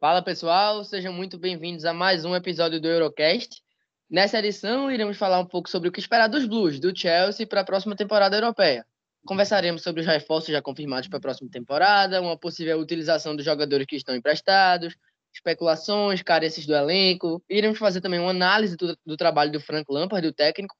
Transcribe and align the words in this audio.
Fala 0.00 0.22
pessoal, 0.22 0.82
sejam 0.82 1.12
muito 1.12 1.36
bem-vindos 1.36 1.84
a 1.84 1.92
mais 1.92 2.24
um 2.24 2.34
episódio 2.34 2.80
do 2.80 2.88
Eurocast. 2.88 3.62
Nessa 4.08 4.38
edição, 4.38 4.90
iremos 4.90 5.18
falar 5.18 5.38
um 5.38 5.44
pouco 5.44 5.68
sobre 5.68 5.90
o 5.90 5.92
que 5.92 6.00
esperar 6.00 6.26
dos 6.26 6.46
Blues, 6.46 6.80
do 6.80 6.98
Chelsea, 6.98 7.46
para 7.46 7.60
a 7.60 7.64
próxima 7.64 7.94
temporada 7.94 8.34
europeia. 8.34 8.86
Conversaremos 9.26 9.82
sobre 9.82 10.00
os 10.00 10.06
reforços 10.06 10.52
já 10.52 10.62
confirmados 10.62 11.06
para 11.06 11.18
a 11.18 11.20
próxima 11.20 11.50
temporada, 11.50 12.18
uma 12.22 12.34
possível 12.34 12.78
utilização 12.78 13.36
dos 13.36 13.44
jogadores 13.44 13.86
que 13.86 13.94
estão 13.94 14.16
emprestados, 14.16 14.96
especulações, 15.34 16.22
carências 16.22 16.64
do 16.64 16.74
elenco. 16.74 17.44
Iremos 17.46 17.78
fazer 17.78 18.00
também 18.00 18.20
uma 18.20 18.30
análise 18.30 18.78
do, 18.78 18.96
do 19.04 19.18
trabalho 19.18 19.52
do 19.52 19.60
Frank 19.60 19.84
Lampard, 19.92 20.26
do 20.26 20.32
técnico, 20.32 20.74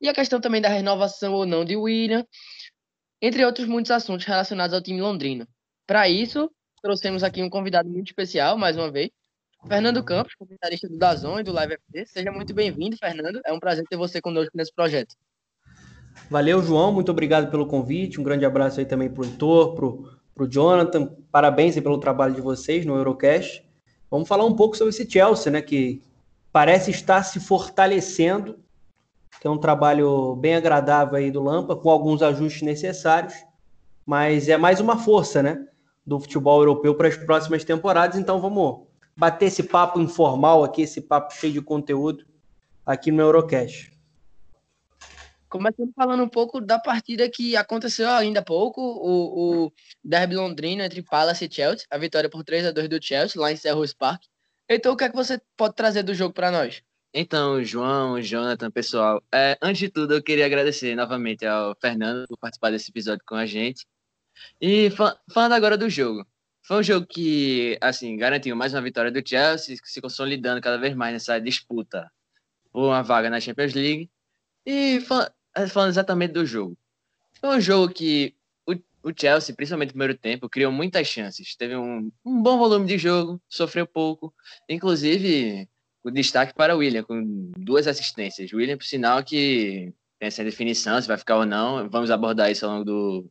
e 0.00 0.08
a 0.08 0.12
questão 0.12 0.40
também 0.40 0.60
da 0.60 0.68
renovação 0.68 1.32
ou 1.32 1.46
não 1.46 1.64
de 1.64 1.76
William, 1.76 2.26
entre 3.22 3.44
outros 3.44 3.68
muitos 3.68 3.92
assuntos 3.92 4.26
relacionados 4.26 4.74
ao 4.74 4.82
time 4.82 5.00
londrino. 5.00 5.46
Para 5.86 6.08
isso, 6.08 6.50
trouxemos 6.84 7.24
aqui 7.24 7.42
um 7.42 7.48
convidado 7.48 7.88
muito 7.88 8.08
especial, 8.08 8.58
mais 8.58 8.76
uma 8.76 8.90
vez, 8.90 9.08
Fernando 9.66 10.04
Campos, 10.04 10.34
comentarista 10.34 10.86
do 10.86 10.98
Dazon 10.98 11.40
e 11.40 11.42
do 11.42 11.50
Live 11.50 11.78
FT. 11.78 12.04
Seja 12.04 12.30
muito 12.30 12.52
bem-vindo, 12.52 12.94
Fernando. 12.98 13.40
É 13.46 13.54
um 13.54 13.58
prazer 13.58 13.86
ter 13.88 13.96
você 13.96 14.20
conosco 14.20 14.50
nesse 14.54 14.70
projeto. 14.70 15.14
Valeu, 16.28 16.62
João. 16.62 16.92
Muito 16.92 17.10
obrigado 17.10 17.50
pelo 17.50 17.66
convite. 17.66 18.20
Um 18.20 18.22
grande 18.22 18.44
abraço 18.44 18.80
aí 18.80 18.84
também 18.84 19.08
para 19.08 19.22
o 19.22 19.24
Heitor, 19.24 19.74
para 20.34 20.44
o 20.44 20.46
Jonathan. 20.46 21.06
Parabéns 21.32 21.74
pelo 21.80 21.96
trabalho 21.96 22.34
de 22.34 22.42
vocês 22.42 22.84
no 22.84 22.96
Eurocast. 22.96 23.64
Vamos 24.10 24.28
falar 24.28 24.44
um 24.44 24.54
pouco 24.54 24.76
sobre 24.76 24.90
esse 24.90 25.10
Chelsea, 25.10 25.50
né? 25.50 25.62
Que 25.62 26.02
parece 26.52 26.90
estar 26.90 27.22
se 27.22 27.40
fortalecendo. 27.40 28.58
Tem 29.40 29.50
um 29.50 29.56
trabalho 29.56 30.36
bem 30.36 30.54
agradável 30.54 31.16
aí 31.16 31.30
do 31.30 31.42
Lampa, 31.42 31.74
com 31.74 31.88
alguns 31.88 32.20
ajustes 32.20 32.60
necessários. 32.60 33.32
Mas 34.04 34.50
é 34.50 34.58
mais 34.58 34.80
uma 34.80 34.98
força, 34.98 35.42
né? 35.42 35.66
Do 36.06 36.20
futebol 36.20 36.60
europeu 36.60 36.94
para 36.94 37.08
as 37.08 37.16
próximas 37.16 37.64
temporadas. 37.64 38.18
Então 38.18 38.40
vamos 38.40 38.86
bater 39.16 39.46
esse 39.46 39.62
papo 39.62 40.00
informal 40.00 40.64
aqui, 40.64 40.82
esse 40.82 41.00
papo 41.00 41.32
cheio 41.34 41.52
de 41.52 41.62
conteúdo 41.62 42.26
aqui 42.84 43.10
no 43.10 43.22
Eurocast. 43.22 43.92
Começando 45.48 45.92
falando 45.94 46.24
um 46.24 46.28
pouco 46.28 46.60
da 46.60 46.80
partida 46.80 47.30
que 47.30 47.56
aconteceu 47.56 48.08
ainda 48.10 48.40
há 48.40 48.42
pouco, 48.42 48.80
o, 48.80 49.66
o 49.66 49.72
derby 50.02 50.34
londrino 50.34 50.82
entre 50.82 51.00
Palace 51.00 51.44
e 51.44 51.54
Chelsea, 51.54 51.86
a 51.88 51.96
vitória 51.96 52.28
por 52.28 52.42
3 52.42 52.66
a 52.66 52.72
2 52.72 52.88
do 52.88 53.00
Chelsea 53.00 53.40
lá 53.40 53.52
em 53.52 53.56
Selhurst 53.56 53.96
Park. 53.96 54.22
Então, 54.68 54.92
o 54.92 54.96
que 54.96 55.04
é 55.04 55.08
que 55.08 55.14
você 55.14 55.40
pode 55.56 55.76
trazer 55.76 56.02
do 56.02 56.12
jogo 56.12 56.34
para 56.34 56.50
nós? 56.50 56.82
Então, 57.12 57.62
João, 57.62 58.20
Jonathan, 58.20 58.68
pessoal, 58.68 59.22
é, 59.32 59.56
antes 59.62 59.78
de 59.78 59.88
tudo 59.88 60.14
eu 60.14 60.22
queria 60.22 60.46
agradecer 60.46 60.96
novamente 60.96 61.46
ao 61.46 61.76
Fernando 61.80 62.26
por 62.26 62.36
participar 62.36 62.70
desse 62.70 62.90
episódio 62.90 63.22
com 63.24 63.36
a 63.36 63.46
gente. 63.46 63.86
E 64.60 64.90
falando 64.90 65.52
agora 65.52 65.76
do 65.76 65.88
jogo, 65.88 66.26
foi 66.62 66.78
um 66.78 66.82
jogo 66.82 67.06
que, 67.06 67.76
assim, 67.80 68.16
garantiu 68.16 68.56
mais 68.56 68.72
uma 68.72 68.80
vitória 68.82 69.10
do 69.10 69.26
Chelsea, 69.26 69.76
se 69.84 70.00
consolidando 70.00 70.60
cada 70.62 70.78
vez 70.78 70.94
mais 70.94 71.12
nessa 71.12 71.38
disputa 71.38 72.10
por 72.72 72.86
uma 72.86 73.02
vaga 73.02 73.28
na 73.28 73.40
Champions 73.40 73.74
League. 73.74 74.10
E 74.66 75.00
falando 75.68 75.90
exatamente 75.90 76.32
do 76.32 76.46
jogo, 76.46 76.76
foi 77.38 77.58
um 77.58 77.60
jogo 77.60 77.92
que 77.92 78.34
o, 79.04 79.12
Chelsea, 79.14 79.54
principalmente 79.54 79.88
no 79.88 79.92
primeiro 79.92 80.16
tempo, 80.16 80.48
criou 80.48 80.72
muitas 80.72 81.06
chances. 81.06 81.54
Teve 81.54 81.76
um, 81.76 82.10
um 82.24 82.42
bom 82.42 82.56
volume 82.56 82.86
de 82.86 82.96
jogo, 82.96 83.38
sofreu 83.46 83.86
pouco. 83.86 84.34
Inclusive, 84.66 85.68
o 86.02 86.10
destaque 86.10 86.54
para 86.54 86.74
o 86.74 86.78
William, 86.78 87.02
com 87.02 87.52
duas 87.58 87.86
assistências. 87.86 88.50
O 88.50 88.56
William, 88.56 88.78
por 88.78 88.86
sinal, 88.86 89.22
que 89.22 89.92
tem 90.18 90.28
essa 90.28 90.42
definição, 90.42 91.00
se 91.00 91.06
vai 91.06 91.18
ficar 91.18 91.36
ou 91.36 91.44
não. 91.44 91.86
Vamos 91.90 92.10
abordar 92.10 92.50
isso 92.50 92.64
ao 92.64 92.72
longo 92.72 92.84
do, 92.86 93.30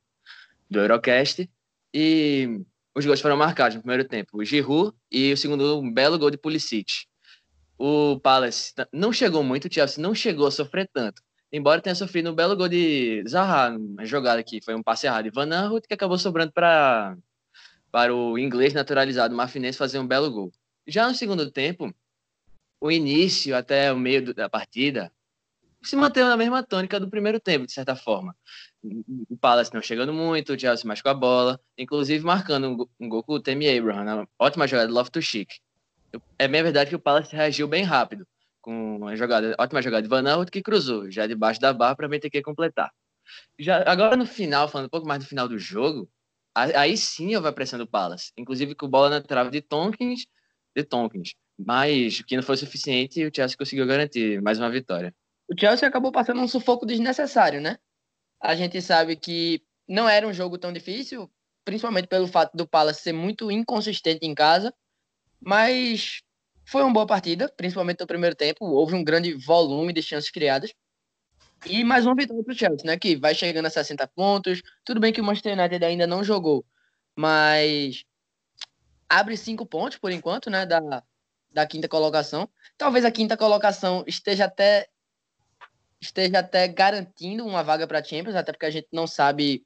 do 0.73 0.79
Eurocast. 0.79 1.49
E 1.93 2.59
os 2.95 3.05
gols 3.05 3.21
foram 3.21 3.37
marcados 3.37 3.75
no 3.75 3.81
primeiro 3.81 4.07
tempo. 4.07 4.37
O 4.37 4.43
Giroud 4.43 4.93
e 5.11 5.31
o 5.31 5.37
segundo, 5.37 5.79
um 5.79 5.93
belo 5.93 6.19
gol 6.19 6.29
de 6.29 6.37
Pulisic. 6.37 6.91
O 7.77 8.19
Palace 8.19 8.73
não 8.91 9.13
chegou 9.13 9.43
muito, 9.43 9.67
o 9.67 9.73
Chelsea 9.73 10.01
não 10.01 10.13
chegou 10.13 10.47
a 10.47 10.51
sofrer 10.51 10.89
tanto. 10.91 11.21
Embora 11.51 11.81
tenha 11.81 11.95
sofrido 11.95 12.31
um 12.31 12.35
belo 12.35 12.55
gol 12.55 12.67
de 12.67 13.23
Zaha, 13.27 13.75
uma 13.77 14.05
jogada 14.05 14.43
que 14.43 14.61
foi 14.61 14.75
um 14.75 14.83
passe 14.83 15.05
errado 15.05 15.25
de 15.25 15.29
Van 15.29 15.49
Aanholt, 15.53 15.85
que 15.87 15.93
acabou 15.93 16.17
sobrando 16.17 16.51
para 16.51 17.15
para 17.91 18.13
o 18.15 18.39
inglês 18.39 18.73
naturalizado 18.73 19.35
Marfinense 19.35 19.77
fazer 19.77 19.99
um 19.99 20.07
belo 20.07 20.31
gol. 20.31 20.51
Já 20.87 21.07
no 21.07 21.13
segundo 21.13 21.51
tempo, 21.51 21.93
o 22.81 22.91
início 22.91 23.55
até 23.55 23.93
o 23.93 23.97
meio 23.99 24.33
da 24.33 24.49
partida 24.49 25.11
se 25.83 25.95
manteve 25.95 26.27
na 26.27 26.35
mesma 26.35 26.63
tônica 26.63 26.99
do 26.99 27.07
primeiro 27.07 27.39
tempo, 27.39 27.67
de 27.67 27.71
certa 27.71 27.95
forma 27.95 28.35
o 29.29 29.37
Palace 29.37 29.73
não 29.73 29.81
chegando 29.81 30.13
muito, 30.13 30.53
o 30.53 30.59
Chelsea 30.59 30.85
mais 30.85 31.01
com 31.01 31.09
a 31.09 31.13
bola, 31.13 31.59
inclusive 31.77 32.23
marcando 32.25 32.87
um, 32.99 33.09
gol 33.09 33.23
com 33.23 33.33
o 33.33 33.39
Temi 33.39 33.69
Abraham, 33.69 34.27
ótima 34.37 34.67
jogada 34.67 34.87
do 34.87 34.93
Loftus 34.93 35.23
Cheek. 35.23 35.55
É 36.37 36.47
bem 36.47 36.61
verdade 36.61 36.89
que 36.89 36.95
o 36.95 36.99
Palace 36.99 37.35
reagiu 37.35 37.67
bem 37.67 37.83
rápido, 37.83 38.27
com 38.61 38.97
uma 38.97 39.15
jogada, 39.15 39.55
ótima 39.57 39.81
jogada 39.81 40.03
de 40.03 40.09
Van 40.09 40.27
Aanholt 40.27 40.49
que 40.49 40.61
cruzou, 40.61 41.09
já 41.09 41.25
debaixo 41.25 41.59
da 41.59 41.73
barra 41.73 41.95
para 41.95 42.19
ter 42.19 42.29
que 42.29 42.41
completar. 42.41 42.91
Já, 43.57 43.83
agora 43.89 44.17
no 44.17 44.25
final, 44.25 44.67
falando 44.67 44.87
um 44.87 44.89
pouco 44.89 45.07
mais 45.07 45.23
do 45.23 45.27
final 45.27 45.47
do 45.47 45.57
jogo, 45.57 46.09
aí 46.53 46.97
sim 46.97 47.35
houve 47.35 47.47
a 47.47 47.53
pressão 47.53 47.79
do 47.79 47.87
Palace, 47.87 48.31
inclusive 48.37 48.75
com 48.75 48.87
bola 48.87 49.09
na 49.09 49.21
trave 49.21 49.49
de 49.49 49.61
Tonkins, 49.61 50.25
de 50.75 50.83
Tonkins, 50.83 51.33
mas 51.57 52.19
o 52.19 52.25
que 52.25 52.35
não 52.35 52.43
foi 52.43 52.57
suficiente, 52.57 53.25
o 53.25 53.31
Chelsea 53.33 53.57
conseguiu 53.57 53.87
garantir 53.87 54.41
mais 54.41 54.59
uma 54.59 54.69
vitória. 54.69 55.15
O 55.47 55.59
Chelsea 55.59 55.87
acabou 55.87 56.11
passando 56.11 56.41
um 56.41 56.47
sufoco 56.47 56.85
desnecessário, 56.85 57.61
né? 57.61 57.77
A 58.43 58.55
gente 58.55 58.81
sabe 58.81 59.15
que 59.15 59.63
não 59.87 60.07
era 60.07 60.27
um 60.27 60.33
jogo 60.33 60.57
tão 60.57 60.73
difícil, 60.73 61.31
principalmente 61.63 62.07
pelo 62.07 62.27
fato 62.27 62.57
do 62.57 62.67
Palace 62.67 63.01
ser 63.01 63.13
muito 63.13 63.49
inconsistente 63.49 64.25
em 64.25 64.35
casa, 64.35 64.73
mas 65.39 66.21
foi 66.65 66.83
uma 66.83 66.91
boa 66.91 67.07
partida, 67.07 67.47
principalmente 67.55 68.01
no 68.01 68.07
primeiro 68.07 68.35
tempo. 68.35 68.65
Houve 68.65 68.95
um 68.95 69.03
grande 69.03 69.33
volume 69.33 69.93
de 69.93 70.01
chances 70.01 70.29
criadas. 70.29 70.73
E 71.65 71.85
mais 71.85 72.05
uma 72.05 72.15
vitória 72.15 72.43
para 72.43 72.51
o 72.51 72.57
Chelsea, 72.57 72.85
né? 72.85 72.97
Que 72.99 73.15
vai 73.15 73.33
chegando 73.33 73.67
a 73.67 73.69
60 73.69 74.05
pontos. 74.09 74.61
Tudo 74.83 74.99
bem 74.99 75.13
que 75.13 75.21
o 75.21 75.23
Manchester 75.23 75.57
United 75.57 75.85
ainda 75.85 76.05
não 76.05 76.21
jogou, 76.21 76.65
mas 77.15 78.03
abre 79.07 79.37
cinco 79.37 79.65
pontos 79.65 79.97
por 79.97 80.11
enquanto, 80.11 80.49
né? 80.49 80.65
Da, 80.65 81.01
da 81.49 81.65
quinta 81.65 81.87
colocação. 81.87 82.49
Talvez 82.77 83.05
a 83.05 83.11
quinta 83.11 83.37
colocação 83.37 84.03
esteja 84.05 84.45
até 84.45 84.89
esteja 86.03 86.39
até 86.39 86.67
garantindo 86.67 87.45
uma 87.45 87.63
vaga 87.63 87.87
para 87.87 87.99
a 87.99 88.03
Champions, 88.03 88.35
até 88.35 88.51
porque 88.51 88.65
a 88.65 88.71
gente 88.71 88.87
não 88.91 89.07
sabe 89.07 89.65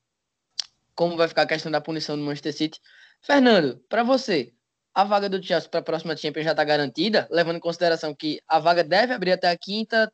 como 0.95 1.17
vai 1.17 1.27
ficar 1.27 1.43
a 1.43 1.47
questão 1.47 1.71
da 1.71 1.81
punição 1.81 2.15
do 2.15 2.23
Manchester 2.23 2.53
City. 2.53 2.79
Fernando, 3.21 3.77
para 3.89 4.03
você, 4.03 4.53
a 4.93 5.03
vaga 5.03 5.29
do 5.29 5.41
Chelsea 5.43 5.69
para 5.69 5.79
a 5.79 5.83
próxima 5.83 6.15
Champions 6.15 6.45
já 6.45 6.51
está 6.51 6.63
garantida, 6.63 7.27
levando 7.31 7.57
em 7.57 7.61
consideração 7.61 8.15
que 8.15 8.39
a 8.47 8.59
vaga 8.59 8.83
deve 8.83 9.13
abrir 9.13 9.31
até 9.31 9.49
a 9.49 9.57
quinta, 9.57 10.11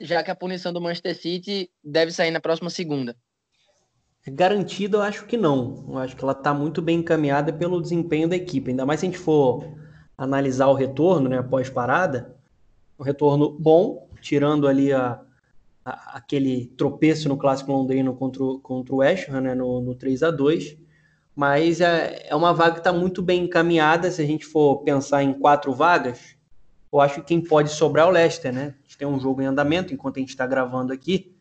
já 0.00 0.22
que 0.22 0.30
a 0.30 0.34
punição 0.34 0.72
do 0.72 0.80
Manchester 0.80 1.16
City 1.16 1.70
deve 1.82 2.12
sair 2.12 2.30
na 2.30 2.40
próxima 2.40 2.70
segunda. 2.70 3.16
Garantida, 4.26 4.98
eu 4.98 5.02
acho 5.02 5.26
que 5.26 5.36
não. 5.36 5.84
Eu 5.88 5.98
acho 5.98 6.16
que 6.16 6.22
ela 6.22 6.32
está 6.32 6.54
muito 6.54 6.80
bem 6.80 7.00
encaminhada 7.00 7.52
pelo 7.52 7.82
desempenho 7.82 8.28
da 8.28 8.36
equipe. 8.36 8.70
Ainda 8.70 8.86
mais 8.86 9.00
se 9.00 9.06
a 9.06 9.08
gente 9.10 9.18
for 9.18 9.64
analisar 10.16 10.68
o 10.68 10.74
retorno, 10.74 11.28
né, 11.28 11.38
após 11.38 11.68
parada, 11.68 12.36
um 12.98 13.02
retorno 13.02 13.50
bom, 13.50 14.08
tirando 14.20 14.68
ali 14.68 14.92
a, 14.92 15.20
aquele 15.84 16.66
tropeço 16.76 17.28
no 17.28 17.36
clássico 17.36 17.72
londrino 17.72 18.14
contra 18.14 18.42
o, 18.42 18.58
contra 18.60 18.94
o 18.94 18.98
West 18.98 19.28
Ham, 19.28 19.40
né, 19.40 19.54
no, 19.54 19.80
no 19.80 19.94
3 19.94 20.22
a 20.22 20.30
2 20.30 20.82
mas 21.34 21.80
é, 21.80 22.26
é 22.28 22.36
uma 22.36 22.52
vaga 22.52 22.74
que 22.74 22.80
está 22.80 22.92
muito 22.92 23.22
bem 23.22 23.44
encaminhada. 23.44 24.10
Se 24.10 24.20
a 24.20 24.26
gente 24.26 24.44
for 24.44 24.82
pensar 24.82 25.22
em 25.22 25.32
quatro 25.32 25.72
vagas, 25.72 26.36
eu 26.92 27.00
acho 27.00 27.16
que 27.16 27.28
quem 27.28 27.40
pode 27.40 27.70
sobrar 27.70 28.06
é 28.06 28.10
o 28.10 28.12
Leicester, 28.12 28.52
né? 28.52 28.74
A 28.78 28.82
gente 28.82 28.98
tem 28.98 29.08
um 29.08 29.18
jogo 29.18 29.40
em 29.40 29.46
andamento 29.46 29.94
enquanto 29.94 30.18
a 30.18 30.20
gente 30.20 30.28
está 30.30 30.46
gravando 30.46 30.92
aqui, 30.92 31.34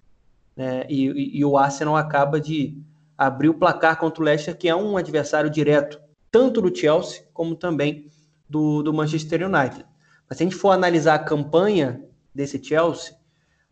né? 0.56 0.86
E, 0.90 1.08
e, 1.08 1.40
e, 1.40 1.46
o 1.46 1.58
Arsenal 1.58 1.98
acaba 1.98 2.40
de 2.40 2.78
abrir 3.18 3.50
o 3.50 3.54
placar 3.54 4.00
contra 4.00 4.22
o 4.22 4.26
Leicester, 4.26 4.58
que 4.58 4.70
é 4.70 4.76
um 4.76 4.96
adversário 4.96 5.50
direto, 5.50 6.00
tanto 6.32 6.62
do 6.62 6.76
Chelsea 6.76 7.24
como 7.34 7.56
também 7.56 8.08
do, 8.50 8.82
do 8.82 8.94
Manchester 8.94 9.46
United. 9.46 9.86
Mas 10.28 10.38
se 10.38 10.44
a 10.44 10.46
gente 10.46 10.56
for 10.56 10.72
analisar 10.72 11.16
a 11.16 11.20
campanha 11.20 12.02
desse 12.34 12.64
Chelsea, 12.64 13.14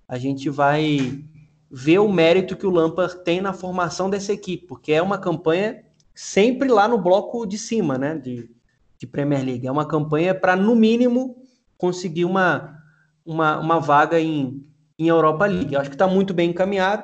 a 0.09 0.17
gente 0.17 0.49
vai 0.49 1.23
ver 1.69 1.99
o 1.99 2.11
mérito 2.11 2.57
que 2.57 2.65
o 2.65 2.71
Lampard 2.71 3.23
tem 3.23 3.39
na 3.39 3.53
formação 3.53 4.09
dessa 4.09 4.33
equipe, 4.33 4.65
porque 4.65 4.91
é 4.91 5.01
uma 5.03 5.19
campanha 5.19 5.83
sempre 6.15 6.67
lá 6.67 6.87
no 6.87 6.97
bloco 6.97 7.45
de 7.45 7.59
cima, 7.59 7.95
né, 7.95 8.17
de, 8.17 8.49
de 8.97 9.05
Premier 9.05 9.45
League. 9.45 9.67
É 9.67 9.71
uma 9.71 9.87
campanha 9.87 10.33
para, 10.33 10.55
no 10.55 10.75
mínimo, 10.75 11.37
conseguir 11.77 12.25
uma, 12.25 12.75
uma, 13.23 13.59
uma 13.59 13.79
vaga 13.79 14.19
em, 14.19 14.65
em 14.97 15.07
Europa 15.07 15.45
League. 15.45 15.75
Eu 15.75 15.79
acho 15.79 15.91
que 15.91 15.95
está 15.95 16.07
muito 16.07 16.33
bem 16.33 16.49
encaminhado. 16.49 17.03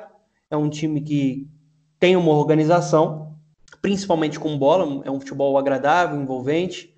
É 0.50 0.56
um 0.56 0.68
time 0.68 1.00
que 1.00 1.48
tem 2.00 2.16
uma 2.16 2.32
organização, 2.32 3.36
principalmente 3.80 4.38
com 4.38 4.58
bola, 4.58 5.02
é 5.04 5.10
um 5.10 5.20
futebol 5.20 5.56
agradável, 5.56 6.20
envolvente. 6.20 6.92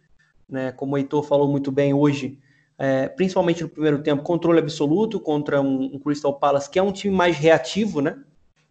Né? 0.49 0.73
Como 0.73 0.95
o 0.95 0.99
Heitor 0.99 1.23
falou 1.23 1.49
muito 1.49 1.71
bem 1.71 1.93
hoje, 1.93 2.39
é, 2.79 3.09
principalmente 3.09 3.63
no 3.63 3.69
primeiro 3.69 4.01
tempo, 4.03 4.23
controle 4.23 4.61
absoluto 4.61 5.19
contra 5.19 5.61
um, 5.61 5.97
um, 5.97 5.99
Crystal 5.99 6.33
Palace, 6.39 6.71
que 6.71 6.79
é 6.79 6.83
um 6.83 6.93
time 6.93 7.15
mais 7.15 7.37
reativo, 7.37 8.01
né? 8.01 8.17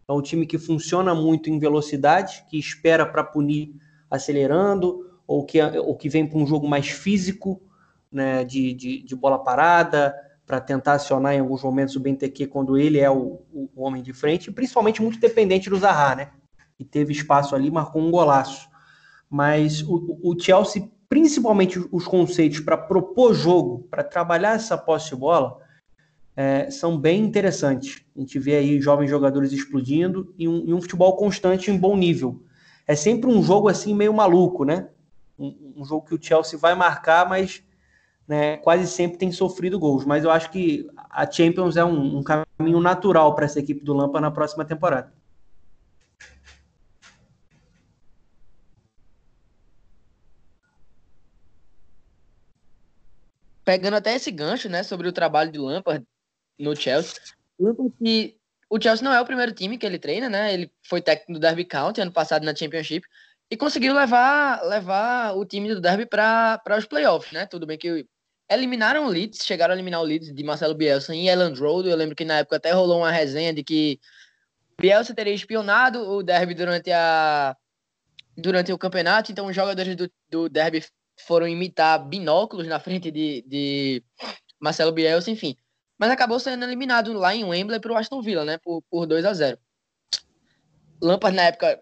É 0.08 0.14
um 0.14 0.22
time 0.22 0.46
que 0.46 0.58
funciona 0.58 1.14
muito 1.14 1.50
em 1.50 1.60
velocidade, 1.60 2.46
que 2.50 2.58
espera 2.58 3.06
para 3.06 3.24
punir 3.24 3.76
acelerando, 4.10 5.06
ou 5.28 5.46
que, 5.46 5.62
ou 5.62 5.94
que 5.96 6.08
vem 6.08 6.26
para 6.26 6.40
um 6.40 6.48
jogo 6.48 6.66
mais 6.66 6.88
físico, 6.88 7.62
né, 8.10 8.46
de, 8.46 8.74
de, 8.74 9.04
de 9.04 9.16
bola 9.16 9.38
parada, 9.38 10.16
para 10.46 10.62
tentar 10.62 10.94
acionar 10.94 11.34
em 11.34 11.42
alguns 11.42 11.62
momentos 11.62 11.98
o 11.98 12.00
Benteke 12.00 12.48
quando 12.48 12.78
ele 12.78 13.00
é 13.00 13.12
o, 13.12 13.42
o, 13.52 13.70
homem 13.76 14.02
de 14.02 14.14
frente, 14.14 14.50
principalmente 14.50 15.02
muito 15.02 15.20
dependente 15.20 15.70
do 15.70 15.78
Zaha, 15.78 16.16
né? 16.16 16.30
Que 16.78 16.86
teve 16.86 17.12
espaço 17.12 17.54
ali, 17.54 17.70
marcou 17.70 18.02
um 18.02 18.10
golaço. 18.10 18.70
Mas 19.30 19.82
o, 19.82 20.18
o 20.24 20.40
Chelsea, 20.40 20.90
principalmente 21.10 21.80
os 21.92 22.06
conceitos 22.06 22.60
para 22.60 22.78
propor 22.78 23.34
jogo, 23.34 23.88
para 23.90 24.04
trabalhar 24.04 24.56
essa 24.56 24.78
posse 24.78 25.10
de 25.10 25.16
bola, 25.16 25.58
é, 26.36 26.70
são 26.70 26.98
bem 26.98 27.24
interessantes. 27.24 28.04
A 28.16 28.20
gente 28.20 28.38
vê 28.38 28.58
aí 28.58 28.80
jovens 28.80 29.10
jogadores 29.10 29.52
explodindo 29.52 30.34
e 30.38 30.48
um, 30.48 30.64
e 30.68 30.74
um, 30.74 30.82
futebol 30.82 31.16
constante 31.16 31.72
em 31.72 31.78
bom 31.78 31.98
nível. 31.98 32.44
É 32.86 32.96
sempre 32.96 33.30
um 33.30 33.42
jogo 33.42 33.68
assim 33.68 33.96
meio 33.96 34.14
maluco, 34.14 34.64
né? 34.64 34.88
Um, 35.38 35.74
um 35.78 35.86
jogo 35.86 36.06
que 36.06 36.16
o 36.16 36.22
Chelsea 36.22 36.60
vai 36.60 36.76
marcar, 36.76 37.28
mas 37.28 37.64
né, 38.28 38.58
quase 38.58 38.86
sempre 38.88 39.18
tem 39.18 39.32
sofrido 39.32 39.80
gols. 39.80 40.06
Mas 40.06 40.24
eu 40.24 40.30
acho 40.30 40.52
que 40.52 40.88
a 41.10 41.30
Champions 41.30 41.76
é 41.78 41.84
um, 41.84 42.18
um 42.18 42.24
caminho 42.24 42.80
natural 42.80 43.34
para 43.34 43.46
essa 43.46 43.60
equipe 43.60 43.84
do 43.84 43.94
Lampa 43.94 44.22
na 44.22 44.30
próxima 44.30 44.64
temporada. 44.64 45.12
Pegando 53.68 53.98
até 53.98 54.16
esse 54.16 54.32
gancho, 54.32 54.70
né, 54.70 54.82
sobre 54.82 55.10
o 55.10 55.12
trabalho 55.12 55.52
de 55.52 55.60
Lampard 55.60 56.02
no 56.58 56.74
Chelsea. 56.74 57.22
que 58.02 58.38
o 58.70 58.82
Chelsea 58.82 59.04
não 59.04 59.14
é 59.14 59.20
o 59.20 59.26
primeiro 59.26 59.52
time 59.52 59.78
que 59.78 59.86
ele 59.86 60.00
treina, 60.00 60.30
né? 60.30 60.54
Ele 60.54 60.72
foi 60.84 61.02
técnico 61.02 61.34
do 61.34 61.40
Derby 61.40 61.66
County 61.66 62.00
ano 62.00 62.14
passado 62.14 62.46
na 62.46 62.56
Championship 62.56 63.06
e 63.52 63.58
conseguiu 63.58 63.94
levar, 63.94 64.64
levar 64.64 65.36
o 65.36 65.44
time 65.44 65.76
do 65.76 65.82
Derby 65.82 66.06
para 66.06 66.62
os 66.78 66.86
playoffs, 66.86 67.34
né? 67.34 67.46
Tudo 67.46 67.68
bem 67.68 67.78
que 67.78 68.08
eliminaram 68.50 69.06
o 69.06 69.10
Leeds, 69.10 69.46
chegaram 69.46 69.74
a 69.74 69.76
eliminar 69.76 70.00
o 70.00 70.06
Leeds 70.06 70.34
de 70.34 70.44
Marcelo 70.46 70.74
Bielsa 70.74 71.14
em 71.14 71.28
Elland 71.28 71.60
Road. 71.60 71.90
Eu 71.90 71.98
lembro 71.98 72.16
que 72.16 72.24
na 72.24 72.38
época 72.38 72.56
até 72.56 72.72
rolou 72.72 73.00
uma 73.00 73.12
resenha 73.12 73.54
de 73.54 73.66
que 73.66 74.00
Bielsa 74.80 75.14
teria 75.14 75.34
espionado 75.34 76.10
o 76.10 76.24
Derby 76.24 76.54
durante 76.54 76.90
a 76.90 77.54
durante 78.38 78.72
o 78.72 78.78
campeonato, 78.78 79.30
então 79.30 79.48
os 79.48 79.56
jogadores 79.56 79.94
do, 79.94 80.10
do 80.30 80.48
Derby 80.48 80.86
foram 81.18 81.48
imitar 81.48 82.08
binóculos 82.08 82.68
na 82.68 82.80
frente 82.80 83.12
de, 83.12 83.44
de 83.48 84.04
Marcelo 84.60 84.92
Bielsa, 84.92 85.32
enfim 85.32 85.58
mas 85.98 86.12
acabou 86.12 86.40
sendo 86.40 86.64
eliminado 86.64 87.12
lá 87.14 87.36
em 87.36 87.44
Wembley 87.44 87.80
para 87.80 87.92
o 87.92 87.98
Aston 87.98 88.22
Villa, 88.22 88.46
né, 88.46 88.58
por, 88.60 88.84
por 88.84 89.06
2 89.08 89.26
a 89.26 89.34
0 89.34 89.58
Lampard, 91.02 91.36
na 91.36 91.44
época, 91.44 91.82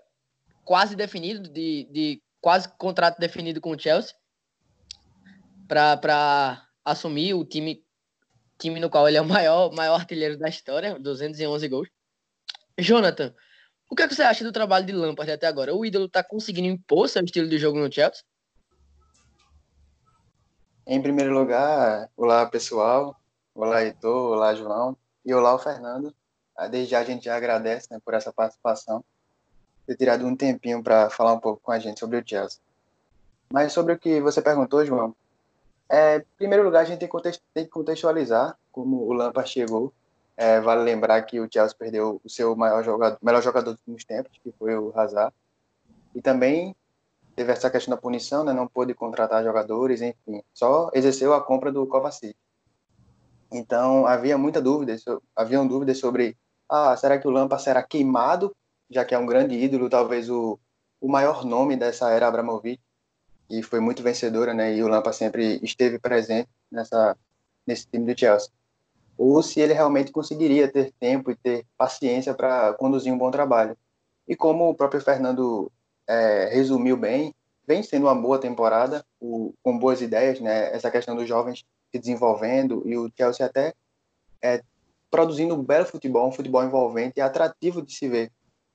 quase 0.63 0.95
definido, 0.95 1.49
de, 1.49 1.87
de 1.91 2.23
quase 2.41 2.67
contrato 2.77 3.17
definido 3.17 3.61
com 3.61 3.71
o 3.71 3.79
Chelsea, 3.79 4.13
para 5.67 6.67
assumir 6.83 7.33
o 7.33 7.45
time, 7.45 7.81
time 8.59 8.79
no 8.79 8.89
qual 8.89 9.07
ele 9.07 9.15
é 9.15 9.21
o 9.21 9.25
maior, 9.25 9.71
maior 9.73 9.95
artilheiro 9.95 10.37
da 10.37 10.49
história, 10.49 10.99
211 10.99 11.67
gols. 11.69 11.87
Jonathan, 12.77 13.33
o 13.89 13.95
que, 13.95 14.03
é 14.03 14.07
que 14.07 14.13
você 14.13 14.23
acha 14.23 14.43
do 14.43 14.51
trabalho 14.51 14.85
de 14.85 14.91
Lampard 14.91 15.31
até 15.31 15.47
agora? 15.47 15.73
O 15.73 15.85
ídolo 15.85 16.07
está 16.07 16.21
conseguindo 16.21 16.67
impor 16.67 17.07
seu 17.07 17.23
estilo 17.23 17.47
de 17.47 17.57
jogo 17.57 17.79
no 17.79 17.89
Chelsea? 17.89 18.21
Em 20.87 21.01
primeiro 21.01 21.33
lugar, 21.33 22.09
olá 22.15 22.45
pessoal, 22.45 23.19
Olá, 23.55 23.83
Heitor. 23.83 24.33
Olá, 24.33 24.53
João. 24.53 24.97
E 25.25 25.33
olá, 25.33 25.55
o 25.55 25.57
Fernando. 25.57 26.13
Ah, 26.55 26.67
desde 26.67 26.91
já 26.91 26.99
a 26.99 27.03
gente 27.05 27.23
já 27.23 27.37
agradece 27.37 27.87
né, 27.89 28.01
por 28.03 28.13
essa 28.13 28.33
participação, 28.33 29.03
ter 29.87 29.95
tirado 29.95 30.27
um 30.27 30.35
tempinho 30.35 30.83
para 30.83 31.09
falar 31.09 31.31
um 31.33 31.39
pouco 31.39 31.61
com 31.63 31.71
a 31.71 31.79
gente 31.79 31.99
sobre 31.99 32.19
o 32.19 32.23
Chelsea. 32.23 32.59
Mas 33.49 33.71
sobre 33.71 33.93
o 33.93 33.97
que 33.97 34.19
você 34.19 34.41
perguntou, 34.41 34.85
João, 34.85 35.15
é, 35.89 36.17
em 36.17 36.25
primeiro 36.37 36.65
lugar, 36.65 36.81
a 36.81 36.83
gente 36.83 36.99
tem 37.53 37.63
que 37.63 37.71
contextualizar 37.71 38.57
como 38.73 39.07
o 39.07 39.13
Lampard 39.13 39.49
chegou. 39.49 39.93
É, 40.35 40.59
vale 40.59 40.83
lembrar 40.83 41.21
que 41.21 41.39
o 41.39 41.49
Chelsea 41.51 41.77
perdeu 41.79 42.19
o 42.23 42.29
seu 42.29 42.55
maior 42.57 42.83
jogador, 42.83 43.17
melhor 43.21 43.41
jogador 43.41 43.71
dos 43.71 43.79
últimos 43.79 44.03
tempos, 44.03 44.37
que 44.43 44.51
foi 44.51 44.77
o 44.77 44.91
Hazard. 44.93 45.33
E 46.13 46.21
também 46.21 46.75
teve 47.35 47.51
essa 47.51 47.69
questão 47.69 47.93
da 47.93 48.01
punição, 48.01 48.43
né, 48.43 48.53
não 48.53 48.67
pôde 48.67 48.93
contratar 48.93 49.43
jogadores, 49.43 50.01
enfim, 50.01 50.41
só 50.53 50.89
exerceu 50.93 51.33
a 51.33 51.41
compra 51.43 51.71
do 51.71 51.85
Kovacic. 51.85 52.35
Então 53.51 54.05
havia 54.05 54.37
muita 54.37 54.61
dúvida, 54.61 54.95
haviam 55.35 55.67
dúvidas 55.67 55.99
sobre, 55.99 56.37
ah, 56.69 56.95
será 56.95 57.19
que 57.19 57.27
o 57.27 57.31
Lampa 57.31 57.59
será 57.59 57.83
queimado, 57.83 58.55
já 58.89 59.03
que 59.03 59.13
é 59.13 59.17
um 59.17 59.25
grande 59.25 59.55
ídolo, 59.55 59.89
talvez 59.89 60.29
o, 60.29 60.59
o 61.01 61.07
maior 61.07 61.43
nome 61.45 61.75
dessa 61.75 62.09
era 62.09 62.27
Abramovich, 62.27 62.81
e 63.49 63.61
foi 63.61 63.79
muito 63.79 64.01
vencedora, 64.01 64.53
né? 64.53 64.75
E 64.75 64.83
o 64.83 64.87
Lampa 64.87 65.13
sempre 65.13 65.59
esteve 65.61 65.99
presente 65.99 66.49
nessa 66.71 67.15
nesse 67.65 67.87
time 67.87 68.11
do 68.11 68.19
Chelsea. 68.19 68.51
Ou 69.17 69.41
se 69.41 69.59
ele 69.59 69.73
realmente 69.73 70.11
conseguiria 70.11 70.71
ter 70.71 70.91
tempo 70.99 71.31
e 71.31 71.35
ter 71.35 71.65
paciência 71.77 72.33
para 72.33 72.73
conduzir 72.73 73.11
um 73.11 73.17
bom 73.17 73.31
trabalho. 73.31 73.77
E 74.27 74.35
como 74.35 74.69
o 74.69 74.75
próprio 74.75 75.01
Fernando 75.01 75.71
é, 76.07 76.49
resumiu 76.51 76.97
bem, 76.97 77.33
vem 77.67 77.81
sendo 77.83 78.05
uma 78.05 78.15
boa 78.15 78.39
temporada, 78.39 79.05
o, 79.19 79.53
com 79.63 79.77
boas 79.77 80.01
ideias, 80.01 80.39
né? 80.39 80.73
Essa 80.73 80.91
questão 80.91 81.15
dos 81.15 81.27
jovens 81.27 81.65
se 81.91 81.99
desenvolvendo 81.99 82.83
e 82.85 82.97
o 82.97 83.11
Chelsea 83.15 83.45
até 83.45 83.73
é, 84.41 84.61
produzindo 85.09 85.55
um 85.55 85.63
belo 85.63 85.85
futebol, 85.85 86.27
um 86.27 86.31
futebol 86.31 86.63
envolvente 86.63 87.13
e 87.17 87.21
atrativo 87.21 87.81
de 87.81 87.93
se 87.93 88.07
ver. 88.07 88.31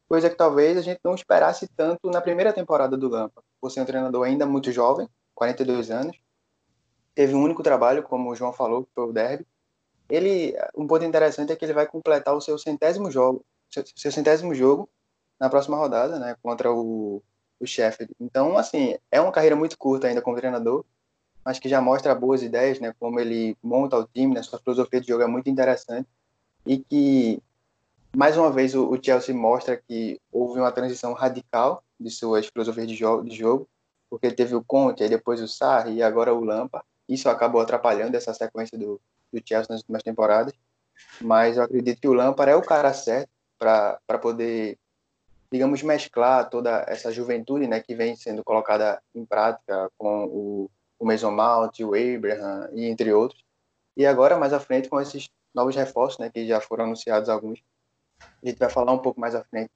Coisa 0.09 0.29
que 0.29 0.37
talvez 0.37 0.77
a 0.77 0.83
gente 0.83 1.01
não 1.05 1.15
esperasse 1.15 1.69
tanto 1.77 2.11
na 2.11 2.21
primeira 2.21 2.53
temporada 2.53 2.97
do 2.97 3.09
Lampa. 3.09 3.43
Por 3.61 3.71
ser 3.71 3.81
um 3.81 3.85
treinador 3.85 4.27
ainda 4.27 4.45
muito 4.45 4.73
jovem, 4.73 5.09
42 5.35 5.91
anos, 5.91 6.17
teve 7.15 7.35
um 7.35 7.43
único 7.43 7.63
trabalho, 7.63 8.03
como 8.03 8.31
o 8.31 8.35
João 8.35 8.53
falou, 8.53 8.85
que 8.85 8.91
foi 8.95 9.05
o 9.05 9.13
Derby. 9.13 9.47
Ele, 10.09 10.57
um 10.77 10.87
ponto 10.87 11.05
interessante 11.05 11.53
é 11.53 11.57
que 11.57 11.65
ele 11.65 11.73
vai 11.73 11.87
completar 11.87 12.35
o 12.35 12.41
seu 12.41 12.59
centésimo 12.59 13.11
jogo, 13.11 13.45
seu, 13.71 13.85
seu 13.95 14.11
centésimo 14.11 14.53
jogo 14.55 14.89
na 15.41 15.49
próxima 15.49 15.77
rodada, 15.77 16.19
né, 16.19 16.37
contra 16.43 16.71
o, 16.73 17.23
o 17.59 17.67
Sheffield. 17.67 18.15
Então, 18.21 18.59
assim, 18.59 18.97
é 19.11 19.21
uma 19.21 19.33
carreira 19.33 19.57
muito 19.57 19.79
curta 19.79 20.07
ainda 20.07 20.21
como 20.21 20.37
treinador, 20.37 20.85
mas 21.45 21.59
que 21.59 21.69
já 21.69 21.81
mostra 21.81 22.15
boas 22.15 22.43
ideias, 22.43 22.79
né, 22.79 22.95
como 23.01 23.19
ele 23.19 23.57
monta 23.63 23.97
o 23.97 24.07
time, 24.07 24.35
né, 24.35 24.43
sua 24.43 24.59
filosofia 24.59 25.01
de 25.01 25.09
jogo 25.09 25.23
é 25.23 25.27
muito 25.27 25.49
interessante 25.49 26.09
e 26.67 26.79
que 26.79 27.43
mais 28.15 28.37
uma 28.37 28.51
vez 28.51 28.75
o, 28.75 28.91
o 28.91 29.03
Chelsea 29.03 29.35
mostra 29.35 29.77
que 29.77 30.21
houve 30.31 30.61
uma 30.61 30.71
transição 30.71 31.15
radical 31.15 31.83
de 31.99 32.11
suas 32.11 32.47
filosofias 32.47 32.87
de 32.87 32.95
jogo, 32.95 33.25
de 33.25 33.35
jogo 33.35 33.67
porque 34.11 34.27
ele 34.27 34.35
teve 34.35 34.57
o 34.57 34.65
Conte, 34.65 35.05
aí 35.05 35.09
depois 35.09 35.41
o 35.41 35.47
Sarri 35.47 35.95
e 35.95 36.03
agora 36.03 36.35
o 36.35 36.45
Lampa. 36.45 36.85
Isso 37.09 37.29
acabou 37.29 37.61
atrapalhando 37.61 38.17
essa 38.17 38.35
sequência 38.35 38.77
do, 38.77 39.01
do 39.33 39.41
Chelsea 39.45 39.69
nas 39.71 39.81
últimas 39.81 40.03
temporadas, 40.03 40.53
mas 41.21 41.57
eu 41.57 41.63
acredito 41.63 42.01
que 42.01 42.09
o 42.09 42.13
Lampard 42.13 42.51
é 42.51 42.57
o 42.57 42.63
cara 42.63 42.93
certo 42.93 43.31
para 43.57 44.19
poder, 44.21 44.79
digamos, 45.51 45.83
mesclar 45.83 46.49
toda 46.49 46.85
essa 46.89 47.13
juventude 47.13 47.67
né, 47.67 47.81
que 47.81 47.95
vem 47.95 48.15
sendo 48.17 48.45
colocada 48.45 49.03
em 49.15 49.25
prática 49.25 49.91
com 49.99 50.25
o 50.27 50.71
o 51.01 51.31
Mount, 51.31 51.81
o 51.81 51.95
Abraham 51.95 52.69
e 52.75 52.85
entre 52.85 53.13
outros. 53.13 53.43
E 53.97 54.07
agora, 54.07 54.39
mais 54.39 54.53
à 54.53 54.61
frente, 54.61 54.89
com 54.89 55.01
esses 55.01 55.31
novos 55.55 55.75
reforços, 55.75 56.19
né, 56.19 56.31
que 56.31 56.47
já 56.47 56.61
foram 56.61 56.85
anunciados 56.85 57.29
alguns, 57.29 57.63
a 58.21 58.47
gente 58.47 58.59
vai 58.59 58.69
falar 58.69 58.93
um 58.93 58.99
pouco 58.99 59.19
mais 59.19 59.35
à 59.35 59.43
frente. 59.43 59.71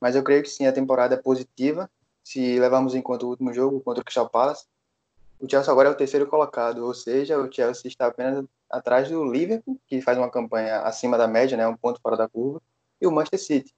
Mas 0.00 0.16
eu 0.16 0.24
creio 0.24 0.42
que 0.42 0.48
sim, 0.48 0.66
a 0.66 0.72
temporada 0.72 1.14
é 1.14 1.18
positiva, 1.18 1.88
se 2.24 2.58
levarmos 2.58 2.94
em 2.94 3.02
conta 3.02 3.26
o 3.26 3.28
último 3.28 3.52
jogo 3.52 3.80
contra 3.80 4.00
o 4.00 4.04
Crystal 4.04 4.28
Palace. 4.28 4.64
O 5.38 5.48
Chelsea 5.48 5.70
agora 5.70 5.88
é 5.88 5.92
o 5.92 5.96
terceiro 5.96 6.26
colocado, 6.26 6.84
ou 6.84 6.94
seja, 6.94 7.38
o 7.38 7.52
Chelsea 7.52 7.88
está 7.88 8.06
apenas 8.06 8.44
atrás 8.68 9.08
do 9.08 9.24
Liverpool, 9.24 9.78
que 9.86 10.00
faz 10.00 10.16
uma 10.16 10.30
campanha 10.30 10.80
acima 10.80 11.16
da 11.16 11.28
média, 11.28 11.56
né, 11.56 11.66
um 11.66 11.76
ponto 11.76 12.00
fora 12.00 12.16
da 12.16 12.28
curva, 12.28 12.60
e 13.00 13.06
o 13.06 13.12
Manchester 13.12 13.40
City, 13.40 13.74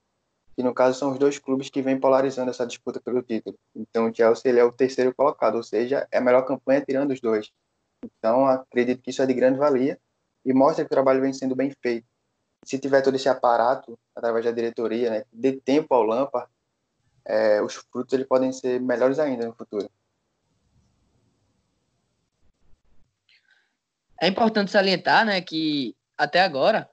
que 0.55 0.63
no 0.63 0.75
caso 0.75 0.99
são 0.99 1.13
os 1.13 1.19
dois 1.19 1.39
clubes 1.39 1.71
que 1.71 1.83
vêm 1.83 1.99
polarizando 1.99 2.51
essa 2.51 2.67
disputa 2.67 3.01
pelo 3.01 3.23
título. 3.23 3.59
Então 3.75 4.09
o 4.09 4.15
Chelsea 4.15 4.51
ele 4.51 4.61
é 4.61 4.65
o 4.65 4.73
terceiro 4.73 5.15
colocado, 5.15 5.57
ou 5.57 5.63
seja, 5.63 6.07
é 6.11 6.19
a 6.19 6.21
melhor 6.21 6.43
campanha 6.43 6.81
tirando 6.81 7.13
os 7.13 7.21
dois. 7.21 7.51
Então 8.05 8.47
acredito 8.47 9.01
que 9.01 9.11
isso 9.11 9.23
é 9.23 9.27
de 9.27 9.35
grande 9.35 9.59
valia 9.59 9.99
e 10.45 10.53
mostra 10.53 10.85
que 10.85 10.89
o 10.89 10.95
trabalho 10.95 11.21
vem 11.21 11.33
sendo 11.33 11.55
bem 11.55 11.73
feito. 11.83 12.07
Se 12.65 12.79
tiver 12.79 13.03
todo 13.03 13.15
esse 13.17 13.29
aparato 13.29 13.99
através 14.15 14.45
da 14.45 14.53
diretoria, 14.53 15.11
né, 15.11 15.25
dê 15.33 15.53
tempo 15.53 15.95
ao 15.95 16.03
Lampard, 16.03 16.49
é, 17.25 17.61
os 17.63 17.75
frutos 17.75 18.13
eles 18.13 18.27
podem 18.27 18.53
ser 18.53 18.81
melhores 18.81 19.19
ainda 19.19 19.47
no 19.47 19.55
futuro. 19.55 19.91
É 24.21 24.29
importante 24.29 24.71
salientar, 24.71 25.25
né, 25.25 25.41
que 25.41 25.97
até 26.17 26.41
agora 26.41 26.89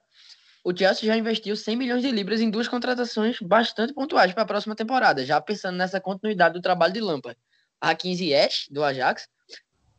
o 0.63 0.75
Chelsea 0.75 1.07
já 1.07 1.15
investiu 1.15 1.55
100 1.55 1.75
milhões 1.75 2.01
de 2.01 2.11
libras 2.11 2.41
em 2.41 2.49
duas 2.49 2.67
contratações 2.67 3.39
bastante 3.39 3.93
pontuais 3.93 4.33
para 4.33 4.43
a 4.43 4.47
próxima 4.47 4.75
temporada, 4.75 5.25
já 5.25 5.39
pensando 5.39 5.77
nessa 5.77 6.01
continuidade 6.01 6.53
do 6.53 6.61
trabalho 6.61 6.93
de 6.93 6.99
Lampard. 6.99 7.39
Hakim 7.79 8.13
Ziyech, 8.13 8.71
do 8.71 8.83
Ajax, 8.83 9.27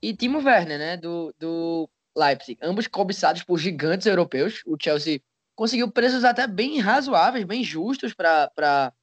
e 0.03 0.15
Timo 0.15 0.39
Werner, 0.39 0.79
né, 0.79 0.97
do, 0.97 1.35
do 1.39 1.89
Leipzig. 2.17 2.59
Ambos 2.63 2.87
cobiçados 2.87 3.43
por 3.43 3.59
gigantes 3.59 4.07
europeus. 4.07 4.63
O 4.67 4.77
Chelsea 4.81 5.21
conseguiu 5.55 5.91
preços 5.91 6.25
até 6.25 6.47
bem 6.47 6.79
razoáveis, 6.79 7.45
bem 7.45 7.65
justos 7.65 8.15
para 8.15 8.95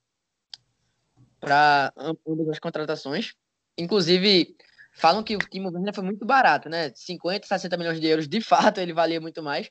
ambas 2.25 2.49
as 2.49 2.59
contratações. 2.59 3.33
Inclusive, 3.77 4.55
falam 4.93 5.23
que 5.23 5.35
o 5.35 5.39
Timo 5.39 5.71
Werner 5.71 5.93
foi 5.93 6.03
muito 6.03 6.25
barato, 6.25 6.69
né? 6.69 6.91
50, 6.95 7.47
60 7.47 7.77
milhões 7.77 7.99
de 7.99 8.07
euros, 8.07 8.27
de 8.27 8.41
fato, 8.41 8.79
ele 8.79 8.93
valia 8.93 9.21
muito 9.21 9.41
mais. 9.43 9.69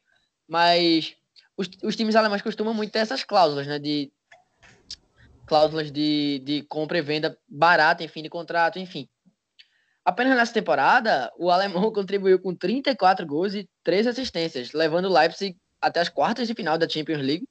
Mas 0.48 1.16
os, 1.56 1.68
os 1.82 1.96
times 1.96 2.16
alemães 2.16 2.42
costumam 2.42 2.74
muito 2.74 2.92
ter 2.92 3.00
essas 3.00 3.24
cláusulas, 3.24 3.66
né? 3.66 3.78
De 3.78 4.12
cláusulas 5.46 5.90
de, 5.90 6.40
de 6.44 6.62
compra 6.62 6.98
e 6.98 7.02
venda 7.02 7.38
barata 7.48 8.02
em 8.02 8.08
fim 8.08 8.22
de 8.22 8.28
contrato, 8.28 8.78
enfim. 8.78 9.08
Apenas 10.04 10.36
nessa 10.36 10.52
temporada, 10.52 11.32
o 11.38 11.50
alemão 11.50 11.90
contribuiu 11.92 12.38
com 12.38 12.54
34 12.54 13.26
gols 13.26 13.54
e 13.54 13.68
3 13.82 14.06
assistências, 14.08 14.72
levando 14.72 15.06
o 15.06 15.12
Leipzig 15.12 15.56
até 15.80 16.00
as 16.00 16.08
quartas 16.08 16.46
de 16.46 16.54
final 16.54 16.76
da 16.76 16.88
Champions 16.88 17.22
League. 17.22 17.48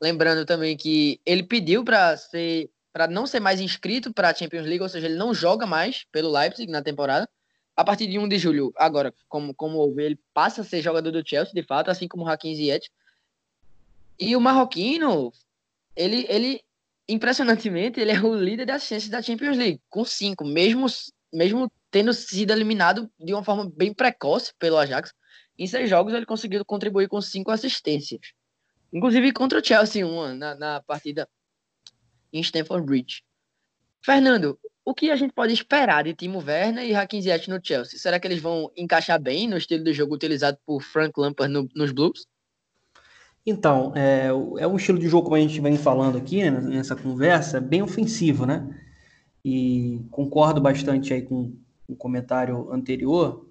Lembrando 0.00 0.44
também 0.44 0.76
que 0.76 1.20
ele 1.24 1.42
pediu 1.42 1.84
para 1.84 2.16
ser 2.16 2.70
para 2.92 3.06
não 3.06 3.26
ser 3.26 3.40
mais 3.40 3.60
inscrito 3.60 4.10
para 4.10 4.30
a 4.30 4.34
Champions 4.34 4.64
League, 4.64 4.80
ou 4.80 4.88
seja, 4.88 5.06
ele 5.06 5.16
não 5.16 5.34
joga 5.34 5.66
mais 5.66 6.06
pelo 6.10 6.32
Leipzig 6.32 6.72
na 6.72 6.80
temporada. 6.80 7.28
A 7.76 7.84
partir 7.84 8.06
de 8.06 8.18
1 8.18 8.26
de 8.26 8.38
julho, 8.38 8.72
agora, 8.74 9.12
como, 9.28 9.54
como 9.54 9.76
houve, 9.76 10.02
ele 10.02 10.18
passa 10.32 10.62
a 10.62 10.64
ser 10.64 10.80
jogador 10.80 11.10
do 11.10 11.22
Chelsea, 11.22 11.52
de 11.52 11.62
fato, 11.62 11.90
assim 11.90 12.08
como 12.08 12.24
o 12.24 12.28
Hakim 12.28 12.54
Ziyech. 12.54 12.88
E 14.18 14.34
o 14.34 14.40
marroquino, 14.40 15.30
ele, 15.94 16.26
ele, 16.28 16.62
impressionantemente, 17.08 18.00
ele 18.00 18.12
é 18.12 18.20
o 18.20 18.34
líder 18.34 18.66
das 18.66 18.84
chances 18.84 19.08
da 19.08 19.22
Champions 19.22 19.56
League, 19.56 19.80
com 19.88 20.04
cinco, 20.04 20.44
mesmo, 20.44 20.86
mesmo 21.32 21.70
tendo 21.90 22.12
sido 22.14 22.52
eliminado 22.52 23.10
de 23.18 23.32
uma 23.32 23.44
forma 23.44 23.70
bem 23.74 23.92
precoce 23.92 24.52
pelo 24.58 24.78
Ajax. 24.78 25.12
Em 25.58 25.66
seis 25.66 25.88
jogos, 25.88 26.14
ele 26.14 26.26
conseguiu 26.26 26.64
contribuir 26.64 27.08
com 27.08 27.20
cinco 27.20 27.50
assistências. 27.50 28.20
Inclusive 28.92 29.32
contra 29.32 29.58
o 29.58 29.64
Chelsea, 29.64 30.06
uma 30.06 30.34
na, 30.34 30.54
na 30.54 30.82
partida 30.82 31.28
em 32.32 32.40
Stamford 32.40 32.86
Bridge. 32.86 33.22
Fernando, 34.02 34.58
o 34.84 34.94
que 34.94 35.10
a 35.10 35.16
gente 35.16 35.32
pode 35.32 35.52
esperar 35.52 36.04
de 36.04 36.14
Timo 36.14 36.38
Werner 36.38 36.84
e 36.84 36.94
Hakim 36.94 37.20
Ziyech 37.20 37.50
no 37.50 37.60
Chelsea? 37.62 37.98
Será 37.98 38.20
que 38.20 38.26
eles 38.28 38.40
vão 38.40 38.70
encaixar 38.76 39.20
bem 39.20 39.48
no 39.48 39.56
estilo 39.56 39.82
de 39.82 39.92
jogo 39.92 40.14
utilizado 40.14 40.58
por 40.64 40.80
Frank 40.80 41.18
Lampard 41.18 41.52
no, 41.52 41.68
nos 41.74 41.90
Blues? 41.90 42.26
Então, 43.46 43.92
é, 43.94 44.26
é, 44.58 44.66
um 44.66 44.74
estilo 44.74 44.98
de 44.98 45.06
jogo, 45.06 45.24
como 45.24 45.36
a 45.36 45.40
gente 45.40 45.60
vem 45.60 45.76
falando 45.76 46.18
aqui 46.18 46.42
né, 46.42 46.50
nessa 46.50 46.96
conversa, 46.96 47.60
bem 47.60 47.80
ofensivo, 47.80 48.44
né? 48.44 48.68
E 49.44 50.04
concordo 50.10 50.60
bastante 50.60 51.14
aí 51.14 51.22
com 51.22 51.54
o 51.86 51.94
comentário 51.94 52.68
anterior. 52.72 53.48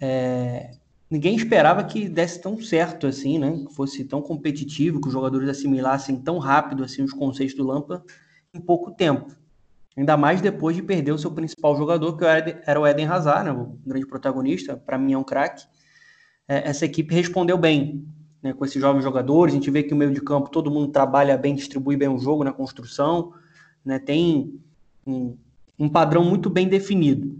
É, 0.00 0.72
ninguém 1.08 1.36
esperava 1.36 1.84
que 1.84 2.08
desse 2.08 2.40
tão 2.40 2.60
certo 2.60 3.06
assim, 3.06 3.38
né? 3.38 3.64
Que 3.68 3.72
fosse 3.72 4.04
tão 4.04 4.20
competitivo, 4.20 5.00
que 5.00 5.06
os 5.06 5.12
jogadores 5.12 5.48
assimilassem 5.48 6.16
tão 6.16 6.38
rápido 6.38 6.82
assim 6.82 7.04
os 7.04 7.12
conceitos 7.12 7.54
do 7.54 7.64
Lampa 7.64 8.04
em 8.52 8.60
pouco 8.60 8.90
tempo. 8.90 9.32
Ainda 9.96 10.16
mais 10.16 10.40
depois 10.40 10.74
de 10.74 10.82
perder 10.82 11.12
o 11.12 11.18
seu 11.18 11.30
principal 11.30 11.76
jogador, 11.76 12.16
que 12.16 12.24
era 12.24 12.80
o 12.80 12.86
Eden 12.86 13.06
Hazard, 13.06 13.44
né? 13.44 13.52
o 13.52 13.78
grande 13.86 14.06
protagonista, 14.06 14.76
para 14.76 14.98
mim 14.98 15.12
é 15.12 15.18
um 15.18 15.22
craque. 15.22 15.64
É, 16.48 16.68
essa 16.68 16.84
equipe 16.84 17.14
respondeu 17.14 17.56
bem 17.56 18.04
né, 18.42 18.52
com 18.52 18.64
esses 18.64 18.80
jovens 18.80 19.02
jogadores. 19.02 19.54
A 19.54 19.56
gente 19.56 19.70
vê 19.70 19.82
que 19.82 19.94
o 19.94 19.96
meio 19.96 20.12
de 20.12 20.20
campo 20.20 20.50
todo 20.50 20.70
mundo 20.70 20.88
trabalha 20.88 21.36
bem, 21.36 21.54
distribui 21.54 21.96
bem 21.96 22.08
o 22.08 22.18
jogo 22.18 22.44
na 22.44 22.52
construção, 22.52 23.32
né? 23.84 23.98
Tem 23.98 24.60
um, 25.06 25.36
um 25.78 25.88
padrão 25.88 26.24
muito 26.24 26.48
bem 26.48 26.68
definido. 26.68 27.38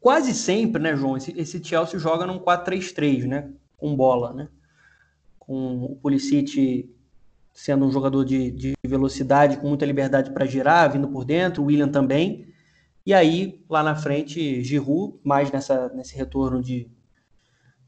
Quase 0.00 0.34
sempre, 0.34 0.82
né, 0.82 0.96
João, 0.96 1.16
esse, 1.16 1.32
esse 1.38 1.62
Chelsea 1.62 1.98
joga 1.98 2.26
num 2.26 2.38
4-3-3, 2.38 3.26
né? 3.26 3.50
Com 3.76 3.94
bola, 3.96 4.32
né? 4.32 4.48
Com 5.38 5.84
o 5.84 5.96
Pulisic 5.96 6.90
sendo 7.52 7.84
um 7.84 7.92
jogador 7.92 8.24
de, 8.24 8.50
de 8.50 8.72
velocidade, 8.82 9.58
com 9.58 9.68
muita 9.68 9.84
liberdade 9.84 10.32
para 10.32 10.46
girar, 10.46 10.90
vindo 10.90 11.08
por 11.08 11.24
dentro, 11.24 11.62
o 11.62 11.66
William 11.66 11.88
também. 11.88 12.48
E 13.04 13.12
aí, 13.12 13.62
lá 13.68 13.82
na 13.82 13.94
frente, 13.94 14.62
Giroud, 14.62 15.18
mais 15.22 15.50
nessa, 15.50 15.88
nesse 15.90 16.16
retorno 16.16 16.62
de, 16.62 16.88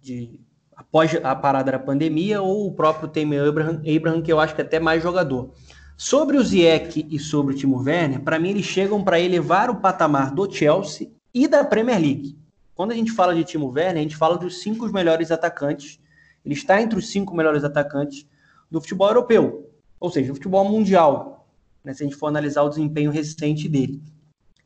de 0.00 0.40
após 0.76 1.14
a 1.22 1.34
parada 1.34 1.72
da 1.72 1.78
pandemia, 1.78 2.42
ou 2.42 2.66
o 2.66 2.72
próprio 2.72 3.08
Temer 3.08 3.46
Abraham, 3.46 3.82
Abraham, 3.84 4.22
que 4.22 4.32
eu 4.32 4.40
acho 4.40 4.54
que 4.54 4.60
é 4.60 4.64
até 4.64 4.80
mais 4.80 5.02
jogador. 5.02 5.50
Sobre 5.96 6.36
o 6.36 6.42
Ziyech 6.42 7.06
e 7.08 7.18
sobre 7.18 7.54
o 7.54 7.56
Timo 7.56 7.80
Werner, 7.80 8.20
para 8.20 8.38
mim 8.38 8.50
eles 8.50 8.66
chegam 8.66 9.02
para 9.02 9.20
elevar 9.20 9.70
o 9.70 9.76
patamar 9.76 10.34
do 10.34 10.50
Chelsea 10.50 11.10
e 11.32 11.46
da 11.46 11.64
Premier 11.64 12.00
League. 12.00 12.36
Quando 12.74 12.90
a 12.90 12.94
gente 12.94 13.12
fala 13.12 13.34
de 13.34 13.44
Timo 13.44 13.68
Werner, 13.68 13.98
a 13.98 14.02
gente 14.02 14.16
fala 14.16 14.36
dos 14.36 14.60
cinco 14.60 14.86
melhores 14.92 15.30
atacantes. 15.30 16.00
Ele 16.44 16.54
está 16.54 16.82
entre 16.82 16.98
os 16.98 17.08
cinco 17.08 17.34
melhores 17.34 17.62
atacantes 17.62 18.26
do 18.68 18.80
futebol 18.80 19.08
europeu, 19.08 19.70
ou 20.00 20.10
seja, 20.10 20.28
do 20.28 20.34
futebol 20.34 20.68
mundial, 20.68 21.46
né, 21.84 21.94
se 21.94 22.02
a 22.02 22.06
gente 22.06 22.16
for 22.16 22.26
analisar 22.26 22.62
o 22.62 22.68
desempenho 22.68 23.12
recente 23.12 23.68
dele. 23.68 24.02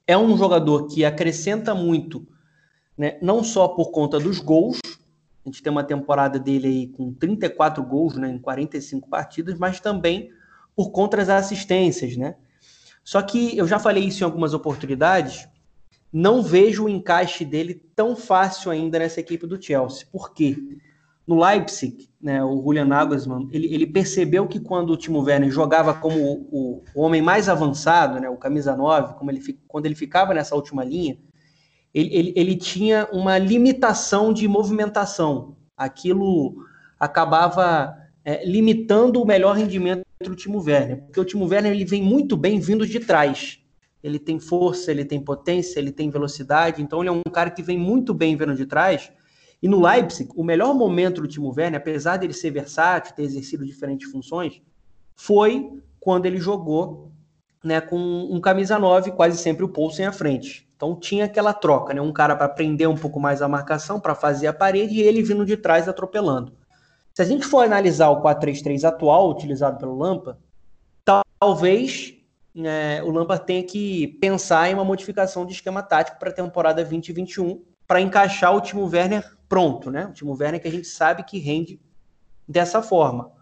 É 0.07 0.17
um 0.17 0.37
jogador 0.37 0.87
que 0.87 1.05
acrescenta 1.05 1.75
muito, 1.75 2.27
né, 2.97 3.19
não 3.21 3.45
só 3.45 3.69
por 3.69 3.91
conta 3.91 4.19
dos 4.19 4.39
gols, 4.39 4.81
a 5.49 5.51
gente 5.51 5.63
tem 5.63 5.73
uma 5.73 5.83
temporada 5.83 6.39
dele 6.39 6.69
aí 6.69 6.87
com 6.89 7.13
34 7.13 7.83
gols 7.83 8.17
né, 8.17 8.29
em 8.29 8.39
45 8.39 9.09
partidas, 9.09 9.59
mas 9.59 9.81
também 9.81 10.31
por 10.77 10.91
conta 10.91 11.17
das 11.17 11.29
assistências, 11.29 12.17
né? 12.17 12.37
Só 13.03 13.23
que 13.23 13.57
eu 13.57 13.67
já 13.67 13.79
falei 13.79 14.05
isso 14.05 14.23
em 14.23 14.27
algumas 14.27 14.53
oportunidades, 14.53 15.49
não 16.13 16.43
vejo 16.43 16.85
o 16.85 16.89
encaixe 16.89 17.45
dele 17.45 17.75
tão 17.97 18.15
fácil 18.15 18.71
ainda 18.71 18.99
nessa 18.99 19.21
equipe 19.21 19.47
do 19.47 19.61
Chelsea. 19.61 20.07
Por 20.13 20.33
quê? 20.35 20.57
No 21.27 21.43
Leipzig, 21.43 22.09
né, 22.21 22.43
o 22.45 22.63
Julian 22.63 22.85
Nagelsmann, 22.85 23.49
ele, 23.51 23.73
ele 23.73 23.87
percebeu 23.87 24.47
que 24.47 24.61
quando 24.61 24.91
o 24.91 24.97
Timo 24.97 25.23
Werner 25.23 25.51
jogava 25.51 25.95
como 25.95 26.19
o, 26.19 26.83
o, 26.95 27.03
homem 27.03 27.21
mais 27.23 27.49
avançado, 27.49 28.21
né, 28.21 28.29
o 28.29 28.37
camisa 28.37 28.77
9, 28.77 29.15
como 29.15 29.31
ele, 29.31 29.41
quando 29.67 29.87
ele 29.87 29.95
ficava 29.95 30.35
nessa 30.35 30.55
última 30.55 30.85
linha, 30.85 31.19
ele, 31.95 32.15
ele, 32.15 32.33
ele 32.37 32.57
tinha 32.57 33.09
uma 33.13 33.39
limitação 33.39 34.33
de 34.33 34.47
movimentação. 34.47 35.57
Aquilo 35.77 36.57
acabava 36.99 37.97
é, 38.25 38.45
limitando 38.45 39.23
o 39.23 39.27
melhor 39.27 39.57
rendimento 39.57 40.05
do 40.21 40.35
Timo 40.35 40.61
Werner, 40.61 41.03
porque 41.03 41.21
o 41.21 41.25
Timo 41.25 41.47
Werner 41.47 41.73
ele 41.73 41.85
vem 41.85 42.03
muito 42.03 42.37
bem 42.37 42.59
vindo 42.59 42.87
de 42.87 43.01
trás 43.01 43.61
ele 44.03 44.19
tem 44.19 44.39
força, 44.39 44.91
ele 44.91 45.05
tem 45.05 45.21
potência, 45.21 45.79
ele 45.79 45.91
tem 45.91 46.11
velocidade, 46.11 46.83
então 46.83 47.01
ele 47.01 47.09
é 47.09 47.13
um 47.13 47.23
cara 47.23 47.51
que 47.51 47.63
vem 47.63 47.79
muito 47.79 48.15
bem 48.15 48.37
vendo 48.37 48.55
de 48.55 48.67
trás. 48.67 49.11
E 49.61 49.67
no 49.67 49.81
Leipzig, 49.81 50.31
o 50.37 50.45
melhor 50.45 50.73
momento 50.75 51.21
do 51.21 51.27
Timo 51.27 51.53
Werner, 51.57 51.81
apesar 51.81 52.17
dele 52.17 52.33
ser 52.33 52.51
versátil, 52.51 53.15
ter 53.15 53.23
exercido 53.23 53.67
diferentes 53.67 54.11
funções, 54.11 54.63
foi 55.17 55.69
quando 55.99 56.27
ele 56.27 56.39
jogou 56.39 57.11
né, 57.63 57.81
com 57.81 57.99
um 57.99 58.41
camisa 58.41 58.79
9, 58.79 59.13
quase 59.13 59.37
sempre 59.37 59.65
o 59.65 59.69
Poulsen 59.69 60.07
à 60.07 60.13
frente. 60.13 60.68
Então 60.79 60.95
tinha 60.95 61.25
aquela 61.25 61.53
troca, 61.53 61.93
né, 61.93 62.01
um 62.01 62.13
cara 62.13 62.37
para 62.37 62.49
prender 62.49 62.89
um 62.89 62.97
pouco 62.97 63.19
mais 63.19 63.43
a 63.43 63.49
marcação, 63.49 63.99
para 63.99 64.15
fazer 64.15 64.47
a 64.47 64.53
parede, 64.53 64.95
e 64.95 65.03
ele 65.03 65.25
vindo 65.25 65.45
de 65.45 65.57
trás 65.57 65.89
atropelando. 65.89 66.53
Se 67.13 67.21
a 67.21 67.25
gente 67.25 67.45
for 67.45 67.65
analisar 67.65 68.11
o 68.11 68.23
4-3-3 68.23 68.85
atual, 68.85 69.29
utilizado 69.29 69.77
pelo 69.77 69.99
Lampa, 69.99 70.39
talvez 71.41 72.15
é, 72.57 73.03
o 73.03 73.11
Lampard 73.11 73.45
tem 73.45 73.65
que 73.67 74.07
pensar 74.21 74.71
em 74.71 74.75
uma 74.75 74.85
modificação 74.85 75.45
de 75.45 75.53
esquema 75.53 75.83
tático 75.83 76.17
para 76.17 76.31
a 76.31 76.33
temporada 76.33 76.77
2021 76.77 77.61
para 77.85 78.01
encaixar 78.01 78.55
o 78.55 78.61
Timo 78.61 78.89
Werner 78.89 79.29
pronto, 79.49 79.91
né? 79.91 80.07
O 80.07 80.13
Timo 80.13 80.37
Werner 80.39 80.63
que 80.63 80.69
a 80.69 80.71
gente 80.71 80.87
sabe 80.87 81.25
que 81.25 81.41
rende 81.41 81.81
dessa 82.47 82.81
forma. 82.83 83.33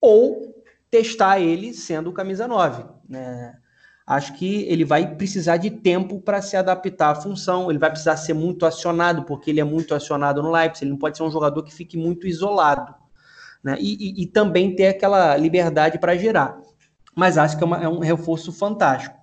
Ou 0.00 0.54
testar 0.88 1.40
ele 1.40 1.74
sendo 1.74 2.12
camisa 2.12 2.46
9, 2.46 2.84
né? 3.08 3.58
Acho 4.06 4.34
que 4.34 4.64
ele 4.64 4.84
vai 4.84 5.14
precisar 5.14 5.56
de 5.56 5.70
tempo 5.70 6.20
para 6.20 6.42
se 6.42 6.56
adaptar 6.56 7.10
à 7.10 7.14
função, 7.14 7.70
ele 7.70 7.78
vai 7.78 7.90
precisar 7.90 8.16
ser 8.18 8.34
muito 8.34 8.66
acionado, 8.66 9.24
porque 9.24 9.50
ele 9.50 9.60
é 9.60 9.64
muito 9.64 9.94
acionado 9.94 10.42
no 10.42 10.50
Leipzig, 10.50 10.84
ele 10.84 10.90
não 10.90 10.98
pode 10.98 11.16
ser 11.16 11.22
um 11.22 11.30
jogador 11.30 11.62
que 11.62 11.72
fique 11.72 11.96
muito 11.96 12.26
isolado. 12.26 12.94
Né? 13.62 13.76
E, 13.80 14.20
e, 14.20 14.22
e 14.22 14.26
também 14.26 14.76
ter 14.76 14.88
aquela 14.88 15.36
liberdade 15.36 15.98
para 15.98 16.16
girar 16.16 16.60
mas 17.14 17.38
acho 17.38 17.56
que 17.56 17.62
é, 17.62 17.66
uma, 17.66 17.82
é 17.82 17.88
um 17.88 18.00
reforço 18.00 18.52
fantástico. 18.52 19.16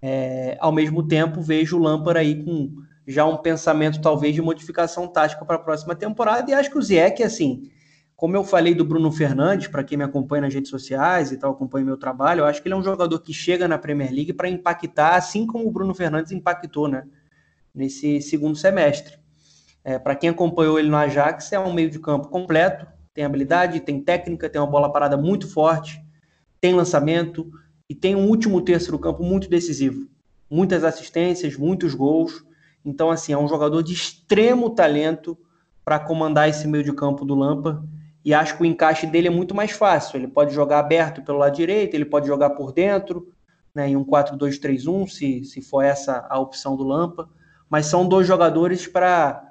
É, 0.00 0.56
ao 0.60 0.72
mesmo 0.72 1.06
tempo, 1.06 1.40
vejo 1.40 1.76
o 1.76 1.80
Lampard 1.80 2.18
aí 2.18 2.42
com 2.42 2.82
já 3.06 3.24
um 3.26 3.36
pensamento, 3.36 4.00
talvez, 4.00 4.34
de 4.34 4.40
modificação 4.40 5.06
tática 5.06 5.44
para 5.44 5.56
a 5.56 5.60
próxima 5.60 5.94
temporada, 5.94 6.50
e 6.50 6.54
acho 6.54 6.70
que 6.70 6.78
o 6.78 6.82
Zieck, 6.82 7.22
assim, 7.22 7.70
como 8.16 8.36
eu 8.36 8.44
falei 8.44 8.74
do 8.74 8.84
Bruno 8.84 9.10
Fernandes, 9.10 9.68
para 9.68 9.82
quem 9.82 9.98
me 9.98 10.04
acompanha 10.04 10.42
nas 10.42 10.54
redes 10.54 10.70
sociais 10.70 11.32
e 11.32 11.36
tal, 11.36 11.52
acompanha 11.52 11.84
meu 11.84 11.96
trabalho, 11.96 12.40
eu 12.40 12.44
acho 12.44 12.62
que 12.62 12.68
ele 12.68 12.74
é 12.74 12.78
um 12.78 12.82
jogador 12.82 13.18
que 13.20 13.32
chega 13.32 13.66
na 13.66 13.76
Premier 13.76 14.12
League 14.12 14.32
para 14.32 14.48
impactar, 14.48 15.16
assim 15.16 15.46
como 15.46 15.66
o 15.66 15.70
Bruno 15.70 15.94
Fernandes 15.94 16.32
impactou, 16.32 16.88
né, 16.88 17.04
nesse 17.74 18.20
segundo 18.20 18.56
semestre. 18.56 19.18
É, 19.84 19.98
para 19.98 20.14
quem 20.14 20.30
acompanhou 20.30 20.78
ele 20.78 20.88
no 20.88 20.96
Ajax, 20.96 21.52
é 21.52 21.58
um 21.58 21.72
meio 21.72 21.90
de 21.90 21.98
campo 21.98 22.28
completo, 22.28 22.86
tem 23.12 23.24
habilidade, 23.24 23.80
tem 23.80 24.00
técnica, 24.00 24.48
tem 24.48 24.60
uma 24.60 24.70
bola 24.70 24.92
parada 24.92 25.16
muito 25.16 25.48
forte, 25.48 26.02
tem 26.60 26.74
lançamento 26.74 27.50
e 27.88 27.94
tem 27.94 28.16
um 28.16 28.26
último 28.26 28.60
terço 28.60 28.90
do 28.90 28.98
campo 28.98 29.22
muito 29.22 29.48
decisivo. 29.48 30.08
Muitas 30.50 30.82
assistências, 30.82 31.56
muitos 31.56 31.94
gols. 31.94 32.44
Então, 32.84 33.10
assim, 33.10 33.32
é 33.32 33.38
um 33.38 33.46
jogador 33.46 33.82
de 33.82 33.92
extremo 33.92 34.70
talento 34.70 35.38
para 35.84 35.98
comandar 35.98 36.48
esse 36.48 36.66
meio 36.66 36.82
de 36.82 36.92
campo 36.92 37.24
do 37.24 37.34
Lampa. 37.34 37.84
E 38.24 38.32
acho 38.32 38.56
que 38.56 38.62
o 38.62 38.66
encaixe 38.66 39.06
dele 39.06 39.28
é 39.28 39.30
muito 39.30 39.54
mais 39.54 39.72
fácil. 39.72 40.16
Ele 40.16 40.26
pode 40.26 40.54
jogar 40.54 40.78
aberto 40.78 41.22
pelo 41.22 41.38
lado 41.38 41.54
direito, 41.54 41.94
ele 41.94 42.06
pode 42.06 42.26
jogar 42.26 42.50
por 42.50 42.72
dentro, 42.72 43.28
né, 43.74 43.88
em 43.88 43.96
um 43.96 44.04
4-2-3-1, 44.04 45.08
se, 45.08 45.44
se 45.44 45.60
for 45.60 45.82
essa 45.82 46.26
a 46.30 46.38
opção 46.38 46.76
do 46.76 46.84
Lampa. 46.84 47.28
mas 47.68 47.86
são 47.86 48.08
dois 48.08 48.26
jogadores 48.26 48.86
para 48.86 49.42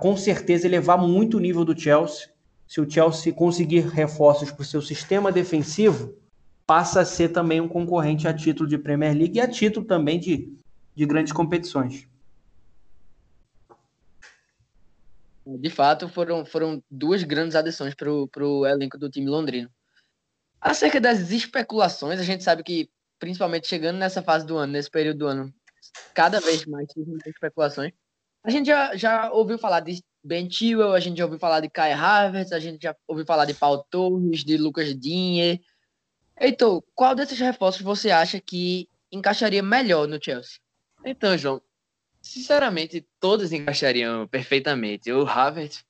com 0.00 0.16
certeza 0.16 0.66
elevar 0.66 0.98
muito 0.98 1.38
o 1.38 1.40
nível 1.40 1.64
do 1.64 1.78
Chelsea. 1.78 2.28
Se 2.68 2.80
o 2.80 2.88
Chelsea 2.88 3.32
conseguir 3.32 3.88
reforços 3.88 4.50
para 4.50 4.62
o 4.62 4.64
seu 4.64 4.80
sistema 4.80 5.32
defensivo, 5.32 6.14
passa 6.66 7.00
a 7.00 7.04
ser 7.04 7.30
também 7.30 7.60
um 7.60 7.68
concorrente 7.68 8.28
a 8.28 8.34
título 8.34 8.68
de 8.68 8.78
Premier 8.78 9.14
League 9.14 9.38
e 9.38 9.40
a 9.40 9.48
título 9.48 9.84
também 9.84 10.18
de, 10.18 10.52
de 10.94 11.06
grandes 11.06 11.32
competições. 11.32 12.06
De 15.46 15.70
fato, 15.70 16.08
foram, 16.08 16.44
foram 16.44 16.82
duas 16.90 17.22
grandes 17.24 17.56
adições 17.56 17.94
para 17.94 18.10
o 18.10 18.66
elenco 18.66 18.98
do 18.98 19.10
time 19.10 19.28
londrino. 19.28 19.70
Acerca 20.60 21.00
das 21.00 21.30
especulações, 21.30 22.20
a 22.20 22.22
gente 22.22 22.44
sabe 22.44 22.62
que, 22.62 22.88
principalmente 23.18 23.66
chegando 23.66 23.98
nessa 23.98 24.22
fase 24.22 24.46
do 24.46 24.56
ano, 24.56 24.72
nesse 24.72 24.88
período 24.88 25.18
do 25.18 25.26
ano, 25.26 25.52
cada 26.14 26.40
vez 26.40 26.64
mais 26.66 26.86
especulações. 27.26 27.92
A 28.44 28.50
gente 28.50 28.66
já, 28.66 28.96
já 28.96 29.30
ouviu 29.32 29.58
falar 29.58 29.80
de 29.80 30.02
Ben 30.22 30.48
Chilwell, 30.48 30.94
a 30.94 31.00
gente 31.00 31.18
já 31.18 31.24
ouviu 31.24 31.38
falar 31.38 31.60
de 31.60 31.68
Kai 31.68 31.92
Havertz, 31.92 32.52
a 32.52 32.60
gente 32.60 32.82
já 32.82 32.94
ouviu 33.08 33.26
falar 33.26 33.44
de 33.44 33.54
Paul 33.54 33.84
Torres, 33.90 34.44
de 34.44 34.56
Lucas 34.56 34.88
Digne. 34.98 35.60
Heitor, 36.40 36.82
qual 36.94 37.14
desses 37.14 37.38
reforços 37.38 37.82
você 37.82 38.10
acha 38.10 38.40
que 38.40 38.88
encaixaria 39.10 39.62
melhor 39.62 40.06
no 40.06 40.22
Chelsea? 40.22 40.58
Então, 41.04 41.36
João, 41.36 41.60
sinceramente, 42.22 43.06
todos 43.20 43.52
encaixariam 43.52 44.26
perfeitamente. 44.28 45.10
O 45.12 45.26
Havertz, 45.26 45.84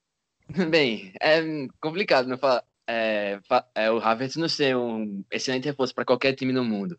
bem, 0.70 1.12
é 1.20 1.40
complicado 1.80 2.26
não 2.26 2.38
falar. 2.38 2.64
É, 2.88 3.38
é, 3.74 3.90
o 3.90 3.98
Havertz 3.98 4.36
não 4.36 4.48
ser 4.48 4.76
um 4.76 5.24
excelente 5.30 5.66
reforço 5.66 5.94
para 5.94 6.04
qualquer 6.04 6.34
time 6.34 6.52
no 6.52 6.64
mundo. 6.64 6.98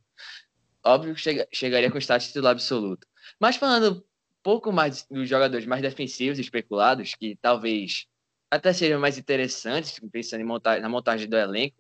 Óbvio 0.83 1.13
que 1.15 1.21
chega, 1.21 1.47
chegaria 1.51 1.91
com 1.91 1.97
status 1.97 2.27
titular 2.27 2.51
absoluto. 2.51 3.07
Mas 3.39 3.55
falando 3.57 3.97
um 3.97 4.03
pouco 4.41 4.71
mais 4.71 5.05
dos 5.09 5.27
jogadores 5.27 5.65
mais 5.65 5.81
defensivos 5.81 6.39
especulados, 6.39 7.15
que 7.15 7.35
talvez 7.41 8.07
até 8.51 8.71
sejam 8.71 8.99
mais 8.99 9.17
interessantes, 9.17 9.99
pensando 10.11 10.45
na 10.81 10.89
montagem 10.89 11.27
do 11.27 11.35
elenco. 11.35 11.75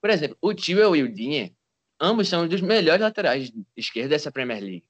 Por 0.00 0.10
exemplo, 0.10 0.36
o 0.40 0.54
Tio 0.54 0.96
e 0.96 1.02
o 1.02 1.12
Dinhe, 1.12 1.54
ambos 2.00 2.28
são 2.28 2.44
um 2.44 2.48
dos 2.48 2.60
melhores 2.60 3.02
laterais 3.02 3.52
esquerdos 3.76 4.10
dessa 4.10 4.32
Premier 4.32 4.62
League. 4.62 4.84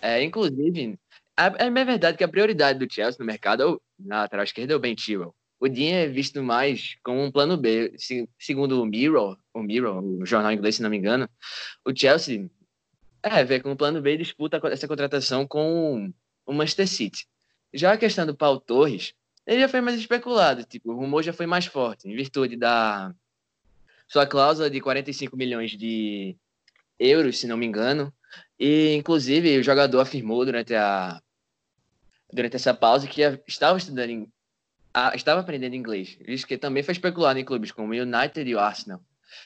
É, 0.00 0.22
inclusive, 0.22 0.98
é, 1.38 1.66
é 1.66 1.84
verdade 1.84 2.16
que 2.16 2.24
a 2.24 2.28
prioridade 2.28 2.78
do 2.78 2.92
Chelsea 2.92 3.18
no 3.18 3.26
mercado 3.26 3.80
na 3.98 4.22
lateral 4.22 4.44
esquerda 4.44 4.72
é 4.72 4.76
o 4.76 4.80
Ben 4.80 4.96
Chilwell. 4.96 5.34
O 5.58 5.68
Dean 5.68 5.94
é 5.94 6.06
visto 6.08 6.42
mais 6.42 6.96
como 7.04 7.22
um 7.22 7.30
plano 7.30 7.56
B. 7.56 7.94
Se, 7.96 8.28
segundo 8.38 8.82
o 8.82 8.86
Mirror, 8.86 9.38
o 9.54 9.62
Mirror, 9.62 10.02
o 10.02 10.26
jornal 10.26 10.52
inglês, 10.52 10.76
se 10.76 10.82
não 10.82 10.90
me 10.90 10.96
engano, 10.96 11.28
o 11.84 11.96
Chelsea 11.96 12.50
é, 13.22 13.44
vê 13.44 13.60
como 13.60 13.76
plano 13.76 14.02
B 14.02 14.16
disputa 14.16 14.60
essa 14.64 14.88
contratação 14.88 15.46
com 15.46 16.12
o 16.44 16.52
Manchester 16.52 16.88
City. 16.88 17.26
Já 17.72 17.92
a 17.92 17.96
questão 17.96 18.26
do 18.26 18.36
Paulo 18.36 18.60
Torres, 18.60 19.14
ele 19.46 19.60
já 19.60 19.68
foi 19.68 19.80
mais 19.80 19.98
especulado, 19.98 20.64
tipo, 20.64 20.92
o 20.92 20.96
rumor 20.96 21.22
já 21.22 21.32
foi 21.32 21.46
mais 21.46 21.66
forte, 21.66 22.08
em 22.08 22.14
virtude 22.14 22.56
da 22.56 23.14
sua 24.08 24.26
cláusula 24.26 24.68
de 24.68 24.80
45 24.80 25.36
milhões 25.36 25.70
de 25.70 26.36
euros, 26.98 27.38
se 27.38 27.46
não 27.46 27.56
me 27.56 27.66
engano, 27.66 28.12
e, 28.58 28.94
inclusive, 28.94 29.58
o 29.58 29.62
jogador 29.62 30.00
afirmou 30.00 30.44
durante, 30.44 30.74
a, 30.74 31.20
durante 32.32 32.56
essa 32.56 32.72
pausa 32.72 33.06
que 33.06 33.20
estava 33.46 33.76
estudando, 33.78 34.28
estava 35.14 35.40
aprendendo 35.40 35.74
inglês, 35.74 36.16
visto 36.20 36.46
que 36.46 36.58
também 36.58 36.82
foi 36.82 36.92
especulado 36.92 37.38
em 37.38 37.44
clubes 37.44 37.72
como 37.72 37.92
o 37.92 37.96
United 37.96 38.48
e 38.48 38.54
o 38.54 38.60
Arsenal. 38.60 39.00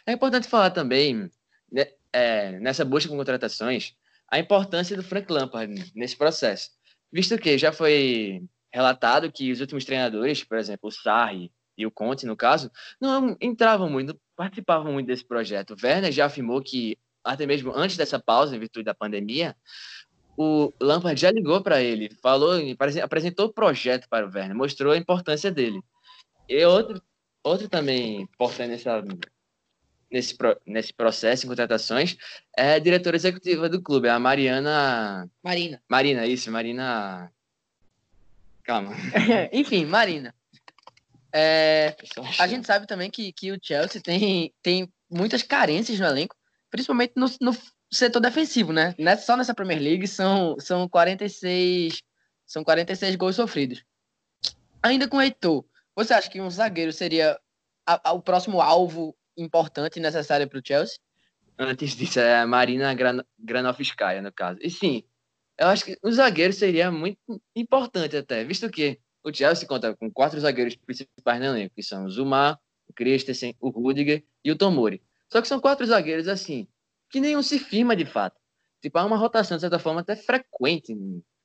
É 0.06 0.12
importante 0.12 0.48
falar 0.48 0.70
também, 0.70 1.30
né, 1.70 1.86
é, 2.12 2.58
nessa 2.58 2.84
busca 2.84 3.08
por 3.08 3.16
contratações, 3.16 3.94
a 4.28 4.38
importância 4.38 4.96
do 4.96 5.02
Frank 5.02 5.32
Lampard 5.32 5.92
nesse 5.94 6.16
processo, 6.16 6.70
visto 7.12 7.38
que 7.38 7.56
já 7.56 7.72
foi 7.72 8.42
relatado 8.72 9.30
que 9.32 9.52
os 9.52 9.60
últimos 9.60 9.84
treinadores, 9.84 10.44
por 10.44 10.58
exemplo, 10.58 10.88
o 10.88 10.92
Sarri 10.92 11.50
e 11.78 11.86
o 11.86 11.90
Conte, 11.90 12.26
no 12.26 12.36
caso, 12.36 12.70
não 13.00 13.36
entravam 13.40 13.88
muito, 13.88 14.20
participavam 14.34 14.92
muito 14.92 15.06
desse 15.06 15.24
projeto. 15.24 15.70
O 15.74 15.76
Werner 15.82 16.12
já 16.12 16.26
afirmou 16.26 16.62
que 16.62 16.98
até 17.26 17.46
mesmo 17.46 17.72
antes 17.74 17.96
dessa 17.96 18.18
pausa, 18.18 18.56
em 18.56 18.60
virtude 18.60 18.84
da 18.84 18.94
pandemia, 18.94 19.54
o 20.36 20.72
Lampard 20.80 21.20
já 21.20 21.30
ligou 21.30 21.62
para 21.62 21.82
ele, 21.82 22.10
falou, 22.22 22.52
apresentou 23.02 23.46
o 23.46 23.52
projeto 23.52 24.08
para 24.08 24.26
o 24.26 24.30
Werner, 24.32 24.54
mostrou 24.54 24.92
a 24.92 24.98
importância 24.98 25.50
dele. 25.50 25.80
E 26.48 26.64
outro, 26.64 27.02
outro 27.42 27.68
também 27.68 28.22
importante 28.22 28.68
nessa, 28.68 29.02
nesse, 30.10 30.36
nesse 30.66 30.92
processo 30.92 31.46
em 31.46 31.48
contratações 31.48 32.16
é 32.56 32.74
a 32.74 32.78
diretora 32.78 33.16
executiva 33.16 33.68
do 33.68 33.82
clube, 33.82 34.08
a 34.08 34.18
Mariana. 34.18 35.28
Marina. 35.42 35.82
Marina, 35.88 36.26
isso, 36.26 36.50
Marina. 36.50 37.32
Calma. 38.62 38.92
Enfim, 39.52 39.86
Marina. 39.86 40.34
É, 41.32 41.96
a 42.38 42.46
gente 42.46 42.66
sabe 42.66 42.86
também 42.86 43.10
que, 43.10 43.32
que 43.32 43.52
o 43.52 43.58
Chelsea 43.60 44.00
tem, 44.00 44.54
tem 44.62 44.90
muitas 45.10 45.42
carências 45.42 45.98
no 45.98 46.06
elenco 46.06 46.35
principalmente 46.70 47.12
no, 47.16 47.26
no 47.40 47.56
setor 47.90 48.20
defensivo, 48.20 48.72
né? 48.72 48.94
Nessa, 48.98 49.26
só 49.26 49.36
nessa 49.36 49.54
Premier 49.54 49.80
League 49.80 50.06
são, 50.06 50.56
são 50.58 50.88
46 50.88 52.02
são 52.46 52.62
46 52.62 53.16
gols 53.16 53.36
sofridos. 53.36 53.84
Ainda 54.82 55.08
com 55.08 55.16
o 55.16 55.22
Heitor, 55.22 55.64
você 55.94 56.14
acha 56.14 56.30
que 56.30 56.40
um 56.40 56.48
zagueiro 56.48 56.92
seria 56.92 57.38
a, 57.84 58.10
a, 58.10 58.12
o 58.12 58.22
próximo 58.22 58.60
alvo 58.60 59.16
importante 59.36 59.98
e 59.98 60.02
necessário 60.02 60.48
para 60.48 60.58
o 60.58 60.62
Chelsea? 60.64 60.98
Antes 61.58 61.96
disso, 61.96 62.20
é 62.20 62.38
a 62.38 62.46
Marina 62.46 62.94
Gran, 62.94 63.22
Granovskaya, 63.38 64.22
no 64.22 64.32
caso. 64.32 64.58
E 64.62 64.70
sim, 64.70 65.02
eu 65.58 65.68
acho 65.68 65.84
que 65.84 65.98
o 66.02 66.12
zagueiro 66.12 66.52
seria 66.52 66.90
muito 66.90 67.18
importante 67.54 68.16
até, 68.16 68.44
visto 68.44 68.70
que 68.70 69.00
o 69.24 69.34
Chelsea 69.34 69.66
conta 69.66 69.96
com 69.96 70.10
quatro 70.10 70.38
zagueiros 70.38 70.76
principais 70.76 71.40
no 71.40 71.46
elenco, 71.46 71.74
que 71.74 71.82
são 71.82 72.04
o 72.04 72.10
Zuma, 72.10 72.60
o 72.86 72.92
Christensen, 72.92 73.56
o 73.58 73.70
Rudiger 73.70 74.22
e 74.44 74.52
o 74.52 74.56
Tomori. 74.56 75.02
Só 75.30 75.40
que 75.42 75.48
são 75.48 75.60
quatro 75.60 75.86
zagueiros 75.86 76.28
assim, 76.28 76.68
que 77.10 77.20
nenhum 77.20 77.42
se 77.42 77.58
firma 77.58 77.96
de 77.96 78.04
fato. 78.04 78.36
Tipo, 78.80 78.98
há 78.98 79.04
uma 79.04 79.16
rotação, 79.16 79.56
de 79.56 79.62
certa 79.62 79.78
forma, 79.78 80.00
até 80.00 80.14
frequente 80.14 80.96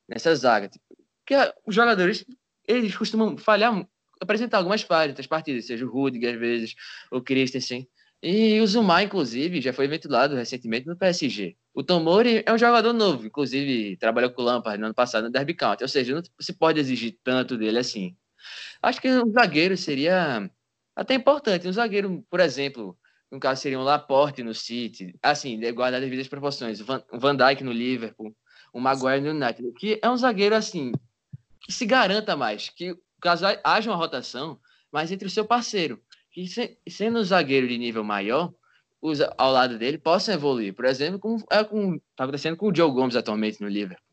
nessa 0.08 0.34
zaga. 0.34 0.68
Tipo, 0.68 0.84
que 1.26 1.34
os 1.66 1.74
jogadores, 1.74 2.24
eles 2.66 2.96
costumam 2.96 3.36
falhar, 3.36 3.86
apresentar 4.20 4.58
algumas 4.58 4.82
falhas 4.82 5.16
das 5.16 5.26
partidas, 5.26 5.66
seja 5.66 5.84
o 5.84 5.90
Rudiger, 5.90 6.34
às 6.34 6.40
vezes, 6.40 6.74
o 7.10 7.20
Christensen. 7.20 7.88
E 8.22 8.60
o 8.60 8.66
Zuma, 8.66 9.02
inclusive, 9.02 9.60
já 9.60 9.72
foi 9.72 9.88
ventilado 9.88 10.36
recentemente 10.36 10.86
no 10.86 10.96
PSG. 10.96 11.56
O 11.74 11.82
Tomori 11.82 12.44
é 12.46 12.52
um 12.52 12.58
jogador 12.58 12.92
novo, 12.92 13.26
inclusive 13.26 13.96
trabalhou 13.96 14.30
com 14.30 14.42
o 14.42 14.44
Lampard 14.44 14.78
no 14.78 14.86
ano 14.86 14.94
passado 14.94 15.24
no 15.24 15.30
Derby 15.30 15.54
County, 15.54 15.82
ou 15.82 15.88
seja, 15.88 16.14
não 16.14 16.22
se 16.40 16.52
pode 16.52 16.78
exigir 16.78 17.18
tanto 17.24 17.58
dele 17.58 17.78
assim. 17.78 18.16
Acho 18.80 19.00
que 19.00 19.08
um 19.08 19.32
zagueiro 19.32 19.76
seria 19.76 20.48
até 20.94 21.14
importante. 21.14 21.66
Um 21.66 21.72
zagueiro, 21.72 22.24
por 22.30 22.38
exemplo, 22.38 22.96
no 23.32 23.40
caso 23.40 23.62
seria 23.62 23.80
um 23.80 23.82
Laporte 23.82 24.42
no 24.42 24.54
City, 24.54 25.18
assim, 25.22 25.58
guardar 25.72 26.00
as 26.00 26.04
devidas 26.04 26.28
proporções, 26.28 26.80
Van, 26.80 27.02
Van 27.10 27.34
Dijk 27.34 27.64
no 27.64 27.72
Liverpool, 27.72 28.36
o 28.74 28.78
Maguire 28.78 29.22
no 29.22 29.30
United, 29.30 29.72
que 29.72 29.98
é 30.02 30.10
um 30.10 30.16
zagueiro 30.18 30.54
assim, 30.54 30.92
que 31.62 31.72
se 31.72 31.86
garanta 31.86 32.36
mais, 32.36 32.68
que 32.68 32.94
caso 33.22 33.46
haja 33.64 33.90
uma 33.90 33.96
rotação, 33.96 34.60
mas 34.92 35.10
entre 35.10 35.26
o 35.26 35.30
seu 35.30 35.46
parceiro, 35.46 35.98
que 36.30 36.44
sendo 36.86 37.20
um 37.20 37.24
zagueiro 37.24 37.66
de 37.66 37.78
nível 37.78 38.04
maior, 38.04 38.52
os, 39.00 39.20
ao 39.38 39.50
lado 39.50 39.78
dele 39.78 39.96
possa 39.96 40.34
evoluir. 40.34 40.74
Por 40.74 40.84
exemplo, 40.84 41.18
como 41.18 41.42
é 41.50 41.64
com, 41.64 41.98
tá 42.14 42.24
acontecendo 42.24 42.56
com 42.56 42.68
o 42.68 42.74
Joe 42.74 42.90
Gomes 42.90 43.16
atualmente 43.16 43.62
no 43.62 43.68
Liverpool. 43.68 44.04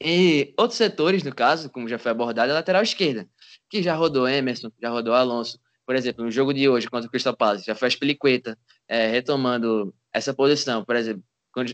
E 0.00 0.52
outros 0.56 0.76
setores, 0.76 1.22
no 1.22 1.34
caso, 1.34 1.70
como 1.70 1.88
já 1.88 1.98
foi 1.98 2.10
abordado, 2.10 2.50
é 2.50 2.52
a 2.52 2.58
lateral 2.58 2.82
esquerda, 2.82 3.28
que 3.68 3.82
já 3.82 3.94
rodou 3.94 4.28
Emerson, 4.28 4.72
já 4.80 4.90
rodou 4.90 5.14
Alonso, 5.14 5.58
por 5.86 5.94
exemplo, 5.94 6.24
no 6.24 6.30
jogo 6.30 6.52
de 6.52 6.68
hoje 6.68 6.88
contra 6.88 7.08
o 7.08 7.10
Crystal 7.10 7.36
Palace, 7.36 7.66
já 7.66 7.74
foi 7.74 7.88
a 7.88 7.90
Spilicueta 7.90 8.58
é, 8.88 9.08
retomando 9.08 9.94
essa 10.12 10.32
posição, 10.32 10.84
por 10.84 10.96
exemplo, 10.96 11.22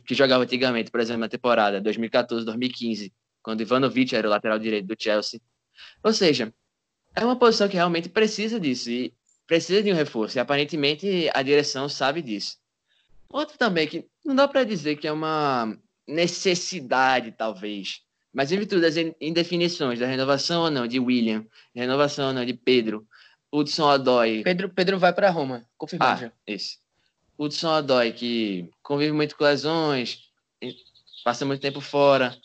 que 0.04 0.14
jogava 0.14 0.44
antigamente, 0.44 0.90
por 0.90 1.00
exemplo, 1.00 1.20
na 1.20 1.28
temporada 1.28 1.82
2014-2015, 1.82 3.12
quando 3.42 3.60
Ivanovic 3.60 4.14
era 4.14 4.26
o 4.26 4.30
lateral 4.30 4.58
direito 4.58 4.86
do 4.86 4.96
Chelsea. 4.98 5.40
Ou 6.02 6.12
seja, 6.12 6.52
é 7.14 7.24
uma 7.24 7.36
posição 7.36 7.68
que 7.68 7.76
realmente 7.76 8.08
precisa 8.08 8.58
disso 8.58 8.90
e 8.90 9.14
precisa 9.46 9.82
de 9.82 9.92
um 9.92 9.94
reforço, 9.94 10.38
e 10.38 10.40
aparentemente 10.40 11.30
a 11.32 11.42
direção 11.42 11.88
sabe 11.88 12.22
disso. 12.22 12.56
Outro 13.28 13.56
também 13.58 13.86
que 13.86 14.06
não 14.24 14.34
dá 14.34 14.48
para 14.48 14.64
dizer 14.64 14.96
que 14.96 15.06
é 15.06 15.12
uma 15.12 15.76
necessidade, 16.06 17.32
talvez, 17.32 18.00
mas 18.32 18.52
em 18.52 18.58
virtude 18.58 18.82
das 18.82 18.96
indefinições 19.20 19.98
da 19.98 20.06
renovação 20.06 20.64
ou 20.64 20.70
não 20.70 20.86
de 20.86 21.00
William, 21.00 21.46
renovação 21.74 22.28
ou 22.28 22.34
não 22.34 22.44
de 22.44 22.54
Pedro, 22.54 23.06
Hudson 23.58 23.88
Odoi. 23.88 24.42
Pedro, 24.42 24.68
Pedro 24.68 24.98
vai 24.98 25.12
para 25.12 25.30
Roma, 25.30 25.64
confirmado 25.78 26.12
ah, 26.12 26.26
já. 26.26 26.32
Isso. 26.46 26.78
Hudson 27.38 27.78
Odoi, 27.78 28.12
que 28.12 28.70
convive 28.82 29.12
muito 29.12 29.36
com 29.36 29.44
lesões, 29.44 30.20
passa 31.24 31.44
muito 31.44 31.60
tempo 31.60 31.80
fora. 31.80 32.36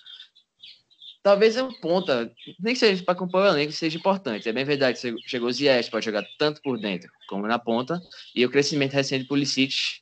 Talvez 1.23 1.55
é 1.55 1.63
um 1.63 1.71
ponta, 1.79 2.31
nem 2.59 2.73
que 2.73 2.79
seja 2.79 3.03
para 3.03 3.13
compor 3.13 3.43
o 3.43 3.47
elenco, 3.47 3.71
seja 3.71 3.97
importante. 3.97 4.49
É 4.49 4.53
bem 4.53 4.65
verdade 4.65 4.99
que 4.99 5.29
chegou 5.29 5.49
o 5.49 5.51
Ziyech, 5.51 5.91
pode 5.91 6.05
jogar 6.05 6.25
tanto 6.39 6.61
por 6.63 6.79
dentro 6.79 7.11
como 7.27 7.45
na 7.45 7.59
ponta. 7.59 8.01
E 8.33 8.43
o 8.43 8.49
crescimento 8.49 8.93
recente 8.93 9.23
do 9.23 9.27
Pulisic. 9.27 10.01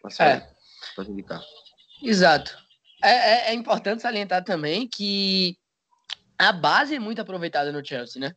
Posso, 0.00 0.22
é. 0.22 0.48
Indicar. 1.06 1.42
Exato. 2.02 2.56
É, 3.02 3.10
é, 3.10 3.50
é, 3.50 3.54
importante 3.54 4.02
salientar 4.02 4.42
também 4.42 4.88
que 4.88 5.56
a 6.38 6.50
base 6.50 6.94
é 6.94 6.98
muito 6.98 7.20
aproveitada 7.20 7.70
no 7.70 7.84
Chelsea, 7.84 8.20
né? 8.20 8.34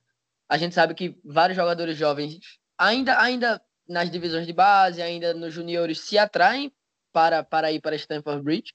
A 0.51 0.57
gente 0.57 0.75
sabe 0.75 0.93
que 0.93 1.17
vários 1.23 1.55
jogadores 1.55 1.97
jovens, 1.97 2.37
ainda, 2.77 3.17
ainda 3.21 3.61
nas 3.87 4.11
divisões 4.11 4.45
de 4.45 4.51
base, 4.51 5.01
ainda 5.01 5.33
nos 5.33 5.53
juniores, 5.53 6.01
se 6.01 6.17
atraem 6.17 6.69
para, 7.13 7.41
para 7.41 7.71
ir 7.71 7.79
para 7.79 7.95
Stamford 7.95 8.43
Bridge. 8.43 8.73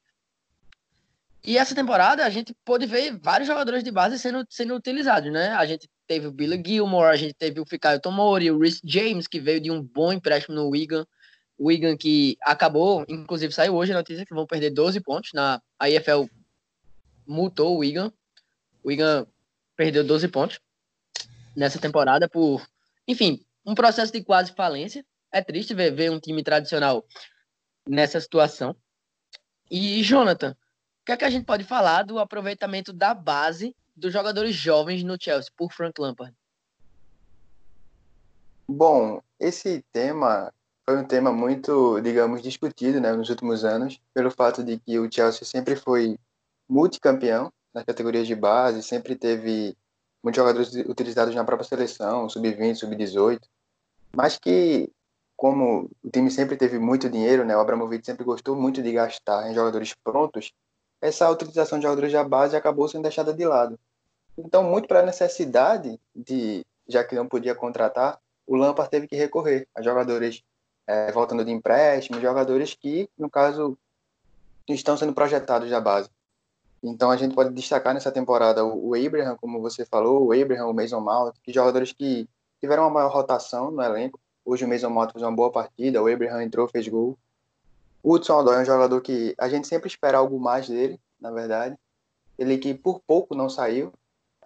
E 1.45 1.59
essa 1.59 1.75
temporada 1.75 2.25
a 2.25 2.31
gente 2.31 2.57
pôde 2.65 2.87
ver 2.87 3.19
vários 3.19 3.47
jogadores 3.47 3.85
de 3.85 3.91
base 3.91 4.19
sendo, 4.19 4.47
sendo 4.49 4.75
utilizados, 4.75 5.31
né? 5.31 5.49
A 5.51 5.67
gente 5.67 5.87
teve 6.07 6.27
o 6.27 6.33
Billy 6.33 6.63
Gilmore, 6.65 7.13
a 7.13 7.17
gente 7.17 7.35
teve 7.35 7.61
o 7.61 7.67
Fikayo 7.67 8.01
Tomori, 8.01 8.51
o 8.51 8.59
Rhys 8.59 8.81
James, 8.83 9.27
que 9.27 9.39
veio 9.39 9.61
de 9.61 9.71
um 9.71 9.83
bom 9.83 10.15
empréstimo 10.15 10.57
no 10.57 10.71
Wigan. 10.71 11.07
O 11.59 11.67
Wigan 11.67 11.95
que 11.95 12.39
acabou, 12.41 13.05
inclusive 13.07 13.53
saiu 13.53 13.75
hoje 13.75 13.93
a 13.93 13.97
notícia 13.97 14.25
que 14.25 14.35
vão 14.35 14.47
perder 14.47 14.71
12 14.71 14.99
pontos. 15.01 15.35
Na, 15.35 15.61
a 15.79 15.91
IFL 15.91 16.25
multou 17.27 17.75
o 17.75 17.81
Wigan. 17.81 18.11
O 18.83 18.89
Wigan 18.89 19.27
perdeu 19.77 20.03
12 20.03 20.29
pontos 20.29 20.59
nessa 21.57 21.81
temporada 21.81 22.29
por, 22.29 22.65
enfim, 23.09 23.45
um 23.65 23.75
processo 23.75 24.13
de 24.13 24.23
quase 24.23 24.53
falência. 24.53 25.05
É 25.33 25.43
triste 25.43 25.75
ver, 25.75 25.91
ver 25.93 26.11
um 26.11 26.21
time 26.21 26.43
tradicional 26.45 27.05
nessa 27.89 28.21
situação. 28.21 28.77
E, 29.71 30.03
Jonathan, 30.03 30.53
o 30.53 31.05
que 31.07 31.13
é 31.13 31.17
que 31.17 31.25
a 31.25 31.31
gente 31.31 31.45
pode 31.45 31.65
falar 31.65 32.03
do 32.03 32.19
aproveitamento 32.19 32.93
da 32.93 33.15
base 33.15 33.75
dos 33.97 34.13
jogadores 34.13 34.55
jovens 34.55 35.03
no 35.03 35.17
Chelsea 35.21 35.51
por 35.57 35.73
Frank 35.73 36.01
Lampard? 36.01 36.35
Bom, 38.69 39.23
esse 39.39 39.85
tema 39.93 40.53
foi 40.85 40.99
um 40.99 41.05
tema 41.05 41.33
muito, 41.33 42.01
digamos, 42.01 42.43
discutido 42.43 43.01
né, 43.01 43.13
nos 43.13 43.29
últimos 43.29 43.65
anos, 43.65 44.01
pelo 44.15 44.31
fato 44.31 44.63
de 44.63 44.79
que 44.79 44.99
o 44.99 45.11
Chelsea 45.11 45.45
sempre 45.45 45.75
foi 45.75 46.19
multicampeão 46.69 47.53
nas 47.75 47.85
categorias 47.85 48.27
de 48.27 48.35
base, 48.35 48.83
sempre 48.83 49.17
teve 49.17 49.77
muitos 50.27 50.43
jogadores 50.43 50.75
utilizados 50.89 51.33
na 51.37 51.45
própria 51.45 51.69
seleção, 51.69 52.29
sub-20, 52.29 52.75
sub-18, 52.75 53.39
mas 54.13 54.37
que, 54.37 54.91
como 55.37 55.89
o 56.03 56.11
time 56.11 56.29
sempre 56.33 56.57
teve 56.57 56.81
muito 56.81 57.09
dinheiro, 57.09 57.45
né, 57.45 57.57
o 57.57 57.61
Abramovich 57.61 58.05
sempre 58.05 58.25
gostou 58.25 58.57
muito 58.57 58.83
de 58.83 58.91
gastar 58.91 59.49
em 59.49 59.55
jogadores 59.55 59.95
prontos, 59.95 60.53
essa 61.01 61.31
utilização 61.31 61.79
de 61.79 61.85
jogadores 61.85 62.13
da 62.13 62.25
base 62.25 62.57
acabou 62.57 62.89
sendo 62.89 63.03
deixada 63.03 63.33
de 63.33 63.45
lado. 63.45 63.79
Então, 64.37 64.65
muito 64.65 64.89
para 64.89 64.99
a 64.99 65.07
necessidade 65.07 65.97
de, 66.13 66.67
já 66.89 67.05
que 67.05 67.15
não 67.15 67.29
podia 67.29 67.55
contratar, 67.55 68.19
o 68.49 68.57
Lampard 68.57 68.91
teve 68.91 69.07
que 69.07 69.15
recorrer 69.15 69.69
a 69.77 69.81
jogadores 69.81 70.43
é, 70.89 71.13
voltando 71.13 71.45
de 71.45 71.53
empréstimo, 71.53 72.21
jogadores 72.21 72.75
que, 72.75 73.09
no 73.17 73.31
caso, 73.31 73.79
estão 74.69 74.97
sendo 74.97 75.13
projetados 75.13 75.71
da 75.71 75.81
base. 75.81 76.11
Então, 76.89 77.11
a 77.11 77.17
gente 77.17 77.35
pode 77.35 77.53
destacar 77.53 77.93
nessa 77.93 78.13
temporada 78.13 78.65
o, 78.65 78.95
Abraham, 78.95 79.37
como 79.37 79.61
você 79.61 79.85
falou, 79.85 80.27
o 80.27 80.33
Abraham, 80.33 80.67
o 80.67 80.75
Mason 80.75 81.01
Mount, 81.01 81.35
que 81.43 81.53
jogadores 81.53 81.93
que 81.93 82.29
tiveram 82.61 82.85
uma 82.85 82.91
maior 82.91 83.11
rotação 83.11 83.71
no 83.71 83.83
elenco. 83.83 84.21
Hoje 84.45 84.65
o 84.65 84.69
Mason 84.69 84.91
Mount 84.91 85.11
fez 85.13 85.23
uma 85.23 85.33
boa 85.33 85.51
partida, 85.51 86.03
o 86.03 86.07
Abraham 86.07 86.43
entrou, 86.43 86.69
fez 86.69 86.87
gol. 86.87 87.19
O 88.03 88.15
Hudson 88.15 88.39
Odoi 88.39 88.57
é 88.57 88.61
um 88.61 88.65
jogador 88.65 89.01
que 89.01 89.35
a 89.37 89.49
gente 89.49 89.67
sempre 89.67 89.89
espera 89.89 90.19
algo 90.19 90.39
mais 90.39 90.69
dele, 90.69 91.01
na 91.21 91.33
verdade. 91.33 91.77
Ele 92.39 92.57
que 92.57 92.73
por 92.73 93.01
pouco 93.01 93.35
não 93.35 93.49
saiu. 93.49 93.93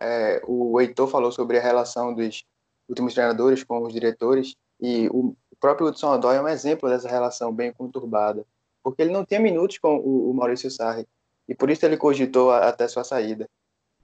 É, 0.01 0.41
o 0.47 0.81
Heitor 0.81 1.09
falou 1.09 1.31
sobre 1.31 1.59
a 1.59 1.61
relação 1.61 2.15
dos 2.15 2.47
últimos 2.89 3.13
treinadores 3.13 3.63
com 3.63 3.83
os 3.83 3.93
diretores 3.93 4.57
e 4.81 5.09
o 5.11 5.37
próprio 5.61 5.89
Hudson 5.89 6.15
Odoi 6.15 6.37
é 6.37 6.41
um 6.41 6.49
exemplo 6.49 6.89
dessa 6.89 7.07
relação 7.07 7.53
bem 7.53 7.71
conturbada, 7.71 8.47
porque 8.83 9.03
ele 9.03 9.13
não 9.13 9.27
tinha 9.27 9.39
minutos 9.39 9.77
com 9.77 9.99
o, 9.99 10.31
o 10.31 10.35
Maurício 10.35 10.71
Sarri 10.71 11.07
e 11.51 11.55
por 11.55 11.69
isso 11.69 11.85
ele 11.85 11.97
cogitou 11.97 12.53
até 12.53 12.87
sua 12.87 13.03
saída, 13.03 13.51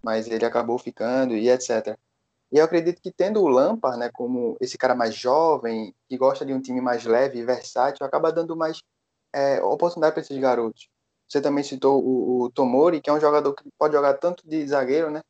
mas 0.02 0.26
ele 0.26 0.44
acabou 0.44 0.76
ficando 0.78 1.37
e 1.37 1.48
etc. 1.48 1.96
E 2.50 2.59
eu 2.59 2.64
acredito 2.64 3.00
que 3.00 3.12
tendo 3.12 3.40
o 3.40 3.46
Lampard, 3.46 3.98
né, 4.00 4.11
como 4.12 4.56
esse 4.61 4.76
cara 4.76 4.96
mais 4.96 5.14
jovem, 5.14 5.94
que 6.09 6.18
gosta 6.18 6.44
de 6.44 6.52
um 6.52 6.61
time 6.61 6.80
mais 6.80 7.04
leve 7.04 7.38
e 7.38 7.44
versátil, 7.44 8.04
acaba 8.04 8.32
dando 8.32 8.56
mais 8.56 8.82
é, 9.32 9.62
oportunidade 9.62 10.14
para 10.14 10.22
esses 10.22 10.37
garotos. 10.37 10.88
Você 11.28 11.40
também 11.40 11.62
citou 11.62 12.02
o, 12.04 12.42
o, 12.42 12.50
Tomori, 12.50 13.00
que 13.00 13.09
é 13.09 13.12
um 13.12 13.20
jogador 13.20 13.54
que 13.54 13.62
pode 13.78 13.94
jogar 13.94 14.14
tanto 14.14 14.46
de 14.48 14.66
zagueiro, 14.66 15.11
né? 15.11 15.22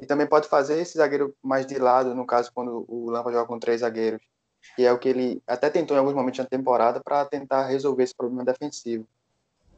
E 0.00 0.06
também 0.06 0.26
pode 0.26 0.48
fazer 0.48 0.80
esse 0.80 0.96
zagueiro 0.96 1.34
mais 1.42 1.66
de 1.66 1.78
lado, 1.78 2.14
no 2.14 2.26
caso, 2.26 2.50
quando 2.54 2.86
o 2.88 3.10
Lampard 3.10 3.36
joga 3.36 3.48
com 3.48 3.58
três 3.58 3.80
zagueiros. 3.80 4.22
Que 4.74 4.86
é 4.86 4.92
o 4.92 4.98
que 4.98 5.08
ele 5.10 5.42
até 5.46 5.68
tentou 5.68 5.94
em 5.96 6.00
alguns 6.00 6.14
momentos 6.14 6.38
na 6.38 6.46
temporada 6.46 7.00
para 7.02 7.26
tentar 7.26 7.66
resolver 7.66 8.04
esse 8.04 8.14
problema 8.14 8.44
defensivo. 8.44 9.06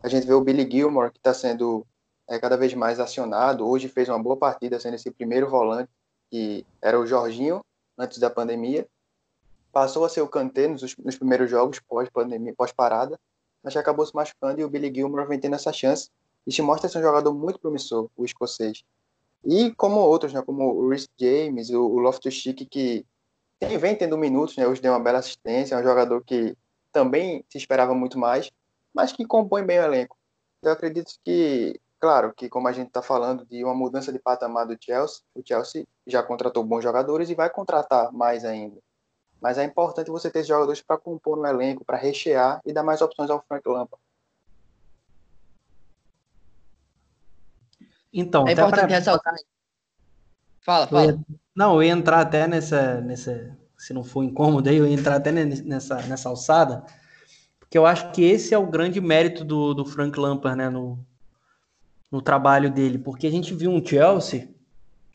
A 0.02 0.08
gente 0.08 0.26
vê 0.26 0.32
o 0.32 0.40
Billy 0.40 0.68
Gilmore, 0.70 1.10
que 1.10 1.18
está 1.18 1.34
sendo 1.34 1.86
é, 2.26 2.38
cada 2.38 2.56
vez 2.56 2.72
mais 2.74 2.98
acionado. 2.98 3.68
Hoje 3.68 3.88
fez 3.88 4.08
uma 4.08 4.22
boa 4.22 4.36
partida, 4.36 4.80
sendo 4.80 4.94
esse 4.94 5.10
primeiro 5.10 5.48
volante 5.48 5.90
que 6.30 6.64
era 6.80 6.98
o 6.98 7.06
Jorginho, 7.06 7.60
antes 7.98 8.18
da 8.18 8.30
pandemia. 8.30 8.86
Passou 9.72 10.04
a 10.04 10.08
ser 10.08 10.20
o 10.20 10.28
Kanté 10.28 10.68
nos, 10.68 10.96
nos 10.96 11.16
primeiros 11.16 11.50
jogos 11.50 11.80
pós-pandemia, 11.80 12.54
pós-parada, 12.56 13.18
mas 13.62 13.76
acabou 13.76 14.06
se 14.06 14.14
machucando 14.14 14.60
e 14.60 14.64
o 14.64 14.70
Billy 14.70 14.92
Gilmore 14.94 15.26
vem 15.26 15.40
tendo 15.40 15.56
essa 15.56 15.72
chance. 15.72 16.08
E 16.46 16.52
se 16.52 16.62
mostra 16.62 16.88
ser 16.88 16.98
um 16.98 17.02
jogador 17.02 17.34
muito 17.34 17.58
promissor, 17.58 18.08
o 18.16 18.24
escocês. 18.24 18.82
E 19.44 19.72
como 19.72 20.00
outros, 20.00 20.32
né, 20.32 20.40
como 20.42 20.64
o 20.64 20.88
Rhys 20.88 21.08
James, 21.18 21.70
o, 21.70 21.82
o 21.82 21.98
Loftus-Cheek, 21.98 22.64
que 22.66 23.04
tem, 23.58 23.76
vem 23.76 23.96
tendo 23.96 24.16
minutos, 24.16 24.56
né, 24.56 24.66
hoje 24.66 24.80
deu 24.80 24.92
uma 24.92 25.00
bela 25.00 25.18
assistência, 25.18 25.74
é 25.74 25.78
um 25.78 25.82
jogador 25.82 26.22
que 26.24 26.56
também 26.92 27.44
se 27.48 27.58
esperava 27.58 27.94
muito 27.94 28.18
mais, 28.18 28.50
mas 28.94 29.12
que 29.12 29.26
compõe 29.26 29.64
bem 29.64 29.78
o 29.78 29.82
elenco. 29.82 30.16
Eu 30.62 30.72
acredito 30.72 31.12
que 31.24 31.80
Claro 32.00 32.32
que, 32.34 32.48
como 32.48 32.66
a 32.66 32.72
gente 32.72 32.86
está 32.86 33.02
falando 33.02 33.44
de 33.44 33.62
uma 33.62 33.74
mudança 33.74 34.10
de 34.10 34.18
patamar 34.18 34.66
do 34.66 34.74
Chelsea, 34.80 35.20
o 35.34 35.42
Chelsea 35.46 35.86
já 36.06 36.22
contratou 36.22 36.64
bons 36.64 36.82
jogadores 36.82 37.28
e 37.28 37.34
vai 37.34 37.50
contratar 37.50 38.10
mais 38.10 38.42
ainda. 38.42 38.80
Mas 39.38 39.58
é 39.58 39.64
importante 39.64 40.10
você 40.10 40.30
ter 40.30 40.42
jogadores 40.42 40.80
para 40.80 40.96
compor 40.96 41.36
no 41.36 41.46
elenco, 41.46 41.84
para 41.84 41.98
rechear 41.98 42.58
e 42.64 42.72
dar 42.72 42.82
mais 42.82 43.02
opções 43.02 43.28
ao 43.28 43.44
Frank 43.46 43.68
Lampard. 43.68 44.02
Então, 48.10 48.48
é 48.48 48.52
importante 48.52 48.86
pra... 48.86 48.96
ressaltar. 48.96 49.34
Fala, 50.62 50.86
fala. 50.86 51.04
Eu 51.04 51.10
ia... 51.10 51.18
Não, 51.54 51.74
eu 51.74 51.82
ia 51.82 51.92
entrar 51.92 52.20
até 52.20 52.48
nessa, 52.48 52.98
nessa. 53.02 53.58
Se 53.76 53.92
não 53.92 54.02
for 54.02 54.22
incômodo 54.22 54.70
aí, 54.70 54.76
eu 54.76 54.86
ia 54.86 54.94
entrar 54.94 55.16
até 55.16 55.30
nessa, 55.32 55.96
nessa 56.06 56.30
alçada, 56.30 56.82
porque 57.70 57.78
eu 57.78 57.86
acho 57.86 58.10
que 58.10 58.24
esse 58.24 58.52
é 58.52 58.58
o 58.58 58.66
grande 58.66 59.00
mérito 59.00 59.44
do, 59.44 59.72
do 59.72 59.86
Frank 59.86 60.18
Lampard, 60.18 60.58
né? 60.58 60.68
No, 60.68 60.98
no 62.10 62.20
trabalho 62.20 62.68
dele, 62.68 62.98
porque 62.98 63.28
a 63.28 63.30
gente 63.30 63.54
viu 63.54 63.70
um 63.70 63.84
Chelsea 63.84 64.48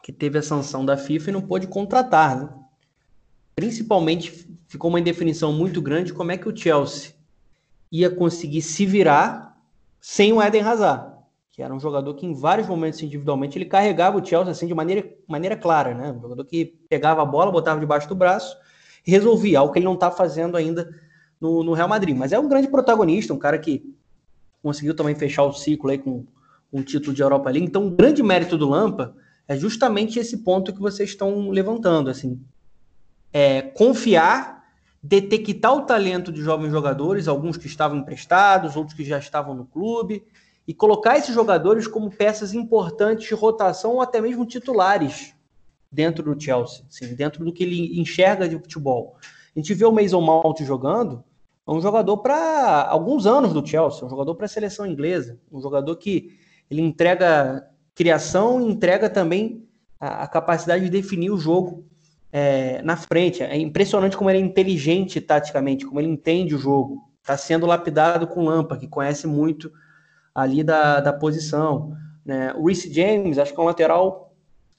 que 0.02 0.14
teve 0.14 0.38
a 0.38 0.42
sanção 0.42 0.86
da 0.86 0.96
FIFA 0.96 1.30
e 1.30 1.34
não 1.34 1.42
pôde 1.42 1.68
contratar. 1.68 2.40
Né? 2.40 2.50
Principalmente 3.58 4.48
ficou 4.70 4.90
uma 4.90 5.02
indefinição 5.02 5.52
muito 5.52 5.82
grande 5.82 6.14
como 6.14 6.32
é 6.32 6.38
que 6.38 6.48
o 6.48 6.56
Chelsea 6.56 7.12
ia 7.92 8.10
conseguir 8.10 8.62
se 8.62 8.86
virar 8.86 9.60
sem 10.00 10.32
o 10.32 10.42
Eden 10.42 10.62
Hazard, 10.62 11.14
que 11.52 11.62
era 11.62 11.76
um 11.76 11.80
jogador 11.80 12.14
que 12.14 12.26
em 12.26 12.34
vários 12.34 12.70
momentos 12.70 13.04
individualmente 13.04 13.58
ele 13.58 13.66
carregava 13.66 14.18
o 14.18 14.26
Chelsea 14.26 14.52
assim 14.54 14.68
de 14.68 14.74
maneira, 14.74 15.06
maneira 15.28 15.58
clara, 15.58 15.94
né? 15.94 16.14
Um 16.14 16.22
jogador 16.22 16.46
que 16.46 16.80
pegava 16.88 17.22
a 17.22 17.26
bola, 17.26 17.52
botava 17.52 17.82
debaixo 17.82 18.08
do 18.08 18.16
braço 18.16 18.56
e 19.06 19.12
resolvia, 19.12 19.60
algo 19.60 19.74
que 19.74 19.80
ele 19.80 19.86
não 19.86 19.96
está 19.96 20.10
fazendo 20.10 20.56
ainda 20.56 20.90
no, 21.40 21.64
no 21.64 21.74
Real 21.74 21.88
Madrid. 21.88 22.16
Mas 22.16 22.32
é 22.32 22.40
um 22.40 22.48
grande 22.48 22.68
protagonista, 22.68 23.34
um 23.34 23.40
cara 23.40 23.58
que 23.58 23.96
conseguiu 24.62 24.96
também 24.96 25.16
fechar 25.16 25.44
o 25.44 25.54
ciclo 25.54 25.92
aí 25.92 25.98
com 25.98 26.26
um 26.72 26.82
título 26.82 27.14
de 27.14 27.22
Europa 27.22 27.50
League. 27.50 27.68
Então, 27.68 27.88
o 27.88 27.92
grande 27.92 28.22
mérito 28.24 28.58
do 28.58 28.70
Lampa 28.70 29.16
é 29.48 29.56
justamente 29.56 30.20
esse 30.20 30.38
ponto 30.38 30.74
que 30.74 30.80
vocês 30.80 31.10
estão 31.10 31.50
levantando, 31.50 32.10
assim, 32.10 32.42
é 33.32 33.62
confiar, 33.62 34.64
detectar 35.02 35.74
o 35.76 35.82
talento 35.82 36.32
de 36.32 36.42
jovens 36.42 36.72
jogadores, 36.72 37.28
alguns 37.28 37.58
que 37.58 37.68
estavam 37.68 37.98
emprestados, 37.98 38.76
outros 38.76 38.96
que 38.98 39.04
já 39.04 39.20
estavam 39.20 39.54
no 39.54 39.66
clube, 39.66 40.24
e 40.68 40.74
colocar 40.74 41.18
esses 41.18 41.34
jogadores 41.34 41.88
como 41.88 42.10
peças 42.10 42.54
importantes 42.54 43.28
de 43.28 43.36
rotação 43.36 43.94
ou 43.94 44.02
até 44.02 44.20
mesmo 44.20 44.46
titulares 44.46 45.36
dentro 45.92 46.24
do 46.24 46.42
Chelsea, 46.42 46.84
assim, 46.90 47.14
dentro 47.14 47.46
do 47.46 47.54
que 47.54 47.64
ele 47.64 48.00
enxerga 48.00 48.50
de 48.50 48.58
futebol. 48.58 49.16
A 49.56 49.60
gente 49.60 49.74
vê 49.74 49.86
o 49.86 49.92
Mason 49.92 50.22
Mount 50.22 50.60
jogando, 50.62 51.24
é 51.68 51.72
um 51.72 51.82
jogador 51.82 52.18
para 52.18 52.84
alguns 52.88 53.26
anos 53.26 53.54
do 53.54 53.66
Chelsea, 53.66 54.06
um 54.06 54.10
jogador 54.10 54.36
para 54.36 54.46
a 54.46 54.50
seleção 54.50 54.86
inglesa, 54.86 55.40
um 55.52 55.62
jogador 55.62 55.96
que 55.96 56.38
ele 56.70 56.82
entrega 56.82 57.68
criação 57.96 58.62
e 58.62 58.72
entrega 58.72 59.10
também 59.10 59.66
a, 60.00 60.24
a, 60.24 60.28
capacidade 60.28 60.84
de 60.84 60.90
definir 60.90 61.32
o 61.32 61.38
jogo 61.38 61.86
é, 62.32 62.82
na 62.82 62.98
frente. 62.98 63.42
É 63.42 63.58
impressionante 63.58 64.18
como 64.18 64.30
ele 64.30 64.40
é 64.40 64.42
inteligente 64.42 65.22
taticamente, 65.22 65.86
como 65.86 66.00
ele 66.00 66.10
entende 66.10 66.54
o 66.54 66.60
jogo. 66.60 67.02
Está 67.22 67.38
sendo 67.38 67.66
lapidado 67.66 68.28
com 68.28 68.44
Lampa, 68.44 68.78
que 68.78 68.88
conhece 68.88 69.26
muito 69.26 69.72
ali 70.36 70.64
da, 70.64 71.00
da 71.00 71.14
posição. 71.14 71.96
Né? 72.24 72.54
O 72.54 72.68
Reece 72.68 72.94
James, 72.94 73.40
acho 73.40 73.54
que 73.54 73.60
é 73.60 73.64
um 73.64 73.68
lateral 73.68 74.25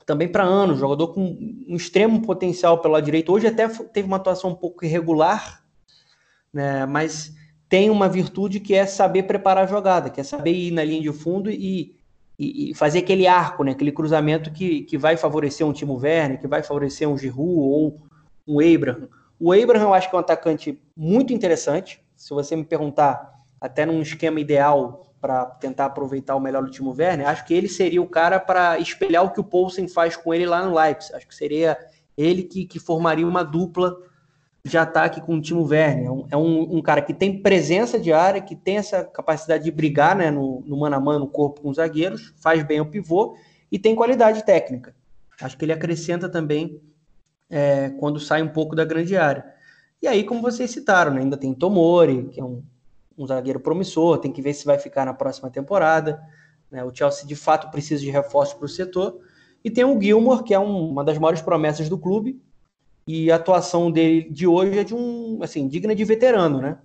também 0.06 0.28
para 0.28 0.44
anos, 0.44 0.78
jogador 0.78 1.08
com 1.08 1.36
um 1.68 1.74
extremo 1.74 2.22
potencial 2.22 2.78
pela 2.78 3.02
direita. 3.02 3.32
Hoje 3.32 3.48
até 3.48 3.68
teve 3.68 4.06
uma 4.06 4.18
atuação 4.18 4.50
um 4.50 4.54
pouco 4.54 4.84
irregular, 4.84 5.64
né? 6.52 6.86
mas 6.86 7.34
tem 7.68 7.90
uma 7.90 8.08
virtude 8.08 8.60
que 8.60 8.72
é 8.72 8.86
saber 8.86 9.24
preparar 9.24 9.64
a 9.64 9.66
jogada, 9.66 10.08
que 10.08 10.20
é 10.20 10.24
saber 10.24 10.52
ir 10.52 10.70
na 10.70 10.84
linha 10.84 11.02
de 11.02 11.12
fundo 11.12 11.50
e, 11.50 11.96
e, 12.38 12.70
e 12.70 12.74
fazer 12.74 13.00
aquele 13.00 13.26
arco, 13.26 13.64
né? 13.64 13.72
aquele 13.72 13.90
cruzamento 13.90 14.52
que, 14.52 14.82
que 14.82 14.96
vai 14.96 15.16
favorecer 15.16 15.66
um 15.66 15.72
Timo 15.72 15.96
Werner, 15.96 16.40
que 16.40 16.46
vai 16.46 16.62
favorecer 16.62 17.08
um 17.08 17.18
Giroud 17.18 17.58
ou 17.58 17.96
um 18.46 18.60
Abraham. 18.60 19.08
O 19.40 19.52
Abraham 19.52 19.88
eu 19.88 19.94
acho 19.94 20.08
que 20.08 20.14
é 20.14 20.18
um 20.18 20.20
atacante 20.20 20.80
muito 20.96 21.32
interessante. 21.32 22.00
Se 22.14 22.30
você 22.30 22.54
me 22.54 22.64
perguntar, 22.64 23.34
até 23.60 23.84
num 23.84 24.00
esquema 24.00 24.38
ideal 24.38 25.12
para 25.26 25.44
tentar 25.44 25.86
aproveitar 25.86 26.36
o 26.36 26.40
melhor 26.40 26.62
do 26.62 26.70
Timo 26.70 26.94
Werner, 26.96 27.28
acho 27.28 27.44
que 27.44 27.52
ele 27.52 27.68
seria 27.68 28.00
o 28.00 28.06
cara 28.06 28.38
para 28.38 28.78
espelhar 28.78 29.24
o 29.24 29.32
que 29.32 29.40
o 29.40 29.44
Poulsen 29.44 29.88
faz 29.88 30.16
com 30.16 30.32
ele 30.32 30.46
lá 30.46 30.64
no 30.64 30.72
Leipzig. 30.72 31.16
Acho 31.16 31.26
que 31.26 31.34
seria 31.34 31.76
ele 32.16 32.44
que, 32.44 32.64
que 32.64 32.78
formaria 32.78 33.26
uma 33.26 33.42
dupla 33.42 33.96
de 34.64 34.78
ataque 34.78 35.20
com 35.20 35.34
o 35.34 35.42
Timo 35.42 35.66
Werner. 35.66 36.06
É, 36.06 36.10
um, 36.12 36.26
é 36.30 36.36
um, 36.36 36.80
cara 36.80 37.02
que 37.02 37.12
tem 37.12 37.42
presença 37.42 37.98
de 37.98 38.12
área, 38.12 38.40
que 38.40 38.54
tem 38.54 38.76
essa 38.76 39.02
capacidade 39.02 39.64
de 39.64 39.70
brigar 39.72 40.14
né, 40.14 40.30
no, 40.30 40.62
no 40.64 40.76
mano 40.76 40.94
a 40.94 41.00
mano, 41.00 41.20
no 41.20 41.28
corpo 41.28 41.60
com 41.60 41.70
os 41.70 41.76
zagueiros, 41.76 42.32
faz 42.36 42.62
bem 42.62 42.80
o 42.80 42.86
pivô 42.86 43.36
e 43.70 43.80
tem 43.80 43.96
qualidade 43.96 44.44
técnica. 44.44 44.94
Acho 45.40 45.58
que 45.58 45.64
ele 45.64 45.72
acrescenta 45.72 46.28
também 46.28 46.80
é, 47.50 47.90
quando 47.98 48.20
sai 48.20 48.42
um 48.42 48.48
pouco 48.48 48.76
da 48.76 48.84
grande 48.84 49.16
área. 49.16 49.44
E 50.00 50.06
aí, 50.06 50.22
como 50.22 50.40
vocês 50.40 50.70
citaram, 50.70 51.12
né, 51.12 51.22
ainda 51.22 51.36
tem 51.36 51.52
Tomori, 51.52 52.28
que 52.28 52.40
é 52.40 52.44
um, 52.44 52.62
um 53.16 53.26
zagueiro 53.26 53.60
promissor, 53.60 54.18
tem 54.18 54.32
que 54.32 54.42
ver 54.42 54.54
se 54.54 54.64
vai 54.64 54.78
ficar 54.78 55.04
na 55.04 55.14
próxima 55.14 55.50
temporada. 55.50 56.22
Né, 56.70 56.84
o 56.84 56.94
Chelsea 56.94 57.26
de 57.26 57.36
fato 57.36 57.70
precisa 57.70 58.02
de 58.02 58.10
reforços 58.10 58.54
para 58.54 58.66
o 58.66 58.68
setor. 58.68 59.18
E 59.64 59.70
tem 59.70 59.84
o 59.84 60.00
Gilmore, 60.00 60.44
que 60.44 60.54
é 60.54 60.58
um, 60.58 60.90
uma 60.90 61.04
das 61.04 61.18
maiores 61.18 61.40
promessas 61.40 61.88
do 61.88 61.98
clube, 61.98 62.40
e 63.06 63.30
a 63.30 63.36
atuação 63.36 63.90
dele 63.90 64.28
de 64.30 64.46
hoje 64.46 64.78
é 64.78 64.84
de 64.84 64.94
um, 64.94 65.38
assim, 65.42 65.68
digna 65.68 65.94
de 65.94 66.04
veterano, 66.04 66.60
né? 66.60 66.78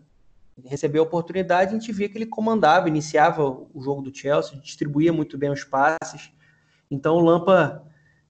Ele 0.57 0.67
recebeu 0.67 1.01
a 1.01 1.05
oportunidade, 1.05 1.71
a 1.71 1.79
gente 1.79 1.91
via 1.91 2.07
que 2.07 2.17
ele 2.17 2.25
comandava, 2.27 2.87
iniciava 2.87 3.43
o 3.43 3.81
jogo 3.81 4.01
do 4.01 4.15
Chelsea, 4.15 4.59
distribuía 4.59 5.11
muito 5.11 5.37
bem 5.37 5.49
os 5.49 5.63
passes. 5.63 6.31
Então 6.89 7.15
o 7.15 7.21
Lampa 7.21 7.83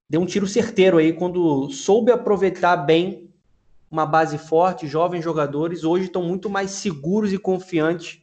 deu 0.10 0.22
um 0.22 0.26
tiro 0.26 0.48
certeiro 0.48 0.98
aí 0.98 1.12
quando 1.12 1.70
soube 1.72 2.12
aproveitar 2.12 2.78
bem 2.78 3.31
uma 3.92 4.06
base 4.06 4.38
forte, 4.38 4.88
jovens 4.88 5.22
jogadores, 5.22 5.84
hoje 5.84 6.06
estão 6.06 6.24
muito 6.24 6.50
mais 6.50 6.72
seguros 6.72 7.34
e 7.34 7.38
confiantes 7.38 8.22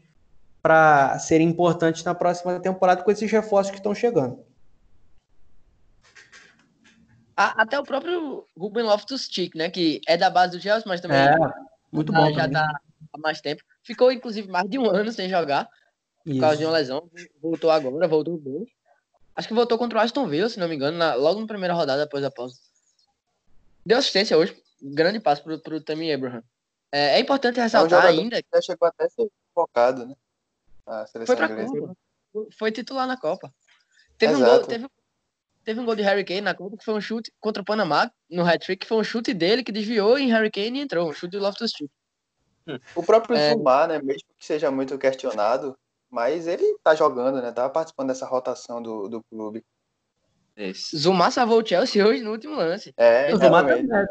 para 0.62 1.18
serem 1.18 1.46
importantes 1.46 2.02
na 2.02 2.14
próxima 2.14 2.58
temporada 2.58 3.02
com 3.02 3.10
esses 3.10 3.30
reforços 3.30 3.70
que 3.70 3.76
estão 3.76 3.94
chegando. 3.94 4.42
até 7.36 7.78
o 7.78 7.84
próprio 7.84 8.44
Ruben 8.58 8.82
Loftus-Cheek, 8.82 9.56
né, 9.56 9.70
que 9.70 10.00
é 10.08 10.16
da 10.16 10.28
base 10.28 10.56
do 10.56 10.60
Chelsea, 10.60 10.88
mas 10.88 11.00
também 11.00 11.18
é, 11.18 11.36
muito 11.92 12.12
bom 12.12 12.32
já 12.32 12.46
está 12.46 12.68
há 13.12 13.18
mais 13.18 13.40
tempo. 13.40 13.62
Ficou 13.84 14.10
inclusive 14.10 14.48
mais 14.48 14.68
de 14.68 14.76
um 14.76 14.90
ano 14.90 15.12
sem 15.12 15.28
jogar 15.28 15.68
por 16.24 16.32
Isso. 16.32 16.40
causa 16.40 16.56
de 16.56 16.64
uma 16.64 16.72
lesão. 16.72 17.08
Voltou 17.40 17.70
agora, 17.70 18.08
voltou 18.08 18.36
bem. 18.38 18.66
Acho 19.36 19.46
que 19.46 19.54
voltou 19.54 19.78
contra 19.78 19.98
o 19.98 20.02
Aston 20.02 20.26
Villa, 20.26 20.48
se 20.48 20.58
não 20.58 20.68
me 20.68 20.74
engano, 20.74 20.98
na, 20.98 21.14
logo 21.14 21.40
na 21.40 21.46
primeira 21.46 21.74
rodada 21.74 22.04
depois 22.04 22.22
da 22.22 22.30
pausa. 22.30 22.56
Deu 23.86 23.98
assistência 23.98 24.36
hoje, 24.36 24.60
grande 24.80 25.20
passo 25.20 25.42
pro, 25.42 25.58
pro 25.60 25.80
Tammy 25.80 26.12
Abraham. 26.12 26.42
É, 26.90 27.16
é 27.16 27.20
importante 27.20 27.60
ressaltar 27.60 28.04
é 28.04 28.08
um 28.08 28.10
ainda. 28.10 28.42
Já 28.52 28.62
chegou 28.62 28.88
até 28.88 29.04
a 29.04 29.10
ser 29.10 29.28
focado, 29.54 30.06
né? 30.06 30.14
foi 31.26 31.36
pra 31.36 31.48
Copa. 31.48 31.96
Foi 32.56 32.72
titular 32.72 33.06
na 33.06 33.18
Copa. 33.18 33.52
Teve 34.16 34.34
Exato. 34.34 34.50
um 34.50 34.56
gol, 34.56 34.66
teve, 34.66 34.88
teve 35.64 35.80
um 35.80 35.84
gol 35.84 35.94
de 35.94 36.02
Harry 36.02 36.24
Kane 36.24 36.40
na 36.40 36.54
Copa 36.54 36.76
que 36.76 36.84
foi 36.84 36.94
um 36.94 37.00
chute 37.00 37.32
contra 37.40 37.62
o 37.62 37.64
Panamá 37.64 38.10
no 38.30 38.44
hat-trick, 38.44 38.80
que 38.80 38.86
foi 38.86 38.98
um 38.98 39.04
chute 39.04 39.34
dele 39.34 39.62
que 39.62 39.72
desviou 39.72 40.18
em 40.18 40.30
Harry 40.30 40.50
Kane 40.50 40.78
e 40.78 40.82
entrou, 40.82 41.08
um 41.08 41.12
chute 41.12 41.32
de 41.32 41.38
Loftus-Cheek. 41.38 41.90
O 42.94 43.02
próprio 43.02 43.36
é... 43.36 43.52
Zumar, 43.52 43.88
né, 43.88 44.00
mesmo 44.02 44.28
que 44.36 44.44
seja 44.44 44.70
muito 44.70 44.98
questionado, 44.98 45.76
mas 46.10 46.46
ele 46.46 46.76
tá 46.82 46.94
jogando, 46.94 47.40
né, 47.40 47.52
tá 47.52 47.68
participando 47.68 48.08
dessa 48.08 48.26
rotação 48.26 48.82
do, 48.82 49.08
do 49.08 49.22
clube. 49.24 49.64
Isso. 50.56 50.96
Zumar 50.96 51.30
salvou 51.30 51.62
o 51.62 51.66
Chelsea 51.66 52.04
hoje 52.04 52.22
no 52.22 52.32
último 52.32 52.56
lance. 52.56 52.92
É, 52.96 53.32
o 53.32 53.38
Zumar 53.38 53.64
tá, 53.64 54.06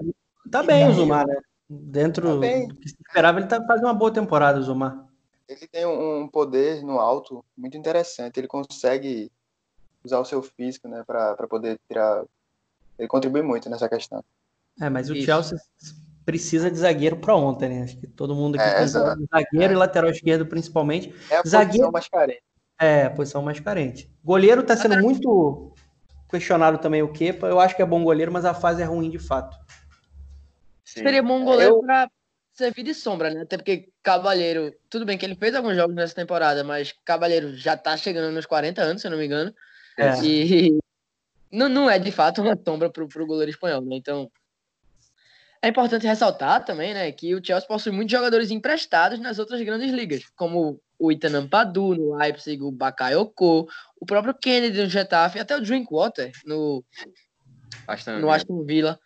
tá, 0.49 0.63
bem, 0.63 0.87
o 0.87 0.93
Zumar, 0.93 1.25
né? 1.25 1.35
Dentro 1.69 2.27
tá 2.27 2.33
do 2.35 2.75
que 2.75 2.89
se 2.89 2.95
esperava, 3.05 3.39
ele 3.39 3.47
tá 3.47 3.63
fazendo 3.65 3.85
uma 3.85 3.93
boa 3.93 4.11
temporada, 4.11 4.59
o 4.59 4.63
Zumar. 4.63 5.05
Ele 5.47 5.67
tem 5.67 5.85
um 5.85 6.27
poder 6.27 6.83
no 6.83 6.99
alto 6.99 7.43
muito 7.57 7.77
interessante. 7.77 8.37
Ele 8.37 8.47
consegue 8.47 9.31
usar 10.03 10.19
o 10.19 10.25
seu 10.25 10.41
físico, 10.41 10.87
né, 10.87 11.03
para 11.05 11.47
poder 11.47 11.79
tirar. 11.87 12.23
Ele 12.97 13.07
contribui 13.07 13.41
muito 13.41 13.69
nessa 13.69 13.87
questão. 13.87 14.23
É, 14.79 14.89
mas 14.89 15.09
o 15.09 15.15
Isso. 15.15 15.25
Chelsea 15.25 15.57
precisa 16.25 16.69
de 16.69 16.77
zagueiro 16.77 17.17
para 17.17 17.35
ontem, 17.35 17.69
né? 17.69 17.83
Acho 17.83 17.97
que 17.97 18.07
todo 18.07 18.35
mundo 18.35 18.59
aqui 18.59 18.65
é, 18.65 18.85
zagueiro 18.85 19.71
é. 19.71 19.71
e 19.71 19.75
lateral 19.75 20.09
esquerdo 20.09 20.45
principalmente. 20.45 21.13
É 21.29 21.37
a 21.37 21.41
zagueiro... 21.45 21.69
posição 21.69 21.91
mais 21.91 22.07
carente. 22.09 22.43
É, 22.79 23.05
a 23.05 23.09
posição 23.09 23.41
mais 23.41 23.59
carente. 23.59 24.11
Goleiro 24.23 24.61
está 24.61 24.75
sendo 24.75 25.01
muito 25.01 25.73
questionado 26.29 26.77
também 26.79 27.01
o 27.01 27.11
Kepa. 27.11 27.47
Eu 27.47 27.59
acho 27.59 27.75
que 27.75 27.81
é 27.81 27.85
bom 27.85 28.03
goleiro, 28.03 28.31
mas 28.31 28.45
a 28.45 28.53
fase 28.53 28.81
é 28.81 28.85
ruim 28.85 29.09
de 29.09 29.17
fato. 29.17 29.57
Sim. 30.87 31.03
Seria 31.03 31.21
bom 31.21 31.43
goleiro 31.43 31.75
eu... 31.75 31.81
para 31.81 32.09
servir 32.53 32.83
de 32.83 32.93
sombra, 32.93 33.29
né? 33.29 33.41
Até 33.41 33.57
porque 33.57 33.89
Cavalheiro, 34.01 34.73
tudo 34.89 35.05
bem 35.05 35.17
que 35.17 35.25
ele 35.25 35.35
fez 35.35 35.53
alguns 35.53 35.75
jogos 35.75 35.93
nessa 35.93 36.15
temporada, 36.15 36.63
mas 36.63 36.93
Cavalheiro 37.03 37.53
já 37.57 37.75
tá 37.75 37.97
chegando 37.97 38.33
nos 38.33 38.45
40 38.45 38.81
anos, 38.81 39.01
se 39.01 39.07
eu 39.07 39.11
não 39.11 39.17
me 39.17 39.25
engano. 39.25 39.53
É. 39.97 40.17
E 40.23 40.79
não, 41.51 41.67
não 41.67 41.89
é 41.89 41.99
de 41.99 42.09
fato 42.09 42.41
uma 42.41 42.57
sombra 42.65 42.89
para 42.89 43.03
o 43.03 43.27
goleiro 43.27 43.51
espanhol, 43.51 43.81
né? 43.81 43.97
Então 43.97 44.31
é 45.61 45.67
importante 45.67 46.07
ressaltar 46.07 46.63
também, 46.63 46.93
né, 46.93 47.11
que 47.11 47.35
o 47.35 47.43
Chelsea 47.43 47.67
possui 47.67 47.91
muitos 47.91 48.11
jogadores 48.11 48.49
emprestados 48.49 49.19
nas 49.19 49.39
outras 49.39 49.59
grandes 49.61 49.91
ligas, 49.91 50.23
como 50.35 50.79
o 50.97 51.11
Itanan 51.11 51.49
Padu 51.49 51.95
no 51.95 52.15
Leipzig, 52.15 52.61
o 52.61 52.71
Bakayoko, 52.71 53.67
o 53.99 54.05
próprio 54.05 54.35
Kennedy 54.35 54.83
no 54.83 54.89
Getafe, 54.89 55.39
até 55.39 55.57
o 55.57 55.61
Drinkwater 55.61 56.31
no 56.45 56.85
Aston, 57.87 58.19
no 58.19 58.29
Aston 58.29 58.63
Villa, 58.63 58.99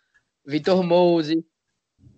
Vitor 0.46 0.82
Mose. 0.84 1.44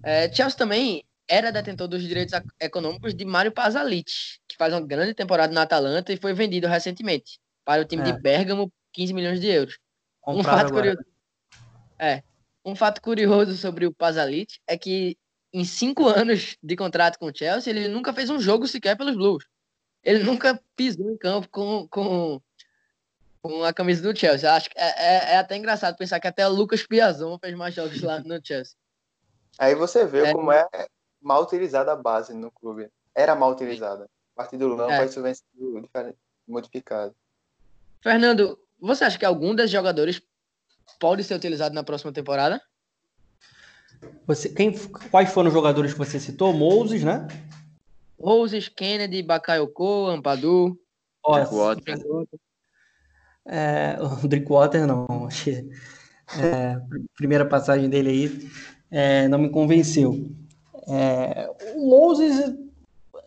É, 0.04 0.32
Chelsea 0.32 0.58
também 0.58 1.04
era 1.26 1.50
detentor 1.50 1.88
dos 1.88 2.02
direitos 2.02 2.38
econômicos 2.60 3.14
de 3.14 3.24
Mário 3.24 3.52
Pasalic, 3.52 4.12
que 4.46 4.56
faz 4.56 4.72
uma 4.72 4.86
grande 4.86 5.14
temporada 5.14 5.52
na 5.52 5.62
Atalanta 5.62 6.12
e 6.12 6.16
foi 6.16 6.34
vendido 6.34 6.68
recentemente 6.68 7.38
para 7.64 7.82
o 7.82 7.84
time 7.84 8.02
é. 8.02 8.12
de 8.12 8.20
Bergamo 8.20 8.72
15 8.92 9.14
milhões 9.14 9.40
de 9.40 9.48
euros. 9.48 9.78
um 10.26 10.42
fato 10.42 10.66
agora. 10.66 10.74
curioso. 10.74 11.04
É. 11.98 12.22
Um 12.64 12.76
fato 12.76 13.00
curioso 13.00 13.56
sobre 13.56 13.86
o 13.86 13.92
Pasalic 13.92 14.58
é 14.66 14.76
que 14.76 15.16
em 15.52 15.64
cinco 15.64 16.06
anos 16.08 16.56
de 16.62 16.76
contrato 16.76 17.18
com 17.18 17.26
o 17.26 17.34
Chelsea, 17.34 17.72
ele 17.72 17.88
nunca 17.88 18.12
fez 18.12 18.28
um 18.28 18.40
jogo 18.40 18.66
sequer 18.66 18.96
pelos 18.96 19.16
Blues. 19.16 19.44
Ele 20.02 20.22
nunca 20.22 20.60
pisou 20.76 21.10
em 21.10 21.16
campo 21.16 21.48
com, 21.48 21.88
com, 21.88 22.40
com 23.40 23.64
a 23.64 23.72
camisa 23.72 24.02
do 24.02 24.18
Chelsea. 24.18 24.52
Acho 24.52 24.68
que 24.68 24.78
é, 24.78 24.84
é, 24.84 25.32
é, 25.32 25.36
até 25.38 25.56
engraçado 25.56 25.96
pensar 25.96 26.20
que 26.20 26.26
até 26.26 26.46
o 26.46 26.50
Lucas 26.52 26.86
Piazon 26.86 27.38
fez 27.38 27.54
mais 27.54 27.74
jogos 27.74 28.02
lá 28.02 28.20
no 28.20 28.38
Chelsea. 28.44 28.76
Aí 29.58 29.74
você 29.74 30.04
vê 30.04 30.26
é. 30.26 30.32
como 30.32 30.50
é 30.52 30.66
mal 31.20 31.42
utilizada 31.42 31.92
a 31.92 31.96
base 31.96 32.34
no 32.34 32.50
clube. 32.50 32.88
Era 33.14 33.34
mal 33.34 33.52
utilizada. 33.52 34.04
A 34.34 34.42
partir 34.42 34.56
do 34.56 34.68
Lampard 34.68 35.02
é. 35.02 35.06
isso 35.06 35.22
vem 35.22 35.34
sendo 35.34 35.88
modificado. 36.46 37.14
Fernando, 38.02 38.58
você 38.80 39.04
acha 39.04 39.18
que 39.18 39.24
algum 39.24 39.54
desses 39.54 39.70
jogadores 39.70 40.20
pode 41.00 41.24
ser 41.24 41.34
utilizado 41.34 41.74
na 41.74 41.84
próxima 41.84 42.12
temporada? 42.12 42.60
Você, 44.26 44.48
quem, 44.50 44.76
quais 45.10 45.32
foram 45.32 45.48
os 45.48 45.54
jogadores 45.54 45.92
que 45.92 45.98
você 45.98 46.20
citou? 46.20 46.52
Moses, 46.52 47.02
né? 47.02 47.26
Moses, 48.18 48.68
Kennedy, 48.68 49.22
Bakayoko, 49.22 50.06
Ampadu. 50.06 50.78
Drinkwater. 51.26 51.98
É, 53.46 53.96
o 54.22 54.28
Drinkwater 54.28 54.86
não. 54.86 55.28
É, 56.38 56.76
primeira 57.16 57.44
passagem 57.46 57.88
dele 57.88 58.10
aí 58.10 58.50
é, 58.96 59.26
não 59.26 59.40
me 59.40 59.48
convenceu. 59.50 60.30
É, 60.86 61.50
o 61.74 61.90
Moses, 61.90 62.54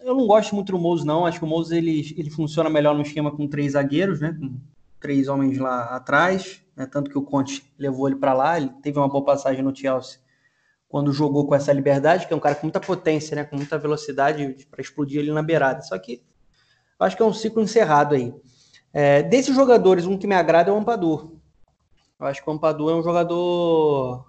eu 0.01 0.15
não 0.15 0.25
gosto 0.25 0.55
muito 0.55 0.71
do 0.71 0.79
Moses, 0.79 1.03
não. 1.03 1.25
Acho 1.25 1.39
que 1.39 1.45
o 1.45 1.47
Moses 1.47 1.73
ele, 1.73 2.15
ele 2.17 2.29
funciona 2.29 2.69
melhor 2.69 2.95
no 2.95 3.01
esquema 3.01 3.35
com 3.35 3.45
três 3.49 3.73
zagueiros, 3.73 4.21
né? 4.21 4.33
Com 4.39 4.57
três 4.97 5.27
homens 5.27 5.57
lá 5.57 5.93
atrás, 5.93 6.61
né? 6.73 6.85
Tanto 6.85 7.11
que 7.11 7.17
o 7.17 7.21
Conte 7.21 7.69
levou 7.77 8.07
ele 8.07 8.15
para 8.15 8.33
lá. 8.33 8.57
Ele 8.57 8.69
teve 8.81 8.97
uma 8.97 9.09
boa 9.09 9.25
passagem 9.25 9.61
no 9.61 9.75
Chelsea 9.75 10.19
quando 10.87 11.11
jogou 11.11 11.45
com 11.45 11.53
essa 11.53 11.73
liberdade, 11.73 12.27
que 12.27 12.33
é 12.33 12.35
um 12.37 12.39
cara 12.39 12.55
com 12.55 12.65
muita 12.65 12.79
potência, 12.79 13.35
né? 13.35 13.43
Com 13.43 13.57
muita 13.57 13.77
velocidade 13.77 14.65
para 14.71 14.81
explodir 14.81 15.19
ele 15.19 15.33
na 15.33 15.43
beirada. 15.43 15.81
Só 15.81 15.99
que 15.99 16.23
acho 16.97 17.17
que 17.17 17.21
é 17.21 17.25
um 17.25 17.33
ciclo 17.33 17.61
encerrado 17.61 18.15
aí. 18.15 18.33
É, 18.93 19.21
desses 19.21 19.53
jogadores, 19.53 20.05
um 20.05 20.17
que 20.17 20.27
me 20.27 20.35
agrada 20.35 20.69
é 20.69 20.73
o 20.73 20.77
Ampadur. 20.77 21.33
Eu 22.17 22.25
acho 22.25 22.41
que 22.41 22.49
o 22.49 22.53
Ampadur 22.53 22.91
é 22.91 22.95
um 22.95 23.03
jogador 23.03 24.26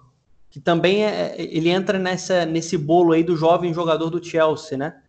que 0.49 0.59
também 0.59 1.05
é, 1.05 1.35
ele 1.37 1.69
entra 1.69 1.99
nessa, 1.99 2.45
nesse 2.45 2.77
bolo 2.77 3.13
aí 3.13 3.23
do 3.23 3.35
jovem 3.35 3.73
jogador 3.73 4.09
do 4.09 4.23
Chelsea, 4.23 4.77
né? 4.77 5.01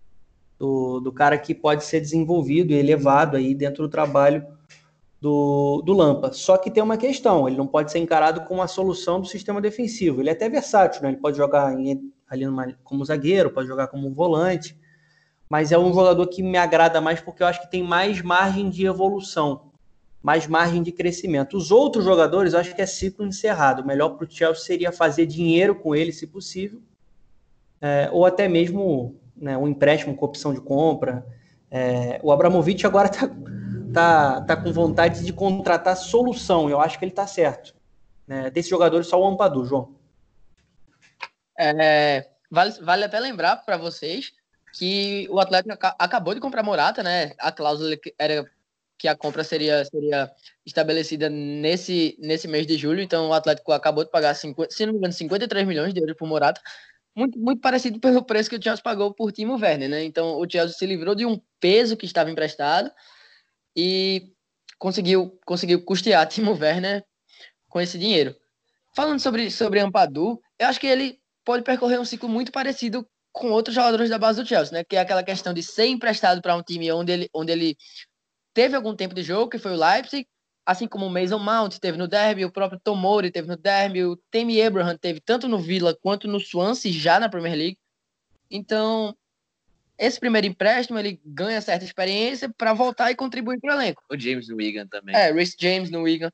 Do, 0.58 1.00
do 1.00 1.10
cara 1.10 1.38
que 1.38 1.54
pode 1.54 1.84
ser 1.84 2.00
desenvolvido 2.00 2.72
e 2.72 2.76
elevado 2.76 3.36
aí 3.36 3.54
dentro 3.54 3.82
do 3.82 3.88
trabalho 3.88 4.46
do, 5.18 5.82
do 5.82 5.94
Lampa. 5.94 6.32
Só 6.32 6.58
que 6.58 6.70
tem 6.70 6.82
uma 6.82 6.98
questão, 6.98 7.48
ele 7.48 7.56
não 7.56 7.66
pode 7.66 7.90
ser 7.90 7.98
encarado 7.98 8.42
como 8.42 8.60
a 8.60 8.68
solução 8.68 9.20
do 9.20 9.26
sistema 9.26 9.60
defensivo. 9.60 10.20
Ele 10.20 10.28
é 10.28 10.32
até 10.32 10.48
versátil, 10.48 11.02
né? 11.02 11.08
Ele 11.08 11.16
pode 11.16 11.38
jogar 11.38 11.72
em, 11.78 12.12
ali 12.28 12.44
numa, 12.44 12.74
como 12.84 13.04
zagueiro, 13.04 13.50
pode 13.50 13.68
jogar 13.68 13.88
como 13.88 14.12
volante. 14.12 14.78
mas 15.48 15.72
é 15.72 15.78
um 15.78 15.92
jogador 15.92 16.26
que 16.28 16.42
me 16.42 16.58
agrada 16.58 17.00
mais 17.00 17.20
porque 17.20 17.42
eu 17.42 17.46
acho 17.46 17.60
que 17.62 17.70
tem 17.70 17.82
mais 17.82 18.22
margem 18.22 18.70
de 18.70 18.86
evolução, 18.86 19.69
mais 20.22 20.46
margem 20.46 20.82
de 20.82 20.92
crescimento. 20.92 21.56
Os 21.56 21.70
outros 21.70 22.04
jogadores, 22.04 22.52
eu 22.52 22.60
acho 22.60 22.74
que 22.74 22.82
é 22.82 22.86
ciclo 22.86 23.26
encerrado. 23.26 23.82
O 23.82 23.86
melhor 23.86 24.10
para 24.10 24.26
o 24.26 24.30
Chelsea 24.30 24.64
seria 24.64 24.92
fazer 24.92 25.26
dinheiro 25.26 25.74
com 25.74 25.94
ele, 25.94 26.12
se 26.12 26.26
possível, 26.26 26.82
é, 27.80 28.08
ou 28.12 28.26
até 28.26 28.46
mesmo 28.46 29.18
né, 29.34 29.56
um 29.56 29.66
empréstimo 29.66 30.14
com 30.14 30.26
opção 30.26 30.52
de 30.52 30.60
compra. 30.60 31.26
É, 31.70 32.20
o 32.22 32.30
Abramovich 32.30 32.86
agora 32.86 33.08
está 33.08 33.30
tá, 33.92 34.40
tá 34.42 34.56
com 34.56 34.72
vontade 34.72 35.24
de 35.24 35.32
contratar 35.32 35.96
solução. 35.96 36.68
Eu 36.68 36.80
acho 36.80 36.98
que 36.98 37.04
ele 37.04 37.12
está 37.12 37.26
certo. 37.26 37.74
Né? 38.26 38.50
Desses 38.50 38.70
jogadores, 38.70 39.06
só 39.06 39.20
o 39.20 39.26
Ampadu, 39.26 39.64
João. 39.64 39.94
É, 41.58 42.28
vale, 42.50 42.72
vale 42.80 43.04
até 43.04 43.18
lembrar 43.18 43.56
para 43.56 43.76
vocês 43.76 44.32
que 44.74 45.26
o 45.30 45.40
Atlético 45.40 45.76
acabou 45.98 46.34
de 46.34 46.40
comprar 46.40 46.62
Morata, 46.62 47.02
né? 47.02 47.32
A 47.38 47.50
cláusula 47.50 47.96
era 48.18 48.48
que 49.00 49.08
a 49.08 49.16
compra 49.16 49.42
seria, 49.42 49.82
seria 49.86 50.30
estabelecida 50.64 51.30
nesse, 51.30 52.14
nesse 52.20 52.46
mês 52.46 52.66
de 52.66 52.76
julho, 52.76 53.00
então 53.00 53.30
o 53.30 53.32
Atlético 53.32 53.72
acabou 53.72 54.04
de 54.04 54.10
pagar, 54.10 54.34
50, 54.34 54.70
se 54.70 54.84
não 54.84 54.92
me 54.92 54.98
engano, 54.98 55.14
53 55.14 55.66
milhões 55.66 55.94
de 55.94 56.00
euros 56.00 56.14
por 56.18 56.28
Morata, 56.28 56.60
muito, 57.16 57.38
muito 57.38 57.62
parecido 57.62 57.98
pelo 57.98 58.22
preço 58.22 58.50
que 58.50 58.56
o 58.56 58.62
Chelsea 58.62 58.82
pagou 58.82 59.14
por 59.14 59.32
Timo 59.32 59.54
Werner, 59.54 59.88
né? 59.88 60.04
Então 60.04 60.38
o 60.38 60.46
Chelsea 60.48 60.76
se 60.76 60.84
livrou 60.84 61.14
de 61.14 61.24
um 61.24 61.40
peso 61.58 61.96
que 61.96 62.04
estava 62.04 62.30
emprestado 62.30 62.90
e 63.74 64.34
conseguiu, 64.78 65.40
conseguiu 65.46 65.82
custear 65.82 66.28
Timo 66.28 66.52
Werner 66.52 67.02
com 67.66 67.80
esse 67.80 67.98
dinheiro. 67.98 68.36
Falando 68.94 69.18
sobre, 69.18 69.50
sobre 69.50 69.80
Ampadu, 69.80 70.38
eu 70.58 70.66
acho 70.66 70.78
que 70.78 70.86
ele 70.86 71.18
pode 71.42 71.64
percorrer 71.64 71.98
um 71.98 72.04
ciclo 72.04 72.28
muito 72.28 72.52
parecido 72.52 73.08
com 73.32 73.50
outros 73.50 73.74
jogadores 73.74 74.10
da 74.10 74.18
base 74.18 74.42
do 74.42 74.46
Chelsea, 74.46 74.74
né? 74.74 74.84
Que 74.84 74.96
é 74.96 75.00
aquela 75.00 75.22
questão 75.22 75.54
de 75.54 75.62
ser 75.62 75.86
emprestado 75.86 76.42
para 76.42 76.54
um 76.54 76.62
time 76.62 76.92
onde 76.92 77.12
ele, 77.12 77.30
onde 77.32 77.50
ele 77.50 77.76
teve 78.52 78.76
algum 78.76 78.94
tempo 78.94 79.14
de 79.14 79.22
jogo, 79.22 79.50
que 79.50 79.58
foi 79.58 79.72
o 79.72 79.76
Leipzig, 79.76 80.26
assim 80.64 80.86
como 80.86 81.06
o 81.06 81.10
Mason 81.10 81.38
Mount 81.38 81.78
teve 81.78 81.98
no 81.98 82.06
Derby, 82.06 82.44
o 82.44 82.52
próprio 82.52 82.80
Tomori 82.80 83.30
teve 83.30 83.48
no 83.48 83.56
Derby, 83.56 84.04
o 84.04 84.16
Temi 84.30 84.62
Abraham 84.62 84.96
teve 84.96 85.20
tanto 85.20 85.48
no 85.48 85.58
Villa 85.58 85.96
quanto 86.00 86.28
no 86.28 86.38
Swansea 86.38 86.92
já 86.92 87.18
na 87.18 87.28
Premier 87.28 87.56
League. 87.56 87.78
Então, 88.50 89.16
esse 89.98 90.18
primeiro 90.18 90.46
empréstimo 90.46 90.98
ele 90.98 91.20
ganha 91.24 91.60
certa 91.60 91.84
experiência 91.84 92.52
para 92.56 92.72
voltar 92.72 93.10
e 93.10 93.16
contribuir 93.16 93.60
para 93.60 93.74
o 93.76 93.80
elenco. 93.80 94.02
O 94.10 94.18
James 94.18 94.48
no 94.48 94.56
Wigan 94.56 94.86
também. 94.86 95.14
É, 95.14 95.30
Rhys 95.30 95.54
James 95.58 95.90
no 95.90 96.02
Wigan. 96.02 96.30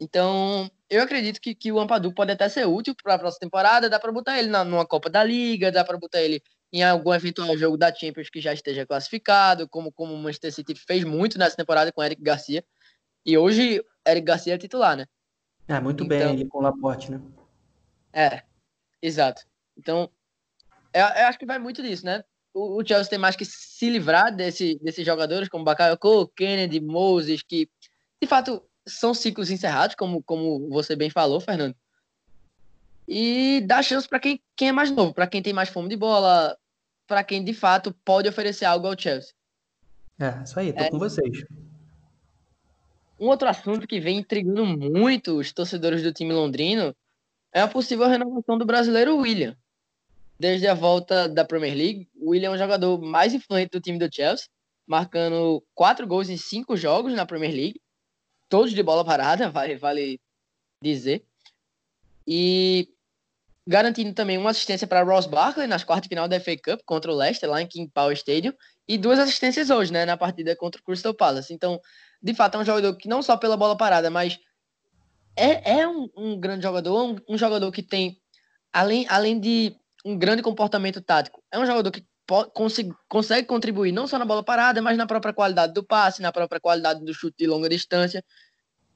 Então, 0.00 0.70
eu 0.88 1.02
acredito 1.02 1.40
que, 1.40 1.54
que 1.54 1.72
o 1.72 1.80
Ampadu 1.80 2.12
pode 2.14 2.32
até 2.32 2.48
ser 2.48 2.66
útil 2.66 2.94
para 2.94 3.14
a 3.14 3.18
próxima 3.18 3.40
temporada. 3.40 3.90
Dá 3.90 3.98
para 3.98 4.12
botar 4.12 4.38
ele 4.38 4.48
na, 4.48 4.64
numa 4.64 4.86
Copa 4.86 5.10
da 5.10 5.24
Liga, 5.24 5.72
dá 5.72 5.84
para 5.84 5.98
botar 5.98 6.22
ele 6.22 6.40
em 6.72 6.82
algum 6.82 7.14
eventual 7.14 7.56
jogo 7.56 7.76
da 7.76 7.94
Champions 7.94 8.28
que 8.28 8.40
já 8.40 8.52
esteja 8.52 8.86
classificado, 8.86 9.68
como, 9.68 9.90
como 9.92 10.14
o 10.14 10.18
Manchester 10.18 10.52
City 10.52 10.74
fez 10.74 11.04
muito 11.04 11.38
nessa 11.38 11.56
temporada 11.56 11.92
com 11.92 12.00
o 12.00 12.04
Eric 12.04 12.22
Garcia. 12.22 12.64
E 13.24 13.36
hoje, 13.36 13.82
Eric 14.06 14.26
Garcia 14.26 14.54
é 14.54 14.58
titular, 14.58 14.96
né? 14.96 15.06
É, 15.66 15.80
muito 15.80 16.04
então, 16.04 16.36
bem 16.36 16.48
com 16.48 16.58
o 16.58 16.62
Laporte, 16.62 17.10
né? 17.10 17.20
É, 18.12 18.42
exato. 19.02 19.42
Então, 19.76 20.10
eu, 20.92 21.02
eu, 21.02 21.26
acho 21.26 21.38
que 21.38 21.46
vai 21.46 21.58
muito 21.58 21.82
disso, 21.82 22.04
né? 22.04 22.24
O, 22.54 22.80
o, 22.80 22.86
Chelsea 22.86 23.10
tem 23.10 23.18
mais 23.18 23.36
que 23.36 23.44
se 23.44 23.88
livrar 23.90 24.34
desse, 24.34 24.78
desses 24.82 25.04
jogadores 25.04 25.48
como 25.48 25.64
Bakayoko, 25.64 26.28
Kennedy, 26.28 26.80
Moses, 26.80 27.42
que 27.42 27.68
de 28.20 28.26
fato 28.26 28.62
são 28.86 29.12
ciclos 29.12 29.50
encerrados, 29.50 29.94
como, 29.94 30.22
como 30.22 30.68
você 30.70 30.96
bem 30.96 31.10
falou, 31.10 31.40
Fernando. 31.40 31.76
E 33.08 33.62
dá 33.62 33.82
chance 33.82 34.06
para 34.06 34.20
quem, 34.20 34.40
quem 34.54 34.68
é 34.68 34.72
mais 34.72 34.90
novo, 34.90 35.14
para 35.14 35.26
quem 35.26 35.42
tem 35.42 35.52
mais 35.52 35.70
fome 35.70 35.88
de 35.88 35.96
bola, 35.96 36.56
para 37.06 37.24
quem 37.24 37.42
de 37.42 37.54
fato 37.54 37.92
pode 38.04 38.28
oferecer 38.28 38.66
algo 38.66 38.86
ao 38.86 38.98
Chelsea. 38.98 39.32
É, 40.20 40.42
isso 40.44 40.60
aí, 40.60 40.72
tô 40.72 40.82
é, 40.82 40.90
com 40.90 40.98
vocês. 40.98 41.44
Um 43.18 43.28
outro 43.28 43.48
assunto 43.48 43.86
que 43.86 43.98
vem 43.98 44.18
intrigando 44.18 44.66
muito 44.66 45.38
os 45.38 45.52
torcedores 45.52 46.02
do 46.02 46.12
time 46.12 46.32
londrino 46.32 46.94
é 47.52 47.60
a 47.60 47.68
possível 47.68 48.06
renovação 48.06 48.58
do 48.58 48.66
brasileiro 48.66 49.16
William. 49.16 49.56
Desde 50.38 50.68
a 50.68 50.74
volta 50.74 51.28
da 51.28 51.44
Premier 51.44 51.74
League, 51.74 52.08
o 52.14 52.30
William 52.30 52.50
é 52.50 52.54
um 52.54 52.58
jogador 52.58 53.00
mais 53.00 53.32
influente 53.32 53.70
do 53.70 53.80
time 53.80 53.98
do 53.98 54.14
Chelsea, 54.14 54.46
marcando 54.86 55.64
quatro 55.74 56.06
gols 56.06 56.28
em 56.28 56.36
cinco 56.36 56.76
jogos 56.76 57.14
na 57.14 57.26
Premier 57.26 57.52
League 57.52 57.80
todos 58.48 58.72
de 58.72 58.82
bola 58.82 59.04
parada, 59.04 59.50
vale, 59.50 59.76
vale 59.76 60.20
dizer. 60.82 61.24
E 62.26 62.88
garantindo 63.68 64.14
também 64.14 64.38
uma 64.38 64.48
assistência 64.48 64.86
para 64.86 65.02
Ross 65.02 65.26
Barkley 65.26 65.66
nas 65.66 65.84
quartas 65.84 66.04
de 66.04 66.08
final 66.08 66.26
da 66.26 66.40
FA 66.40 66.56
Cup 66.56 66.80
contra 66.86 67.12
o 67.12 67.14
Leicester, 67.14 67.50
lá 67.50 67.60
em 67.60 67.66
King 67.66 67.90
Power 67.92 68.16
Stadium, 68.16 68.54
e 68.88 68.96
duas 68.96 69.18
assistências 69.18 69.68
hoje, 69.68 69.92
né, 69.92 70.06
na 70.06 70.16
partida 70.16 70.56
contra 70.56 70.80
o 70.80 70.84
Crystal 70.84 71.12
Palace. 71.12 71.52
Então, 71.52 71.78
de 72.22 72.32
fato, 72.32 72.56
é 72.56 72.60
um 72.60 72.64
jogador 72.64 72.96
que 72.96 73.06
não 73.06 73.22
só 73.22 73.36
pela 73.36 73.58
bola 73.58 73.76
parada, 73.76 74.08
mas 74.08 74.38
é, 75.36 75.80
é 75.80 75.86
um, 75.86 76.08
um 76.16 76.40
grande 76.40 76.62
jogador, 76.62 77.10
um, 77.10 77.16
um, 77.28 77.36
jogador 77.36 77.70
que 77.70 77.82
tem, 77.82 78.18
além, 78.72 79.04
além 79.06 79.38
de 79.38 79.76
um 80.02 80.16
grande 80.16 80.42
comportamento 80.42 81.02
tático, 81.02 81.44
é 81.52 81.58
um 81.58 81.66
jogador 81.66 81.90
que 81.90 82.02
consegue, 82.54 82.94
consegue 83.06 83.46
contribuir 83.46 83.92
não 83.92 84.06
só 84.06 84.18
na 84.18 84.24
bola 84.24 84.42
parada, 84.42 84.80
mas 84.80 84.96
na 84.96 85.06
própria 85.06 85.34
qualidade 85.34 85.74
do 85.74 85.84
passe, 85.84 86.22
na 86.22 86.32
própria 86.32 86.58
qualidade 86.58 87.04
do 87.04 87.12
chute 87.12 87.36
de 87.36 87.46
longa 87.46 87.68
distância. 87.68 88.24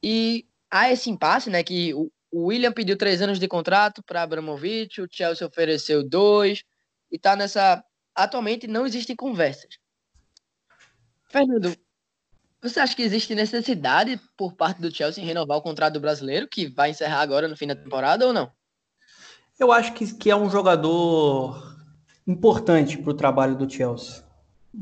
E 0.03 0.47
há 0.71 0.91
esse 0.91 1.11
impasse, 1.11 1.51
né? 1.51 1.63
Que 1.63 1.93
o 1.93 2.11
William 2.33 2.73
pediu 2.73 2.97
três 2.97 3.21
anos 3.21 3.39
de 3.39 3.47
contrato 3.47 4.03
para 4.03 4.23
Abramovich, 4.23 5.01
o 5.01 5.09
Chelsea 5.11 5.47
ofereceu 5.47 6.03
dois, 6.09 6.65
e 7.11 7.19
tá 7.19 7.37
nessa. 7.37 7.85
Atualmente 8.15 8.67
não 8.67 8.87
existem 8.87 9.15
conversas. 9.15 9.79
Fernando, 11.29 11.75
você 12.63 12.81
acha 12.81 12.95
que 12.95 13.03
existe 13.03 13.35
necessidade 13.35 14.21
por 14.37 14.55
parte 14.55 14.81
do 14.81 14.95
Chelsea 14.95 15.23
em 15.23 15.27
renovar 15.27 15.59
o 15.59 15.63
contrato 15.63 15.95
do 15.95 16.01
brasileiro, 16.01 16.49
que 16.49 16.67
vai 16.67 16.91
encerrar 16.91 17.21
agora 17.21 17.49
no 17.49 17.57
fim 17.57 17.67
da 17.67 17.75
temporada, 17.75 18.27
ou 18.27 18.33
não? 18.33 18.51
Eu 19.59 19.71
acho 19.71 19.93
que, 19.93 20.15
que 20.15 20.31
é 20.31 20.37
um 20.37 20.49
jogador 20.49 21.77
importante 22.27 22.97
para 22.97 23.11
o 23.11 23.15
trabalho 23.15 23.57
do 23.57 23.69
Chelsea. 23.69 24.23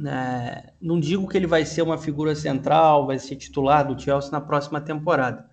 É, 0.07 0.73
não 0.81 1.01
digo 1.01 1.27
que 1.27 1.37
ele 1.37 1.47
vai 1.47 1.65
ser 1.65 1.83
uma 1.83 1.99
figura 1.99 2.35
central, 2.35 3.07
vai 3.07 3.19
ser 3.19 3.37
titular 3.37 3.87
do 3.87 4.01
Chelsea 4.01 4.31
na 4.31 4.41
próxima 4.41 4.81
temporada. 4.81 5.50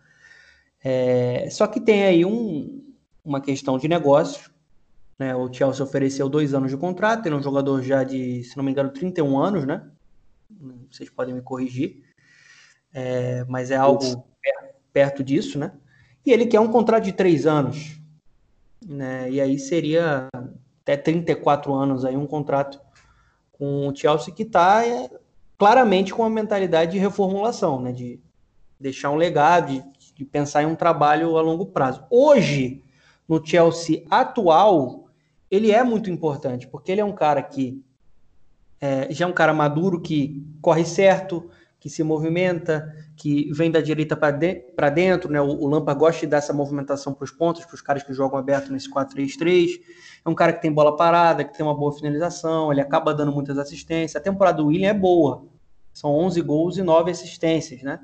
É, 0.89 1.49
só 1.49 1.67
que 1.67 1.81
tem 1.81 2.05
aí 2.05 2.23
um, 2.23 2.81
uma 3.21 3.41
questão 3.41 3.77
de 3.77 3.89
negócio. 3.89 4.49
Né? 5.19 5.35
O 5.35 5.51
Chelsea 5.51 5.83
ofereceu 5.83 6.29
dois 6.29 6.53
anos 6.53 6.71
de 6.71 6.77
contrato, 6.77 7.25
ele 7.25 7.35
é 7.35 7.37
um 7.37 7.43
jogador 7.43 7.81
já 7.83 8.05
de, 8.05 8.41
se 8.45 8.55
não 8.55 8.63
me 8.63 8.71
engano, 8.71 8.89
31 8.89 9.37
anos, 9.37 9.65
né? 9.65 9.85
Vocês 10.89 11.09
podem 11.09 11.35
me 11.35 11.41
corrigir. 11.41 12.03
É, 12.93 13.43
mas 13.49 13.69
é 13.69 13.75
algo 13.75 14.23
perto 14.93 15.25
disso, 15.25 15.59
né? 15.59 15.73
E 16.25 16.31
ele 16.31 16.45
quer 16.45 16.61
um 16.61 16.71
contrato 16.71 17.03
de 17.03 17.11
três 17.11 17.45
anos. 17.45 17.99
Né? 18.87 19.29
E 19.29 19.41
aí 19.41 19.59
seria 19.59 20.29
até 20.83 20.95
34 20.95 21.73
anos 21.73 22.05
aí, 22.05 22.15
um 22.15 22.25
contrato 22.25 22.79
com 23.51 23.89
o 23.89 23.95
Chelsea 23.95 24.33
que 24.33 24.43
está 24.43 24.87
é, 24.87 25.09
claramente 25.57 26.13
com 26.13 26.21
uma 26.21 26.29
mentalidade 26.29 26.93
de 26.93 26.97
reformulação, 26.97 27.81
né? 27.81 27.91
de 27.91 28.21
deixar 28.79 29.09
um 29.09 29.15
legado, 29.15 29.73
de, 29.73 29.83
de, 30.17 30.25
pensar 30.25 30.63
em 30.63 30.65
um 30.65 30.75
trabalho 30.75 31.37
a 31.37 31.41
longo 31.41 31.65
prazo. 31.67 32.03
Hoje, 32.09 32.83
no 33.27 33.45
Chelsea 33.45 34.03
atual, 34.09 35.07
ele 35.49 35.71
é 35.71 35.83
muito 35.83 36.09
importante, 36.09 36.67
porque 36.67 36.91
ele 36.91 37.01
é 37.01 37.05
um 37.05 37.13
cara 37.13 37.41
que 37.41 37.83
é, 38.79 39.11
já 39.11 39.25
é 39.25 39.27
um 39.27 39.33
cara 39.33 39.53
maduro, 39.53 40.01
que 40.01 40.45
corre 40.61 40.85
certo, 40.85 41.49
que 41.79 41.89
se 41.89 42.03
movimenta, 42.03 42.93
que 43.15 43.51
vem 43.53 43.71
da 43.71 43.81
direita 43.81 44.15
para 44.15 44.31
de, 44.31 44.63
dentro, 44.93 45.31
né? 45.31 45.39
O, 45.41 45.47
o 45.47 45.67
Lampard 45.67 45.99
gosta 45.99 46.21
de 46.21 46.27
dar 46.27 46.37
essa 46.37 46.53
movimentação 46.53 47.13
para 47.13 47.23
os 47.23 47.31
pontos, 47.31 47.65
para 47.65 47.75
os 47.75 47.81
caras 47.81 48.03
que 48.03 48.13
jogam 48.13 48.37
aberto 48.37 48.71
nesse 48.71 48.91
4-3-3. 48.91 49.79
É 50.25 50.29
um 50.29 50.35
cara 50.35 50.53
que 50.53 50.61
tem 50.61 50.71
bola 50.71 50.95
parada, 50.95 51.43
que 51.43 51.55
tem 51.55 51.65
uma 51.65 51.75
boa 51.75 51.91
finalização, 51.91 52.71
ele 52.71 52.81
acaba 52.81 53.13
dando 53.13 53.31
muitas 53.31 53.57
assistências. 53.57 54.15
A 54.15 54.23
temporada 54.23 54.57
do 54.57 54.67
William 54.67 54.89
é 54.89 54.93
boa. 54.93 55.45
São 55.93 56.11
11 56.11 56.41
gols 56.41 56.77
e 56.77 56.83
9 56.83 57.09
assistências, 57.09 57.81
né? 57.81 57.99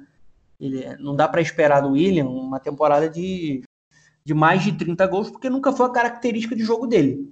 Ele, 0.60 0.96
não 0.98 1.16
dá 1.16 1.28
para 1.28 1.42
esperar 1.42 1.82
do 1.82 1.92
William 1.92 2.26
uma 2.26 2.60
temporada 2.60 3.10
de, 3.10 3.64
de 4.24 4.34
mais 4.34 4.64
de 4.64 4.72
30 4.74 5.06
gols, 5.08 5.30
porque 5.30 5.50
nunca 5.50 5.72
foi 5.72 5.86
a 5.86 5.92
característica 5.92 6.56
de 6.56 6.64
jogo 6.64 6.88
dele. 6.88 7.32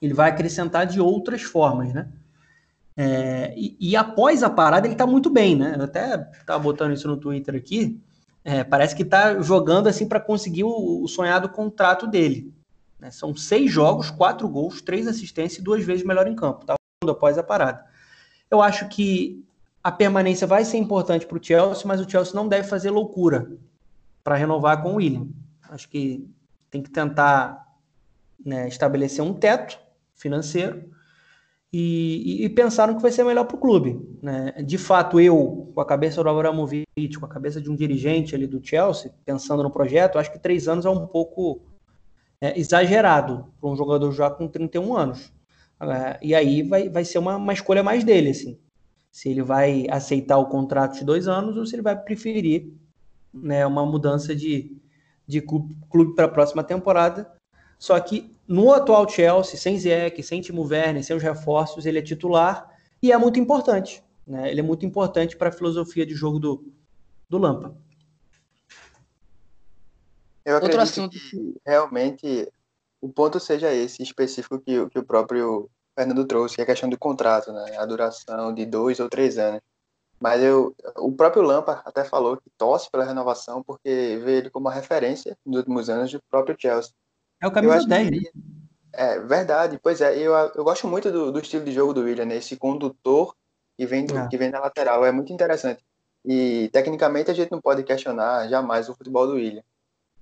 Ele 0.00 0.14
vai 0.14 0.30
acrescentar 0.30 0.86
de 0.86 1.00
outras 1.00 1.42
formas, 1.42 1.92
né? 1.92 2.08
É, 2.96 3.52
e, 3.56 3.76
e, 3.80 3.96
após 3.96 4.42
a 4.44 4.50
parada 4.50 4.86
ele 4.86 4.94
tá 4.94 5.06
muito 5.06 5.28
bem, 5.28 5.56
né? 5.56 5.74
Eu 5.76 5.84
até 5.84 6.16
tava 6.46 6.62
botando 6.62 6.92
isso 6.92 7.08
no 7.08 7.16
Twitter 7.16 7.54
aqui. 7.54 8.00
É, 8.44 8.62
parece 8.62 8.94
que 8.94 9.04
tá 9.04 9.40
jogando 9.40 9.88
assim 9.88 10.06
para 10.06 10.20
conseguir 10.20 10.64
o, 10.64 11.02
o, 11.02 11.08
sonhado 11.08 11.48
contrato 11.48 12.06
dele. 12.06 12.52
Né? 13.00 13.10
São 13.10 13.34
seis 13.34 13.72
jogos, 13.72 14.10
quatro 14.10 14.48
gols, 14.48 14.80
três 14.80 15.08
assistências 15.08 15.58
e 15.58 15.64
duas 15.64 15.82
vezes 15.82 16.04
melhor 16.04 16.28
em 16.28 16.36
campo. 16.36 16.64
Tá 16.64 16.74
após 17.08 17.36
a 17.36 17.42
parada. 17.42 17.84
Eu 18.50 18.62
acho 18.62 18.88
que 18.88 19.44
a 19.84 19.92
permanência 19.92 20.46
vai 20.46 20.64
ser 20.64 20.78
importante 20.78 21.26
para 21.26 21.36
o 21.36 21.44
Chelsea, 21.44 21.86
mas 21.86 22.00
o 22.00 22.08
Chelsea 22.08 22.34
não 22.34 22.48
deve 22.48 22.66
fazer 22.66 22.88
loucura 22.88 23.52
para 24.24 24.34
renovar 24.34 24.82
com 24.82 24.92
o 24.92 24.94
William. 24.94 25.28
Acho 25.68 25.90
que 25.90 26.26
tem 26.70 26.82
que 26.82 26.90
tentar 26.90 27.68
né, 28.42 28.66
estabelecer 28.66 29.22
um 29.22 29.34
teto 29.34 29.78
financeiro 30.14 30.90
e, 31.70 32.44
e, 32.44 32.48
pensaram 32.48 32.94
que 32.94 33.02
vai 33.02 33.10
ser 33.10 33.24
melhor 33.24 33.44
para 33.44 33.56
o 33.56 33.60
clube. 33.60 34.00
Né? 34.22 34.52
De 34.64 34.78
fato, 34.78 35.20
eu, 35.20 35.70
com 35.74 35.80
a 35.80 35.84
cabeça 35.84 36.22
do 36.22 36.30
Abramovich, 36.30 37.18
com 37.18 37.26
a 37.26 37.28
cabeça 37.28 37.60
de 37.60 37.68
um 37.68 37.76
dirigente 37.76 38.34
ali 38.34 38.46
do 38.46 38.64
Chelsea, 38.64 39.12
pensando 39.24 39.62
no 39.62 39.70
projeto, 39.70 40.18
acho 40.18 40.32
que 40.32 40.38
três 40.38 40.66
anos 40.66 40.86
é 40.86 40.90
um 40.90 41.06
pouco 41.06 41.60
é, 42.40 42.58
exagerado 42.58 43.52
para 43.60 43.68
um 43.68 43.76
jogador 43.76 44.10
já 44.12 44.30
com 44.30 44.48
31 44.48 44.96
anos. 44.96 45.32
É, 45.80 46.18
e 46.22 46.34
aí 46.34 46.62
vai, 46.62 46.88
vai 46.88 47.04
ser 47.04 47.18
uma, 47.18 47.36
uma 47.36 47.52
escolha 47.52 47.82
mais 47.82 48.02
dele, 48.02 48.30
assim. 48.30 48.58
Se 49.14 49.28
ele 49.28 49.42
vai 49.42 49.86
aceitar 49.88 50.38
o 50.38 50.46
contrato 50.46 50.98
de 50.98 51.04
dois 51.04 51.28
anos 51.28 51.56
ou 51.56 51.64
se 51.64 51.76
ele 51.76 51.82
vai 51.82 51.96
preferir 51.96 52.72
né, 53.32 53.64
uma 53.64 53.86
mudança 53.86 54.34
de, 54.34 54.76
de 55.24 55.40
clube 55.40 56.16
para 56.16 56.24
a 56.24 56.28
próxima 56.28 56.64
temporada. 56.64 57.32
Só 57.78 57.98
que 58.00 58.36
no 58.48 58.72
atual 58.72 59.08
Chelsea, 59.08 59.56
sem 59.56 59.78
Ziyech, 59.78 60.20
sem 60.20 60.40
Timo 60.40 60.66
Werner, 60.66 61.04
sem 61.04 61.14
os 61.14 61.22
reforços, 61.22 61.86
ele 61.86 62.00
é 62.00 62.02
titular 62.02 62.68
e 63.00 63.12
é 63.12 63.16
muito 63.16 63.38
importante. 63.38 64.02
Né? 64.26 64.50
Ele 64.50 64.58
é 64.58 64.64
muito 64.64 64.84
importante 64.84 65.36
para 65.36 65.48
a 65.48 65.52
filosofia 65.52 66.04
de 66.04 66.14
jogo 66.14 66.40
do, 66.40 66.72
do 67.30 67.38
Lampa. 67.38 67.72
Eu 70.44 70.56
acredito 70.56 70.80
Outro 70.80 70.80
assunto. 70.82 71.16
que 71.16 71.54
realmente 71.64 72.52
o 73.00 73.08
ponto 73.08 73.38
seja 73.38 73.72
esse 73.72 74.02
específico 74.02 74.58
que, 74.58 74.88
que 74.90 74.98
o 74.98 75.04
próprio 75.04 75.70
Fernando 75.94 76.26
trouxe, 76.26 76.56
que 76.56 76.60
é 76.60 76.64
a 76.64 76.66
questão 76.66 76.88
do 76.88 76.98
contrato, 76.98 77.52
né? 77.52 77.76
a 77.76 77.86
duração 77.86 78.52
de 78.52 78.66
dois 78.66 79.00
ou 79.00 79.08
três 79.08 79.38
anos. 79.38 79.60
Mas 80.20 80.42
eu, 80.42 80.74
o 80.96 81.12
próprio 81.12 81.42
Lampa 81.42 81.82
até 81.84 82.04
falou 82.04 82.36
que 82.36 82.50
torce 82.56 82.90
pela 82.90 83.04
renovação 83.04 83.62
porque 83.62 84.18
vê 84.24 84.38
ele 84.38 84.50
como 84.50 84.66
uma 84.66 84.74
referência 84.74 85.36
nos 85.44 85.58
últimos 85.58 85.90
anos 85.90 86.10
do 86.12 86.20
próprio 86.30 86.56
Chelsea. 86.58 86.92
É 87.40 87.46
o 87.46 87.52
caminho 87.52 87.86
10, 87.86 88.10
né? 88.10 88.20
É 88.92 89.18
verdade, 89.18 89.78
pois 89.82 90.00
é. 90.00 90.16
Eu, 90.16 90.32
eu 90.32 90.64
gosto 90.64 90.86
muito 90.86 91.10
do, 91.10 91.32
do 91.32 91.40
estilo 91.40 91.64
de 91.64 91.72
jogo 91.72 91.92
do 91.92 92.02
William, 92.02 92.24
né? 92.24 92.36
Esse 92.36 92.56
condutor 92.56 93.34
que 93.76 93.84
vem, 93.84 94.06
do, 94.06 94.16
é. 94.16 94.28
que 94.28 94.36
vem 94.38 94.50
da 94.50 94.60
lateral. 94.60 95.04
É 95.04 95.12
muito 95.12 95.32
interessante. 95.32 95.84
E 96.24 96.70
tecnicamente 96.72 97.30
a 97.30 97.34
gente 97.34 97.50
não 97.50 97.60
pode 97.60 97.82
questionar 97.82 98.48
jamais 98.48 98.88
o 98.88 98.94
futebol 98.94 99.26
do 99.26 99.34
William. 99.34 99.62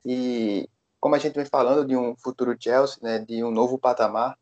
E 0.05 0.69
como 0.99 1.15
a 1.15 1.19
gente 1.19 1.35
vem 1.35 1.45
falando 1.45 1.87
de 1.87 1.97
um 1.97 2.17
futuro 2.17 2.57
Chelsea, 2.59 2.99
né, 3.03 3.19
de 3.19 3.45
um 3.45 3.51
novo 3.51 3.79
patamar, 3.79 4.37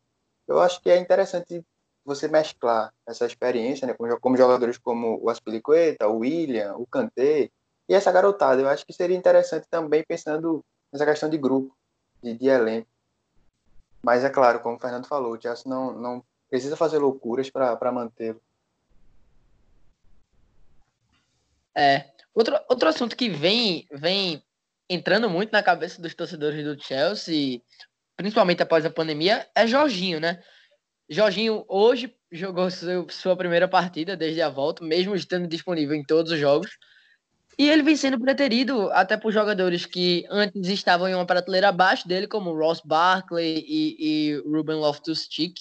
eu 0.51 0.59
acho 0.59 0.81
que 0.81 0.89
é 0.89 0.97
interessante 0.97 1.63
você 2.03 2.27
mesclar 2.27 2.93
essa 3.07 3.25
experiência, 3.25 3.87
né, 3.87 3.93
como, 4.19 4.37
jogadores 4.37 4.77
como 4.77 5.19
o 5.21 5.29
Aspilicueta, 5.29 6.07
o 6.07 6.19
William, 6.19 6.75
o 6.75 6.85
Kanté 6.85 7.49
e 7.87 7.93
essa 7.93 8.11
garotada. 8.11 8.61
Eu 8.61 8.67
acho 8.67 8.85
que 8.85 8.93
seria 8.93 9.17
interessante 9.17 9.67
também 9.69 10.03
pensando 10.03 10.63
nessa 10.91 11.05
questão 11.05 11.29
de 11.29 11.37
grupo 11.37 11.75
de, 12.21 12.33
de 12.33 12.47
elenco. 12.47 12.87
Mas 14.03 14.23
é 14.23 14.29
claro, 14.29 14.59
como 14.61 14.77
o 14.77 14.79
Fernando 14.79 15.05
falou, 15.05 15.33
o 15.33 15.41
Chelsea 15.41 15.69
não, 15.69 15.93
não 15.93 16.23
precisa 16.49 16.75
fazer 16.75 16.97
loucuras 16.97 17.49
para 17.49 17.91
mantê-lo. 17.91 18.41
É. 21.75 22.09
Outro, 22.33 22.59
outro 22.69 22.89
assunto 22.89 23.15
que 23.15 23.29
vem, 23.29 23.87
vem 23.91 24.43
entrando 24.89 25.29
muito 25.29 25.51
na 25.51 25.63
cabeça 25.63 26.01
dos 26.01 26.15
torcedores 26.15 26.63
do 26.63 26.81
Chelsea, 26.81 27.61
principalmente 28.21 28.61
após 28.61 28.85
a 28.85 28.89
pandemia, 28.89 29.47
é 29.55 29.65
Jorginho, 29.65 30.19
né? 30.19 30.39
Jorginho 31.09 31.65
hoje 31.67 32.15
jogou 32.31 32.69
seu, 32.69 33.09
sua 33.09 33.35
primeira 33.35 33.67
partida 33.67 34.15
desde 34.15 34.41
a 34.41 34.49
volta, 34.49 34.85
mesmo 34.85 35.15
estando 35.15 35.47
disponível 35.47 35.95
em 35.95 36.03
todos 36.03 36.31
os 36.31 36.39
jogos. 36.39 36.69
E 37.57 37.69
ele 37.69 37.83
vem 37.83 37.95
sendo 37.95 38.19
preterido 38.19 38.89
até 38.91 39.17
por 39.17 39.31
jogadores 39.31 39.85
que 39.85 40.25
antes 40.29 40.69
estavam 40.69 41.09
em 41.09 41.15
uma 41.15 41.25
prateleira 41.25 41.69
abaixo 41.69 42.07
dele, 42.07 42.27
como 42.27 42.55
Ross 42.55 42.81
Barkley 42.85 43.65
e, 43.67 43.95
e 43.99 44.35
Ruben 44.45 44.77
Loftus-Cheek. 44.77 45.53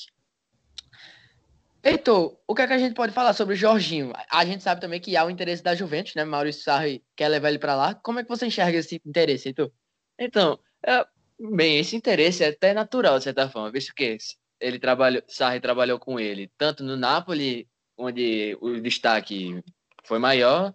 Heitor, 1.83 2.39
o 2.47 2.55
que, 2.55 2.63
é 2.63 2.67
que 2.67 2.73
a 2.75 2.79
gente 2.79 2.95
pode 2.95 3.13
falar 3.13 3.33
sobre 3.33 3.55
o 3.55 3.57
Jorginho? 3.57 4.13
A 4.31 4.45
gente 4.45 4.63
sabe 4.63 4.81
também 4.81 5.01
que 5.01 5.17
há 5.17 5.25
o 5.25 5.31
interesse 5.31 5.63
da 5.63 5.75
Juventus, 5.75 6.15
né? 6.15 6.25
Maurício 6.25 6.63
Sarri 6.63 7.03
quer 7.17 7.29
levar 7.29 7.49
ele 7.49 7.59
para 7.59 7.75
lá. 7.75 7.95
Como 7.95 8.21
é 8.21 8.23
que 8.23 8.29
você 8.29 8.47
enxerga 8.47 8.79
esse 8.79 9.01
interesse, 9.05 9.49
Heitor? 9.49 9.73
Então, 10.19 10.61
é, 10.87 11.07
bem, 11.41 11.79
esse 11.79 11.97
interesse 11.97 12.45
é 12.45 12.49
até 12.49 12.75
natural, 12.75 13.19
de 13.19 13.25
certa 13.25 13.49
forma, 13.49 13.71
visto 13.71 13.95
que 13.95 14.19
ele 14.61 14.79
trabalhou, 14.79 15.23
Sarri 15.27 15.61
trabalhou 15.61 15.99
com 15.99 16.21
ele 16.21 16.51
tanto 16.59 16.85
no 16.85 16.97
Napoli, 16.97 17.69
onde 17.97 18.57
o 18.61 18.81
destaque 18.81 19.63
foi 20.05 20.19
maior, 20.19 20.75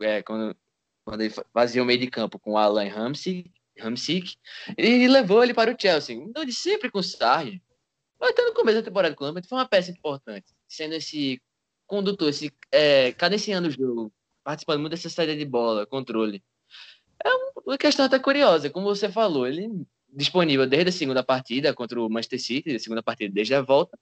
é, 0.00 0.22
quando, 0.22 0.56
quando 1.04 1.20
ele 1.22 1.34
fazia 1.52 1.82
o 1.82 1.86
meio 1.86 1.98
de 1.98 2.08
campo 2.08 2.38
com 2.38 2.52
o 2.52 2.58
Alan 2.58 2.88
Ramsik, 2.88 4.36
e 4.78 5.08
levou 5.08 5.42
ele 5.42 5.52
para 5.52 5.72
o 5.72 5.76
Chelsea. 5.78 6.16
Então, 6.16 6.44
de 6.44 6.52
sempre 6.52 6.90
com 6.90 6.98
o 6.98 7.02
Sarri. 7.02 7.62
Até 8.18 8.42
no 8.42 8.54
começo 8.54 8.78
da 8.78 8.84
temporada 8.84 9.14
com 9.14 9.24
o 9.24 9.42
foi 9.46 9.58
uma 9.58 9.68
peça 9.68 9.90
importante, 9.90 10.46
sendo 10.66 10.94
esse 10.94 11.40
condutor, 11.86 12.30
esse, 12.30 12.50
é, 12.72 13.12
cadenciando 13.12 13.68
o 13.68 13.70
jogo, 13.70 14.12
participando 14.42 14.80
muito 14.80 14.92
dessa 14.92 15.10
saída 15.10 15.36
de 15.36 15.44
bola, 15.44 15.86
controle. 15.86 16.42
É 17.22 17.28
uma 17.60 17.76
questão 17.76 18.06
até 18.06 18.18
curiosa, 18.18 18.70
como 18.70 18.86
você 18.86 19.10
falou, 19.10 19.46
ele 19.46 19.86
disponível 20.08 20.66
desde 20.66 20.90
a 20.90 20.92
segunda 20.92 21.22
partida 21.22 21.74
contra 21.74 22.00
o 22.00 22.08
Manchester 22.08 22.40
City, 22.40 22.74
a 22.74 22.78
segunda 22.78 23.02
partida 23.02 23.32
desde 23.32 23.54
a 23.54 23.62
volta, 23.62 23.98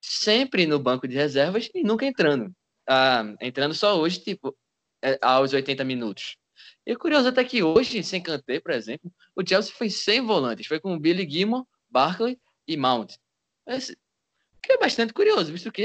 sempre 0.00 0.66
no 0.66 0.78
banco 0.78 1.06
de 1.06 1.14
reservas 1.14 1.70
e 1.74 1.82
nunca 1.82 2.06
entrando. 2.06 2.54
Ah, 2.88 3.24
entrando 3.40 3.74
só 3.74 3.98
hoje, 3.98 4.20
tipo, 4.20 4.56
é, 5.02 5.18
aos 5.20 5.52
80 5.52 5.84
minutos. 5.84 6.36
E 6.86 6.92
é 6.92 6.96
curioso 6.96 7.28
até 7.28 7.44
que 7.44 7.62
hoje, 7.62 8.02
sem 8.02 8.22
Kanté, 8.22 8.60
por 8.60 8.72
exemplo, 8.72 9.12
o 9.36 9.46
Chelsea 9.46 9.72
foi 9.74 9.90
sem 9.90 10.24
volantes. 10.24 10.66
Foi 10.66 10.80
com 10.80 10.98
Billy 10.98 11.28
Gilmore, 11.28 11.64
Barkley 11.88 12.38
e 12.66 12.76
Mount. 12.76 13.14
Esse, 13.66 13.96
que 14.62 14.72
é 14.72 14.78
bastante 14.78 15.12
curioso, 15.12 15.52
visto 15.52 15.70
que 15.70 15.82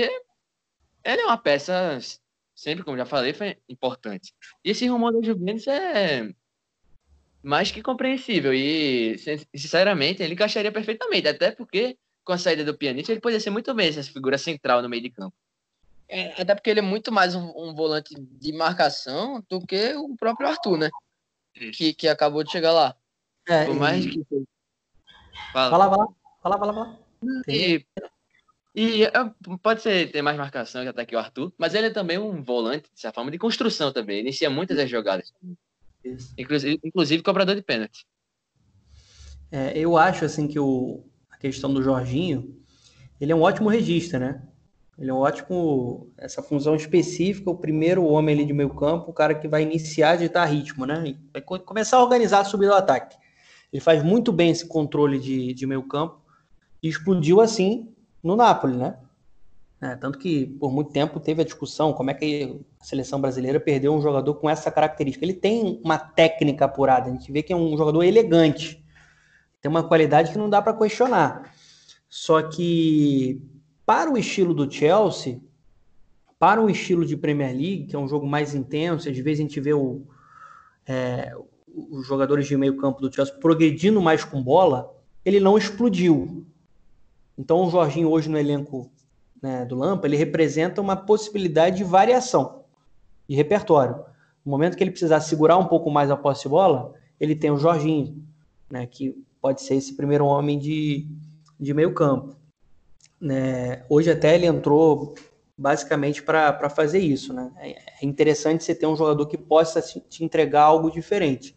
ele 1.03 1.21
é 1.21 1.25
uma 1.25 1.37
peça, 1.37 1.99
sempre, 2.55 2.83
como 2.83 2.97
já 2.97 3.05
falei, 3.05 3.33
foi 3.33 3.57
importante. 3.67 4.33
E 4.63 4.71
esse 4.71 4.87
rumor 4.87 5.11
da 5.11 5.21
Juventus 5.21 5.67
é 5.67 6.33
mais 7.43 7.71
que 7.71 7.81
compreensível. 7.81 8.53
E, 8.53 9.17
sinceramente, 9.53 10.23
ele 10.23 10.33
encaixaria 10.33 10.71
perfeitamente. 10.71 11.27
Até 11.27 11.51
porque, 11.51 11.97
com 12.23 12.33
a 12.33 12.37
saída 12.37 12.63
do 12.63 12.75
Pjanic, 12.75 13.11
ele 13.11 13.19
poderia 13.19 13.41
ser 13.41 13.49
muito 13.49 13.73
bem 13.73 13.89
essa 13.89 14.03
figura 14.03 14.37
central 14.37 14.81
no 14.81 14.89
meio 14.89 15.03
de 15.03 15.09
campo. 15.09 15.35
É, 16.07 16.41
até 16.41 16.55
porque 16.55 16.69
ele 16.69 16.79
é 16.79 16.83
muito 16.83 17.11
mais 17.11 17.35
um, 17.35 17.51
um, 17.55 17.73
volante 17.73 18.13
de 18.15 18.53
marcação 18.53 19.43
do 19.49 19.65
que 19.65 19.93
o 19.95 20.15
próprio 20.15 20.47
Arthur, 20.47 20.77
né? 20.77 20.89
Que, 21.53 21.93
que 21.93 22.07
acabou 22.07 22.43
de 22.43 22.51
chegar 22.51 22.71
lá. 22.71 22.95
É, 23.47 23.65
Por 23.65 23.75
mais 23.75 24.05
e... 24.05 24.09
que. 24.09 24.25
Fala, 25.51 25.69
fala, 25.69 25.89
fala. 25.89 26.07
Fala, 26.41 26.57
fala, 26.57 26.73
fala. 26.73 26.99
E, 27.47 27.85
e 28.75 29.05
é, 29.05 29.11
pode 29.61 29.81
ser 29.81 30.11
ter 30.11 30.21
mais 30.21 30.37
marcação 30.37 30.87
até 30.87 31.05
que 31.05 31.15
o 31.15 31.19
Arthur, 31.19 31.53
mas 31.57 31.73
ele 31.73 31.87
é 31.87 31.89
também 31.89 32.17
um 32.17 32.43
volante, 32.43 32.89
de 32.93 32.99
certa 32.99 33.15
forma, 33.15 33.31
de 33.31 33.37
construção 33.37 33.91
também. 33.91 34.19
Inicia 34.19 34.49
muitas 34.49 34.77
das 34.77 34.89
jogadas. 34.89 35.33
Inclusive, 36.37 36.79
inclusive 36.83 37.23
cobrador 37.23 37.55
de 37.55 37.61
pênalti. 37.61 38.05
É, 39.51 39.77
eu 39.77 39.97
acho 39.97 40.25
assim 40.25 40.47
que 40.47 40.59
o, 40.59 41.03
a 41.29 41.37
questão 41.37 41.73
do 41.73 41.83
Jorginho, 41.83 42.57
ele 43.21 43.31
é 43.31 43.35
um 43.35 43.41
ótimo 43.41 43.69
registro, 43.69 44.19
né? 44.19 44.41
Ele 44.97 45.09
é 45.09 45.13
um 45.13 45.17
ótimo. 45.17 46.11
Essa 46.17 46.41
função 46.43 46.75
específica, 46.75 47.49
o 47.49 47.57
primeiro 47.57 48.03
homem 48.05 48.35
ali 48.35 48.45
de 48.45 48.53
meio 48.53 48.69
campo, 48.69 49.09
o 49.09 49.13
cara 49.13 49.33
que 49.33 49.47
vai 49.47 49.63
iniciar 49.63 50.11
a 50.11 50.15
ditar 50.15 50.45
ritmo, 50.45 50.85
né? 50.85 51.03
E 51.07 51.17
vai 51.31 51.41
começar 51.41 51.97
a 51.97 52.03
organizar 52.03 52.39
a 52.39 52.45
subida 52.45 52.71
do 52.71 52.77
ataque. 52.77 53.17
Ele 53.71 53.81
faz 53.81 54.03
muito 54.03 54.31
bem 54.31 54.51
esse 54.51 54.67
controle 54.67 55.19
de, 55.19 55.53
de 55.53 55.65
meio 55.65 55.83
campo 55.83 56.21
e 56.81 56.87
explodiu 56.87 57.41
assim 57.41 57.91
no 58.21 58.35
Napoli, 58.35 58.77
né? 58.77 58.97
É, 59.83 59.97
tanto 59.97 60.17
que 60.17 60.45
por 60.45 60.71
muito 60.71 60.91
tempo 60.91 61.19
teve 61.19 61.41
a 61.41 61.45
discussão 61.45 61.91
como 61.91 62.09
é 62.09 62.13
que 62.13 62.57
a 62.79 62.85
seleção 62.85 63.19
brasileira 63.19 63.59
perdeu 63.59 63.93
um 63.93 64.01
jogador 64.01 64.35
com 64.35 64.49
essa 64.49 64.71
característica. 64.71 65.25
Ele 65.25 65.33
tem 65.33 65.81
uma 65.83 65.97
técnica 65.97 66.63
apurada, 66.63 67.09
a 67.09 67.11
gente 67.11 67.29
vê 67.29 67.43
que 67.43 67.51
é 67.51 67.55
um 67.55 67.75
jogador 67.75 68.01
elegante, 68.01 68.81
tem 69.61 69.69
uma 69.69 69.83
qualidade 69.83 70.31
que 70.31 70.37
não 70.37 70.49
dá 70.49 70.61
para 70.61 70.77
questionar. 70.77 71.53
Só 72.07 72.41
que 72.41 73.41
para 73.85 74.09
o 74.09 74.17
estilo 74.17 74.53
do 74.53 74.71
Chelsea, 74.71 75.41
para 76.39 76.61
o 76.61 76.69
estilo 76.69 77.05
de 77.05 77.17
Premier 77.17 77.51
League, 77.51 77.87
que 77.87 77.95
é 77.97 77.99
um 77.99 78.07
jogo 78.07 78.25
mais 78.25 78.55
intenso, 78.55 79.09
às 79.09 79.17
vezes 79.17 79.39
a 79.41 79.43
gente 79.43 79.59
vê 79.59 79.73
o, 79.73 80.03
é, 80.87 81.33
os 81.67 82.07
jogadores 82.07 82.47
de 82.47 82.55
meio 82.55 82.77
campo 82.77 83.01
do 83.01 83.13
Chelsea 83.13 83.35
progredindo 83.35 84.01
mais 84.01 84.23
com 84.23 84.41
bola, 84.41 84.95
ele 85.25 85.41
não 85.41 85.57
explodiu. 85.57 86.47
Então 87.37 87.65
o 87.65 87.69
Jorginho 87.69 88.09
hoje 88.09 88.29
no 88.29 88.37
elenco 88.37 88.89
né, 89.43 89.65
do 89.65 89.75
Lampa, 89.75 90.07
ele 90.07 90.15
representa 90.15 90.79
uma 90.79 90.95
possibilidade 90.95 91.75
de 91.75 91.83
variação 91.83 92.63
de 93.27 93.35
repertório. 93.35 93.95
No 94.45 94.51
momento 94.51 94.77
que 94.77 94.83
ele 94.83 94.91
precisar 94.91 95.19
segurar 95.19 95.57
um 95.57 95.65
pouco 95.65 95.91
mais 95.91 96.09
a 96.09 96.15
posse 96.15 96.43
de 96.43 96.49
bola, 96.49 96.93
ele 97.19 97.35
tem 97.35 97.51
o 97.51 97.57
Jorginho, 97.57 98.25
né, 98.71 98.87
que 98.87 99.21
pode 99.41 99.61
ser 99.61 99.75
esse 99.75 99.97
primeiro 99.97 100.25
homem 100.25 100.57
de, 100.57 101.05
de 101.59 101.73
meio 101.73 101.93
campo. 101.93 102.37
Né? 103.19 103.83
Hoje 103.89 104.09
até 104.09 104.33
ele 104.33 104.45
entrou 104.45 105.13
basicamente 105.57 106.23
para 106.23 106.69
fazer 106.69 106.99
isso. 106.99 107.33
Né? 107.33 107.51
É, 107.57 107.71
é 108.01 108.05
interessante 108.05 108.63
você 108.63 108.73
ter 108.73 108.87
um 108.87 108.95
jogador 108.95 109.25
que 109.25 109.37
possa 109.37 109.81
te 109.81 110.23
entregar 110.23 110.63
algo 110.63 110.89
diferente. 110.89 111.53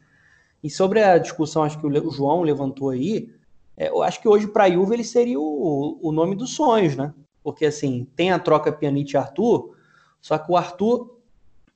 E 0.61 0.69
sobre 0.69 1.05
a 1.05 1.19
discussão, 1.19 1.63
acho 1.63 1.79
que 1.79 1.87
o 1.87 2.11
João 2.11 2.43
levantou 2.43 2.91
aí, 2.91 3.33
é, 3.77 3.91
eu 3.91 4.03
acho 4.03 4.21
que 4.21 4.29
hoje 4.29 4.49
para 4.49 4.65
a 4.65 4.71
Juve 4.71 4.95
ele 4.95 5.05
seria 5.05 5.39
o, 5.39 6.01
o 6.03 6.11
nome 6.11 6.35
dos 6.35 6.55
sonhos, 6.55 6.97
né? 6.97 7.15
Porque 7.47 7.65
assim, 7.65 8.09
tem 8.17 8.33
a 8.33 8.41
troca 8.41 8.73
Pjanic 8.73 9.17
Arthur, 9.17 9.77
só 10.21 10.37
que 10.37 10.51
o 10.51 10.57
Arthur, 10.57 11.17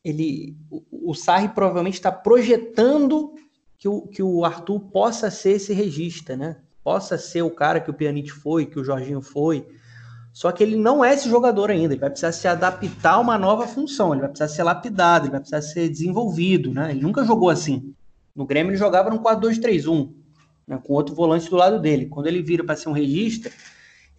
ele, 0.04 0.56
o, 0.68 1.10
o 1.10 1.14
Sarri 1.14 1.48
provavelmente 1.50 1.94
está 1.94 2.10
projetando 2.10 3.36
que 3.78 3.86
o, 3.86 4.02
que 4.08 4.20
o 4.20 4.44
Arthur 4.44 4.80
possa 4.80 5.30
ser 5.30 5.52
esse 5.52 5.72
regista, 5.72 6.36
né? 6.36 6.56
Possa 6.82 7.16
ser 7.16 7.42
o 7.42 7.52
cara 7.52 7.78
que 7.78 7.88
o 7.88 7.94
Pjanic 7.94 8.32
foi, 8.32 8.66
que 8.66 8.80
o 8.80 8.84
Jorginho 8.84 9.22
foi. 9.22 9.64
Só 10.32 10.50
que 10.50 10.60
ele 10.60 10.74
não 10.74 11.04
é 11.04 11.14
esse 11.14 11.30
jogador 11.30 11.70
ainda, 11.70 11.94
ele 11.94 12.00
vai 12.00 12.10
precisar 12.10 12.32
se 12.32 12.48
adaptar 12.48 13.12
a 13.12 13.20
uma 13.20 13.38
nova 13.38 13.68
função, 13.68 14.12
ele 14.12 14.22
vai 14.22 14.30
precisar 14.30 14.52
ser 14.52 14.64
lapidado, 14.64 15.26
ele 15.26 15.30
vai 15.30 15.40
precisar 15.40 15.62
ser 15.62 15.88
desenvolvido, 15.88 16.74
né? 16.74 16.90
Ele 16.90 17.00
nunca 17.00 17.22
jogou 17.22 17.48
assim. 17.48 17.94
No 18.34 18.44
Grêmio 18.44 18.72
ele 18.72 18.76
jogava 18.76 19.08
no 19.08 19.20
4-2-3-1, 19.20 20.12
né? 20.66 20.80
com 20.82 20.94
outro 20.94 21.14
volante 21.14 21.48
do 21.48 21.54
lado 21.54 21.78
dele. 21.78 22.06
Quando 22.06 22.26
ele 22.26 22.42
vira 22.42 22.64
para 22.64 22.74
ser 22.74 22.88
um 22.88 22.92
regista, 22.92 23.52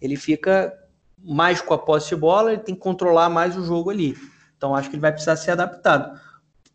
ele 0.00 0.16
fica 0.16 0.72
mais 1.24 1.60
com 1.60 1.74
a 1.74 1.78
posse 1.78 2.10
de 2.10 2.16
bola, 2.16 2.52
ele 2.52 2.62
tem 2.62 2.74
que 2.74 2.80
controlar 2.80 3.28
mais 3.28 3.56
o 3.56 3.64
jogo 3.64 3.90
ali. 3.90 4.16
Então 4.56 4.74
acho 4.74 4.88
que 4.88 4.96
ele 4.96 5.00
vai 5.00 5.12
precisar 5.12 5.36
ser 5.36 5.52
adaptado. 5.52 6.18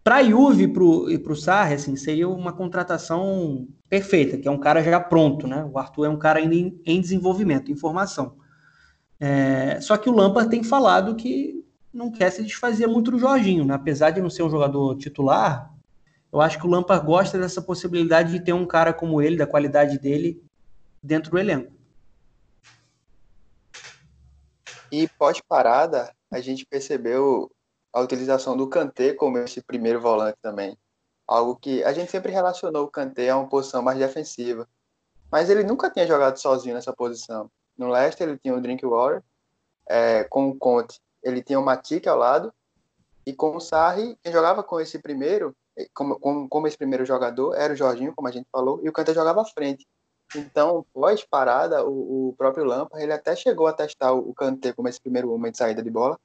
Para 0.03 0.23
Juve 0.23 0.63
e 1.09 1.17
para 1.17 1.33
o 1.33 1.35
Sarri, 1.35 1.73
assim, 1.73 1.95
seria 1.97 2.29
uma 2.29 2.53
contratação 2.53 3.67
perfeita, 3.89 4.37
que 4.37 4.47
é 4.47 4.51
um 4.51 4.57
cara 4.57 4.81
já 4.81 4.99
pronto, 4.99 5.47
né? 5.47 5.69
O 5.71 5.77
Arthur 5.77 6.05
é 6.05 6.09
um 6.09 6.17
cara 6.17 6.39
ainda 6.39 6.55
em, 6.55 6.79
em 6.85 7.01
desenvolvimento, 7.01 7.71
em 7.71 7.75
formação. 7.75 8.37
É, 9.19 9.79
só 9.81 9.97
que 9.97 10.09
o 10.09 10.13
Lampard 10.13 10.49
tem 10.49 10.63
falado 10.63 11.15
que 11.15 11.63
não 11.93 12.11
quer 12.11 12.29
se 12.29 12.43
desfazer 12.43 12.87
muito 12.87 13.11
do 13.11 13.19
Jorginho, 13.19 13.65
né? 13.65 13.73
apesar 13.73 14.11
de 14.11 14.21
não 14.21 14.29
ser 14.29 14.43
um 14.43 14.49
jogador 14.49 14.95
titular. 14.97 15.73
Eu 16.31 16.39
acho 16.41 16.59
que 16.59 16.67
o 16.67 16.69
Lampard 16.69 17.05
gosta 17.05 17.37
dessa 17.37 17.61
possibilidade 17.61 18.31
de 18.31 18.39
ter 18.39 18.53
um 18.53 18.65
cara 18.65 18.93
como 18.93 19.21
ele, 19.21 19.37
da 19.37 19.47
qualidade 19.47 19.97
dele, 19.97 20.41
dentro 21.01 21.31
do 21.31 21.37
elenco. 21.37 21.76
E 24.91 25.07
pós-parada, 25.07 26.13
a 26.31 26.39
gente 26.39 26.65
percebeu 26.65 27.51
a 27.91 28.01
utilização 28.01 28.55
do 28.55 28.67
Kanté 28.67 29.13
como 29.13 29.38
esse 29.38 29.61
primeiro 29.61 29.99
volante 29.99 30.38
também. 30.41 30.77
Algo 31.27 31.55
que 31.55 31.83
a 31.83 31.91
gente 31.91 32.11
sempre 32.11 32.31
relacionou 32.31 32.85
o 32.85 32.91
Kanté 32.91 33.29
a 33.29 33.38
uma 33.38 33.49
posição 33.49 33.81
mais 33.81 33.97
defensiva. 33.97 34.67
Mas 35.31 35.49
ele 35.49 35.63
nunca 35.63 35.89
tinha 35.89 36.07
jogado 36.07 36.38
sozinho 36.38 36.75
nessa 36.75 36.93
posição. 36.93 37.49
No 37.77 37.89
Leicester 37.89 38.27
ele 38.27 38.38
tinha 38.38 38.55
o 38.55 38.61
Drinkwater, 38.61 39.21
é, 39.88 40.23
com 40.23 40.49
o 40.49 40.55
Conte 40.55 40.99
ele 41.23 41.43
tinha 41.43 41.59
o 41.59 41.63
Matic 41.63 42.07
ao 42.07 42.17
lado, 42.17 42.53
e 43.25 43.33
com 43.33 43.55
o 43.55 43.59
Sarri, 43.59 44.17
quem 44.23 44.31
jogava 44.31 44.63
com 44.63 44.79
esse 44.79 44.99
primeiro, 44.99 45.53
como, 45.93 46.17
como, 46.19 46.47
como 46.47 46.67
esse 46.67 46.77
primeiro 46.77 47.05
jogador, 47.05 47.53
era 47.55 47.73
o 47.73 47.75
Jorginho, 47.75 48.13
como 48.15 48.27
a 48.27 48.31
gente 48.31 48.47
falou, 48.49 48.79
e 48.81 48.88
o 48.88 48.93
Kanté 48.93 49.13
jogava 49.13 49.41
à 49.41 49.45
frente. 49.45 49.85
Então, 50.36 50.86
pós-parada, 50.93 51.86
o, 51.86 52.30
o, 52.30 52.34
próprio 52.34 52.65
Lampard, 52.65 53.01
ele 53.01 53.13
até 53.13 53.36
chegou 53.36 53.67
a 53.67 53.73
testar 53.73 54.11
o, 54.11 54.34
Kanté 54.34 54.73
como 54.73 54.89
esse 54.89 54.99
primeiro 54.99 55.32
homem 55.32 55.51
de 55.51 55.57
saída 55.57 55.82
de 55.82 55.89
bola, 55.89 56.19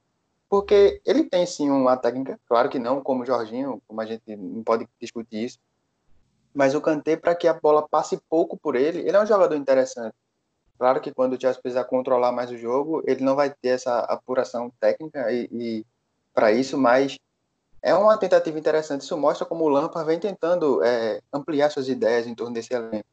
porque 0.49 1.01
ele 1.05 1.23
tem 1.23 1.45
sim 1.45 1.69
uma 1.69 1.95
técnica, 1.95 2.39
claro 2.47 2.69
que 2.69 2.77
não 2.77 3.01
como 3.01 3.23
o 3.23 3.25
Jorginho, 3.25 3.81
como 3.87 4.01
a 4.01 4.05
gente 4.05 4.35
não 4.35 4.63
pode 4.63 4.87
discutir 4.99 5.45
isso, 5.45 5.59
mas 6.53 6.75
o 6.75 6.81
Kanté, 6.81 7.15
para 7.15 7.33
que 7.33 7.47
a 7.47 7.53
bola 7.53 7.87
passe 7.87 8.19
pouco 8.29 8.57
por 8.57 8.75
ele, 8.75 8.99
ele 8.99 9.15
é 9.17 9.21
um 9.21 9.25
jogador 9.25 9.55
interessante. 9.55 10.15
Claro 10.77 11.01
que 11.01 11.13
quando 11.13 11.33
o 11.33 11.41
Chelsea 11.41 11.61
precisar 11.61 11.85
controlar 11.85 12.31
mais 12.31 12.51
o 12.51 12.57
jogo, 12.57 13.01
ele 13.07 13.23
não 13.23 13.35
vai 13.35 13.49
ter 13.49 13.69
essa 13.69 13.99
apuração 13.99 14.71
técnica 14.79 15.31
e, 15.31 15.47
e 15.51 15.85
para 16.33 16.51
isso, 16.51 16.77
mas 16.77 17.17
é 17.81 17.93
uma 17.93 18.17
tentativa 18.17 18.57
interessante. 18.59 19.01
Isso 19.01 19.17
mostra 19.17 19.45
como 19.45 19.63
o 19.63 19.69
Lampard 19.69 20.05
vem 20.05 20.19
tentando 20.19 20.83
é, 20.83 21.21
ampliar 21.31 21.69
suas 21.69 21.87
ideias 21.87 22.27
em 22.27 22.35
torno 22.35 22.53
desse 22.53 22.73
elenco. 22.73 23.07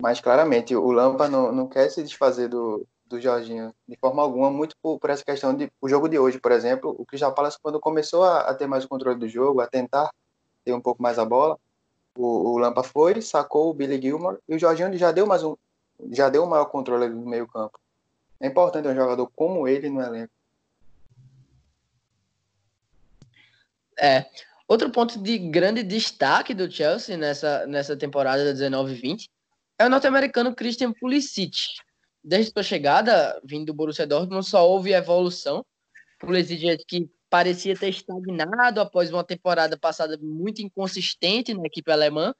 Mas 0.00 0.20
claramente 0.20 0.76
o 0.76 0.92
Lampard 0.92 1.32
não, 1.32 1.50
não 1.50 1.68
quer 1.68 1.88
se 1.90 2.02
desfazer 2.04 2.48
do, 2.48 2.86
do 3.04 3.20
Jorginho 3.20 3.74
de 3.86 3.96
forma 3.96 4.22
alguma, 4.22 4.50
muito 4.50 4.76
por, 4.80 4.98
por, 4.98 5.10
essa 5.10 5.24
questão 5.24 5.54
de 5.54 5.72
o 5.80 5.88
jogo 5.88 6.08
de 6.08 6.18
hoje, 6.18 6.38
por 6.38 6.52
exemplo, 6.52 6.94
o 6.96 7.04
Crystal 7.04 7.34
Palace 7.34 7.58
quando 7.60 7.80
começou 7.80 8.22
a, 8.22 8.42
a, 8.42 8.54
ter 8.54 8.68
mais 8.68 8.84
o 8.84 8.88
controle 8.88 9.18
do 9.18 9.28
jogo, 9.28 9.60
a 9.60 9.66
tentar 9.66 10.10
ter 10.64 10.72
um 10.72 10.80
pouco 10.80 11.02
mais 11.02 11.18
a 11.18 11.24
bola, 11.24 11.58
o, 12.16 12.52
o 12.52 12.58
Lampa 12.58 12.84
foi, 12.84 13.20
sacou 13.20 13.70
o 13.70 13.74
Billy 13.74 14.00
Gilmore 14.00 14.38
e 14.48 14.54
o 14.54 14.58
Jorginho 14.58 14.96
já 14.96 15.10
deu 15.10 15.26
mais 15.26 15.42
um, 15.42 15.56
já 16.12 16.28
deu 16.28 16.44
o 16.44 16.48
maior 16.48 16.66
controle 16.66 17.08
do 17.08 17.26
meio 17.26 17.48
campo. 17.48 17.78
É 18.38 18.46
importante 18.46 18.86
um 18.86 18.94
jogador 18.94 19.28
como 19.34 19.66
ele 19.66 19.90
no 19.90 20.00
elenco. 20.00 20.32
É. 23.98 24.26
Outro 24.68 24.90
ponto 24.90 25.18
de 25.20 25.38
grande 25.38 25.82
destaque 25.82 26.54
do 26.54 26.70
Chelsea 26.70 27.16
nessa, 27.16 27.66
nessa 27.66 27.96
temporada 27.96 28.44
da 28.44 28.52
19-20 28.52 29.28
é 29.78 29.86
o 29.86 29.88
norte-americano 29.88 30.54
Christian 30.54 30.92
Pulisic. 30.92 31.56
Desde 32.22 32.52
sua 32.52 32.62
chegada, 32.62 33.40
vindo 33.44 33.66
do 33.66 33.74
Borussia 33.74 34.06
Dortmund, 34.06 34.46
só 34.46 34.68
houve 34.68 34.92
evolução. 34.92 35.64
Pulisic 36.18 36.84
que 36.86 37.08
parecia 37.30 37.76
ter 37.76 37.90
estagnado 37.90 38.80
após 38.80 39.10
uma 39.12 39.22
temporada 39.22 39.78
passada 39.78 40.18
muito 40.20 40.60
inconsistente 40.60 41.54
na 41.54 41.66
equipe 41.66 41.90
alemã. 41.90 42.34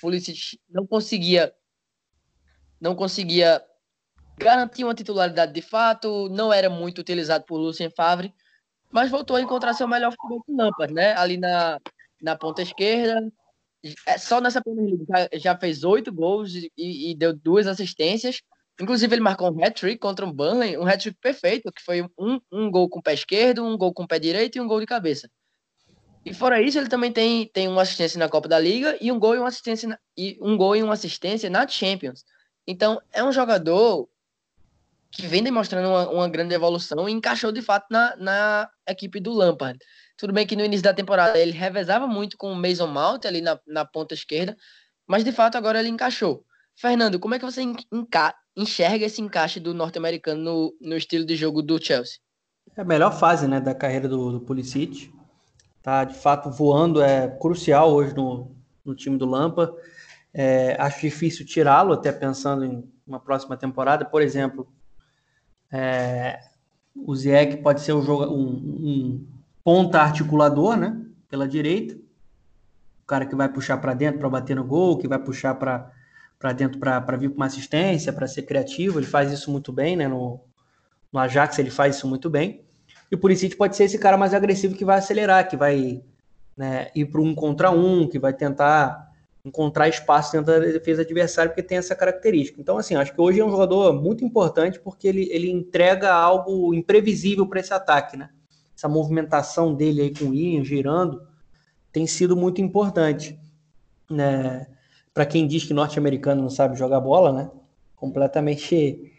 Pulisic 0.00 0.58
não 0.68 0.86
conseguia 0.86 1.54
não 2.80 2.94
conseguia 2.94 3.62
garantir 4.38 4.84
uma 4.84 4.94
titularidade 4.94 5.52
de 5.52 5.60
fato, 5.60 6.30
não 6.30 6.50
era 6.50 6.70
muito 6.70 7.00
utilizado 7.00 7.44
por 7.44 7.58
Lucien 7.58 7.90
Favre, 7.94 8.34
mas 8.90 9.10
voltou 9.10 9.36
a 9.36 9.40
encontrar 9.40 9.74
seu 9.74 9.86
melhor 9.86 10.12
futebol 10.12 10.42
com 10.42 10.56
Lampard, 10.56 10.92
né? 10.94 11.14
Ali 11.14 11.36
na, 11.36 11.78
na 12.22 12.34
ponta 12.36 12.62
esquerda, 12.62 13.30
é, 14.06 14.18
só 14.18 14.40
nessa 14.40 14.62
Premier 14.62 14.86
League 14.86 15.06
já, 15.08 15.38
já 15.38 15.58
fez 15.58 15.84
oito 15.84 16.12
gols 16.12 16.54
e, 16.54 16.70
e, 16.76 17.14
deu 17.14 17.32
duas 17.32 17.66
assistências. 17.66 18.40
Inclusive, 18.80 19.14
ele 19.14 19.22
marcou 19.22 19.50
um 19.50 19.64
hat-trick 19.64 19.98
contra 19.98 20.26
o 20.26 20.32
Burnley, 20.32 20.76
um 20.78 20.86
hat-trick 20.86 21.18
perfeito, 21.20 21.70
que 21.72 21.82
foi 21.82 22.02
um, 22.18 22.40
um 22.50 22.70
gol 22.70 22.88
com 22.88 22.98
o 22.98 23.02
pé 23.02 23.14
esquerdo, 23.14 23.64
um 23.64 23.76
gol 23.76 23.92
com 23.92 24.04
o 24.04 24.08
pé 24.08 24.18
direito 24.18 24.56
e 24.56 24.60
um 24.60 24.66
gol 24.66 24.80
de 24.80 24.86
cabeça. 24.86 25.28
E 26.24 26.34
fora 26.34 26.60
isso, 26.60 26.78
ele 26.78 26.88
também 26.88 27.12
tem, 27.12 27.46
tem 27.46 27.68
uma 27.68 27.82
assistência 27.82 28.18
na 28.18 28.28
Copa 28.28 28.48
da 28.48 28.58
Liga 28.58 28.96
e 29.00 29.10
um 29.10 29.18
gol 29.18 29.34
e 29.34 29.38
uma 29.38 29.48
assistência 29.48 29.88
na, 29.88 29.98
e 30.16 30.38
um 30.40 30.56
gol 30.56 30.76
e 30.76 30.82
uma 30.82 30.94
assistência 30.94 31.48
na 31.48 31.66
Champions. 31.66 32.24
Então, 32.66 33.00
é 33.12 33.24
um 33.24 33.32
jogador 33.32 34.08
que 35.10 35.26
vem 35.26 35.42
demonstrando 35.42 35.88
uma, 35.88 36.08
uma 36.10 36.28
grande 36.28 36.54
evolução 36.54 37.08
e 37.08 37.12
encaixou 37.12 37.50
de 37.50 37.62
fato 37.62 37.86
na, 37.90 38.16
na 38.16 38.70
equipe 38.86 39.18
do 39.18 39.32
Lampard. 39.32 39.78
Tudo 40.20 40.34
bem 40.34 40.46
que 40.46 40.54
no 40.54 40.62
início 40.62 40.84
da 40.84 40.92
temporada 40.92 41.38
ele 41.38 41.52
revezava 41.52 42.06
muito 42.06 42.36
com 42.36 42.52
o 42.52 42.54
Mason 42.54 42.86
Mount 42.86 43.24
ali 43.24 43.40
na, 43.40 43.58
na 43.66 43.86
ponta 43.86 44.12
esquerda, 44.12 44.54
mas 45.06 45.24
de 45.24 45.32
fato 45.32 45.56
agora 45.56 45.80
ele 45.80 45.88
encaixou. 45.88 46.44
Fernando, 46.76 47.18
como 47.18 47.34
é 47.34 47.38
que 47.38 47.44
você 47.44 47.62
enxerga 48.54 49.06
esse 49.06 49.22
encaixe 49.22 49.58
do 49.58 49.72
norte-americano 49.72 50.42
no, 50.42 50.76
no 50.78 50.96
estilo 50.96 51.24
de 51.24 51.36
jogo 51.36 51.62
do 51.62 51.82
Chelsea? 51.82 52.18
É 52.76 52.82
a 52.82 52.84
melhor 52.84 53.18
fase 53.18 53.48
né, 53.48 53.62
da 53.62 53.74
carreira 53.74 54.06
do, 54.06 54.32
do 54.32 54.40
Pulisic. 54.40 55.10
Tá 55.82 56.04
de 56.04 56.14
fato 56.14 56.50
voando, 56.50 57.00
é 57.00 57.26
crucial 57.26 57.90
hoje 57.90 58.14
no, 58.14 58.54
no 58.84 58.94
time 58.94 59.16
do 59.16 59.24
Lampard. 59.24 59.72
É, 60.34 60.76
acho 60.78 61.00
difícil 61.00 61.46
tirá-lo, 61.46 61.94
até 61.94 62.12
pensando 62.12 62.66
em 62.66 62.84
uma 63.06 63.20
próxima 63.20 63.56
temporada. 63.56 64.04
Por 64.04 64.20
exemplo, 64.20 64.70
é, 65.72 66.40
o 66.94 67.16
Ziyech 67.16 67.56
pode 67.62 67.80
ser 67.80 67.94
um, 67.94 68.00
um, 68.00 68.36
um, 68.36 69.26
ponta 69.64 70.00
articulador, 70.00 70.76
né? 70.76 71.00
Pela 71.28 71.46
direita. 71.46 71.94
O 73.02 73.06
cara 73.06 73.26
que 73.26 73.34
vai 73.34 73.48
puxar 73.48 73.78
para 73.78 73.94
dentro 73.94 74.20
para 74.20 74.28
bater 74.28 74.56
no 74.56 74.64
gol, 74.64 74.98
que 74.98 75.08
vai 75.08 75.18
puxar 75.18 75.54
para 75.54 76.52
dentro 76.52 76.78
para 76.78 77.16
vir 77.16 77.30
com 77.30 77.36
uma 77.36 77.46
assistência, 77.46 78.12
para 78.12 78.26
ser 78.26 78.42
criativo. 78.42 78.98
Ele 78.98 79.06
faz 79.06 79.32
isso 79.32 79.50
muito 79.50 79.72
bem, 79.72 79.96
né? 79.96 80.06
No, 80.08 80.40
no 81.12 81.18
Ajax 81.18 81.58
ele 81.58 81.70
faz 81.70 81.96
isso 81.96 82.06
muito 82.08 82.30
bem. 82.30 82.64
E 83.10 83.14
o 83.14 83.18
Pulisic 83.18 83.56
pode 83.56 83.76
ser 83.76 83.84
esse 83.84 83.98
cara 83.98 84.16
mais 84.16 84.32
agressivo 84.32 84.76
que 84.76 84.84
vai 84.84 84.98
acelerar, 84.98 85.48
que 85.48 85.56
vai 85.56 86.02
né, 86.56 86.90
ir 86.94 87.06
para 87.06 87.20
um 87.20 87.34
contra 87.34 87.70
um, 87.70 88.08
que 88.08 88.18
vai 88.18 88.32
tentar 88.32 89.10
encontrar 89.44 89.88
espaço 89.88 90.32
dentro 90.32 90.52
da 90.52 90.58
defesa 90.58 91.02
adversária, 91.02 91.50
porque 91.50 91.62
tem 91.62 91.78
essa 91.78 91.96
característica. 91.96 92.60
Então, 92.60 92.76
assim, 92.78 92.94
acho 92.94 93.14
que 93.14 93.20
hoje 93.20 93.40
é 93.40 93.44
um 93.44 93.50
jogador 93.50 93.92
muito 93.94 94.24
importante 94.24 94.78
porque 94.78 95.08
ele, 95.08 95.28
ele 95.32 95.50
entrega 95.50 96.12
algo 96.12 96.74
imprevisível 96.74 97.46
para 97.46 97.60
esse 97.60 97.72
ataque, 97.72 98.16
né? 98.16 98.28
Essa 98.80 98.88
movimentação 98.88 99.74
dele 99.74 100.00
aí 100.00 100.14
com 100.14 100.30
o 100.30 100.34
Ian 100.34 100.64
girando 100.64 101.20
tem 101.92 102.06
sido 102.06 102.34
muito 102.34 102.62
importante. 102.62 103.38
Né? 104.10 104.66
Para 105.12 105.26
quem 105.26 105.46
diz 105.46 105.64
que 105.64 105.74
norte-americano 105.74 106.40
não 106.40 106.48
sabe 106.48 106.78
jogar 106.78 106.98
bola, 106.98 107.30
né? 107.30 107.50
Completamente. 107.94 109.12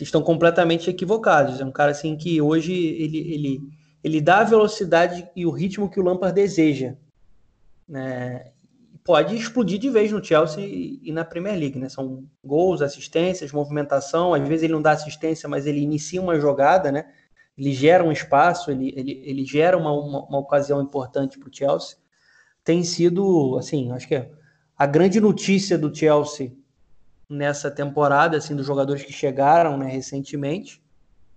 Estão 0.00 0.22
completamente 0.22 0.88
equivocados. 0.88 1.60
É 1.60 1.66
um 1.66 1.70
cara 1.70 1.90
assim 1.90 2.16
que 2.16 2.40
hoje 2.40 2.72
ele, 2.72 3.18
ele, 3.18 3.60
ele 4.02 4.20
dá 4.22 4.38
a 4.38 4.44
velocidade 4.44 5.28
e 5.36 5.44
o 5.44 5.50
ritmo 5.50 5.90
que 5.90 6.00
o 6.00 6.02
Lampard 6.02 6.34
deseja. 6.34 6.96
Né? 7.86 8.52
pode 9.04 9.34
explodir 9.36 9.78
de 9.78 9.88
vez 9.88 10.12
no 10.12 10.22
Chelsea 10.22 10.62
e 10.66 11.10
na 11.12 11.24
Premier 11.24 11.58
League, 11.58 11.78
né? 11.78 11.88
São 11.88 12.26
gols, 12.44 12.82
assistências, 12.82 13.52
movimentação. 13.52 14.32
Às 14.32 14.46
vezes 14.46 14.64
ele 14.64 14.72
não 14.72 14.82
dá 14.82 14.92
assistência, 14.92 15.48
mas 15.48 15.66
ele 15.66 15.80
inicia 15.80 16.20
uma 16.20 16.38
jogada, 16.38 16.90
né? 16.90 17.06
Ele 17.58 17.72
gera 17.72 18.04
um 18.04 18.12
espaço, 18.12 18.70
ele, 18.70 18.94
ele, 18.96 19.20
ele 19.24 19.44
gera 19.44 19.76
uma, 19.76 19.90
uma, 19.90 20.24
uma 20.26 20.38
ocasião 20.38 20.80
importante 20.80 21.38
para 21.38 21.48
o 21.48 21.52
Chelsea. 21.52 21.96
Tem 22.62 22.84
sido, 22.84 23.56
assim, 23.58 23.90
acho 23.90 24.06
que 24.06 24.14
é 24.14 24.30
a 24.76 24.86
grande 24.86 25.20
notícia 25.20 25.76
do 25.76 25.92
Chelsea 25.92 26.52
nessa 27.28 27.68
temporada, 27.68 28.36
assim, 28.36 28.54
dos 28.54 28.64
jogadores 28.64 29.02
que 29.02 29.12
chegaram 29.12 29.76
né, 29.76 29.90
recentemente. 29.90 30.80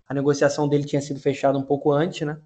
a 0.08 0.14
negociação 0.14 0.70
dele 0.70 0.86
tinha 0.86 1.02
sido 1.02 1.20
fechada 1.20 1.58
um 1.58 1.64
pouco 1.64 1.92
antes, 1.92 2.22
né? 2.26 2.38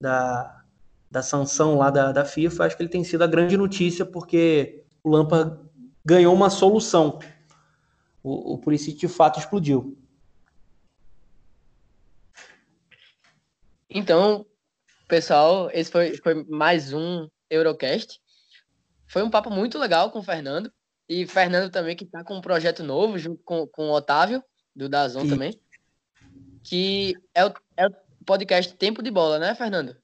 Da, 0.00 0.62
da 1.10 1.22
sanção 1.22 1.78
lá 1.78 1.90
da, 1.90 2.12
da 2.12 2.24
FIFA. 2.24 2.64
Acho 2.64 2.76
que 2.76 2.82
ele 2.82 2.90
tem 2.90 3.02
sido 3.02 3.24
a 3.24 3.26
grande 3.26 3.56
notícia 3.56 4.06
porque 4.06 4.84
o 5.02 5.10
Lampa 5.10 5.60
ganhou 6.04 6.32
uma 6.32 6.48
solução. 6.48 7.18
O, 8.22 8.54
o 8.54 8.58
Pulisic 8.58 8.98
de 8.98 9.08
fato 9.08 9.40
explodiu. 9.40 9.98
Então, 13.96 14.44
pessoal, 15.08 15.70
esse 15.72 15.90
foi, 15.90 16.18
foi 16.18 16.44
mais 16.44 16.92
um 16.92 17.26
Eurocast. 17.48 18.20
Foi 19.08 19.22
um 19.22 19.30
papo 19.30 19.48
muito 19.48 19.78
legal 19.78 20.10
com 20.10 20.18
o 20.18 20.22
Fernando. 20.22 20.70
E 21.08 21.26
Fernando 21.26 21.70
também, 21.70 21.96
que 21.96 22.04
está 22.04 22.22
com 22.22 22.36
um 22.36 22.42
projeto 22.42 22.82
novo, 22.82 23.18
junto 23.18 23.42
com, 23.42 23.66
com 23.66 23.88
o 23.88 23.94
Otávio, 23.94 24.44
do 24.74 24.86
Dazon 24.86 25.22
Sim. 25.22 25.30
também. 25.30 25.60
Que 26.62 27.14
é 27.34 27.46
o, 27.46 27.54
é 27.74 27.86
o 27.86 27.90
podcast 28.26 28.74
Tempo 28.74 29.02
de 29.02 29.10
Bola, 29.10 29.38
né, 29.38 29.54
Fernando? 29.54 29.96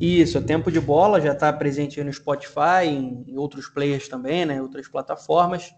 Isso, 0.00 0.40
Tempo 0.40 0.70
de 0.70 0.80
Bola 0.80 1.20
já 1.20 1.32
está 1.32 1.52
presente 1.52 2.04
no 2.04 2.12
Spotify, 2.12 2.86
em, 2.86 3.36
outros 3.36 3.66
players 3.68 4.06
também, 4.06 4.46
né, 4.46 4.54
em 4.54 4.60
outras 4.60 4.86
plataformas. 4.86 5.74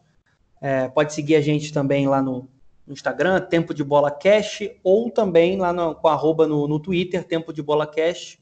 É, 0.61 0.89
pode 0.89 1.15
seguir 1.15 1.37
a 1.37 1.41
gente 1.41 1.73
também 1.73 2.07
lá 2.07 2.21
no, 2.21 2.51
no 2.87 2.93
Instagram, 2.93 3.41
Tempo 3.41 3.75
de 3.75 3.83
Bola 3.83 4.11
Cash, 4.11 4.63
ou 4.83 5.11
também 5.11 5.59
lá 5.59 5.73
no, 5.73 5.95
com 5.95 6.09
arroba 6.09 6.47
no, 6.47 6.69
no 6.69 6.79
Twitter, 6.79 7.25
Tempo 7.25 7.53
de 7.53 7.63
Bola 7.63 7.87
Cash. 7.87 8.39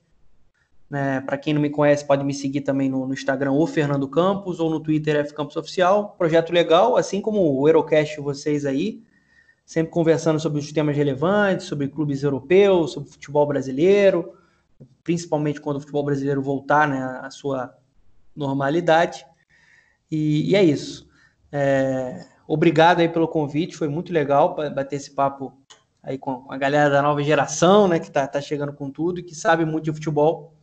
Né, 0.90 1.20
Para 1.22 1.38
quem 1.38 1.55
não 1.55 1.62
me 1.62 1.70
conhece, 1.70 2.07
pode 2.07 2.22
me 2.22 2.34
seguir 2.34 2.61
também 2.61 2.88
no, 2.88 3.07
no, 3.07 3.14
Instagram, 3.14 3.53
o 3.53 3.66
Fernando 3.66 4.07
Campos, 4.07 4.61
ou 4.61 4.68
no 4.68 4.80
Twitter, 4.80 5.16
F 5.16 5.32
Campos 5.32 5.57
Oficial. 5.57 6.14
Projeto 6.18 6.53
legal, 6.53 6.97
assim 6.97 7.22
como 7.22 7.59
o 7.59 7.66
Eurocast 7.66 8.20
vocês 8.20 8.66
aí, 8.66 9.03
sempre 9.64 9.90
conversando 9.90 10.38
sobre 10.38 10.59
os 10.61 10.70
temas 10.70 10.95
relevantes, 10.95 11.66
sobre 11.66 11.88
clubes 11.88 12.22
europeus, 12.22 12.92
sobre 12.92 13.11
futebol 13.11 13.47
brasileiro, 13.47 14.34
principalmente 15.03 15.61
quando 15.61 15.78
o 15.78 15.80
futebol 15.80 16.05
brasileiro 16.05 16.42
voltar 16.42 16.86
né, 16.86 17.20
à 17.22 17.30
sua 17.30 17.74
normalidade. 18.36 19.24
E, 20.11 20.51
e 20.51 20.55
é 20.55 20.62
isso. 20.62 21.09
É, 21.51 22.26
obrigado 22.47 23.01
aí 23.01 23.09
pelo 23.09 23.28
convite, 23.28 23.76
foi 23.76 23.88
muito 23.88 24.12
legal 24.12 24.55
bater 24.55 24.97
esse 24.97 25.14
papo 25.14 25.53
aí 26.03 26.18
com 26.18 26.47
a 26.51 26.57
galera 26.57 26.90
da 26.90 27.03
nova 27.03 27.22
geração, 27.22 27.88
né, 27.88 27.99
que 27.99 28.11
tá, 28.11 28.26
tá 28.26 28.40
chegando 28.40 28.72
com 28.72 28.90
tudo 28.90 29.20
e 29.20 29.22
que 29.22 29.34
sabe 29.34 29.64
muito 29.64 29.84
de 29.84 29.92
futebol. 29.92 30.55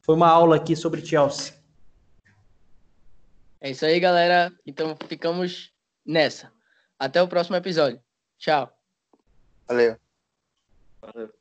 Foi 0.00 0.14
uma 0.14 0.28
aula 0.28 0.56
aqui 0.56 0.76
sobre 0.76 1.04
Chelsea. 1.04 1.54
É 3.60 3.70
isso 3.70 3.86
aí, 3.86 3.98
galera. 4.00 4.52
Então 4.66 4.96
ficamos 5.08 5.72
nessa. 6.04 6.52
Até 6.98 7.22
o 7.22 7.28
próximo 7.28 7.56
episódio. 7.56 8.00
Tchau. 8.36 8.70
Valeu. 9.68 9.96
Valeu. 11.00 11.32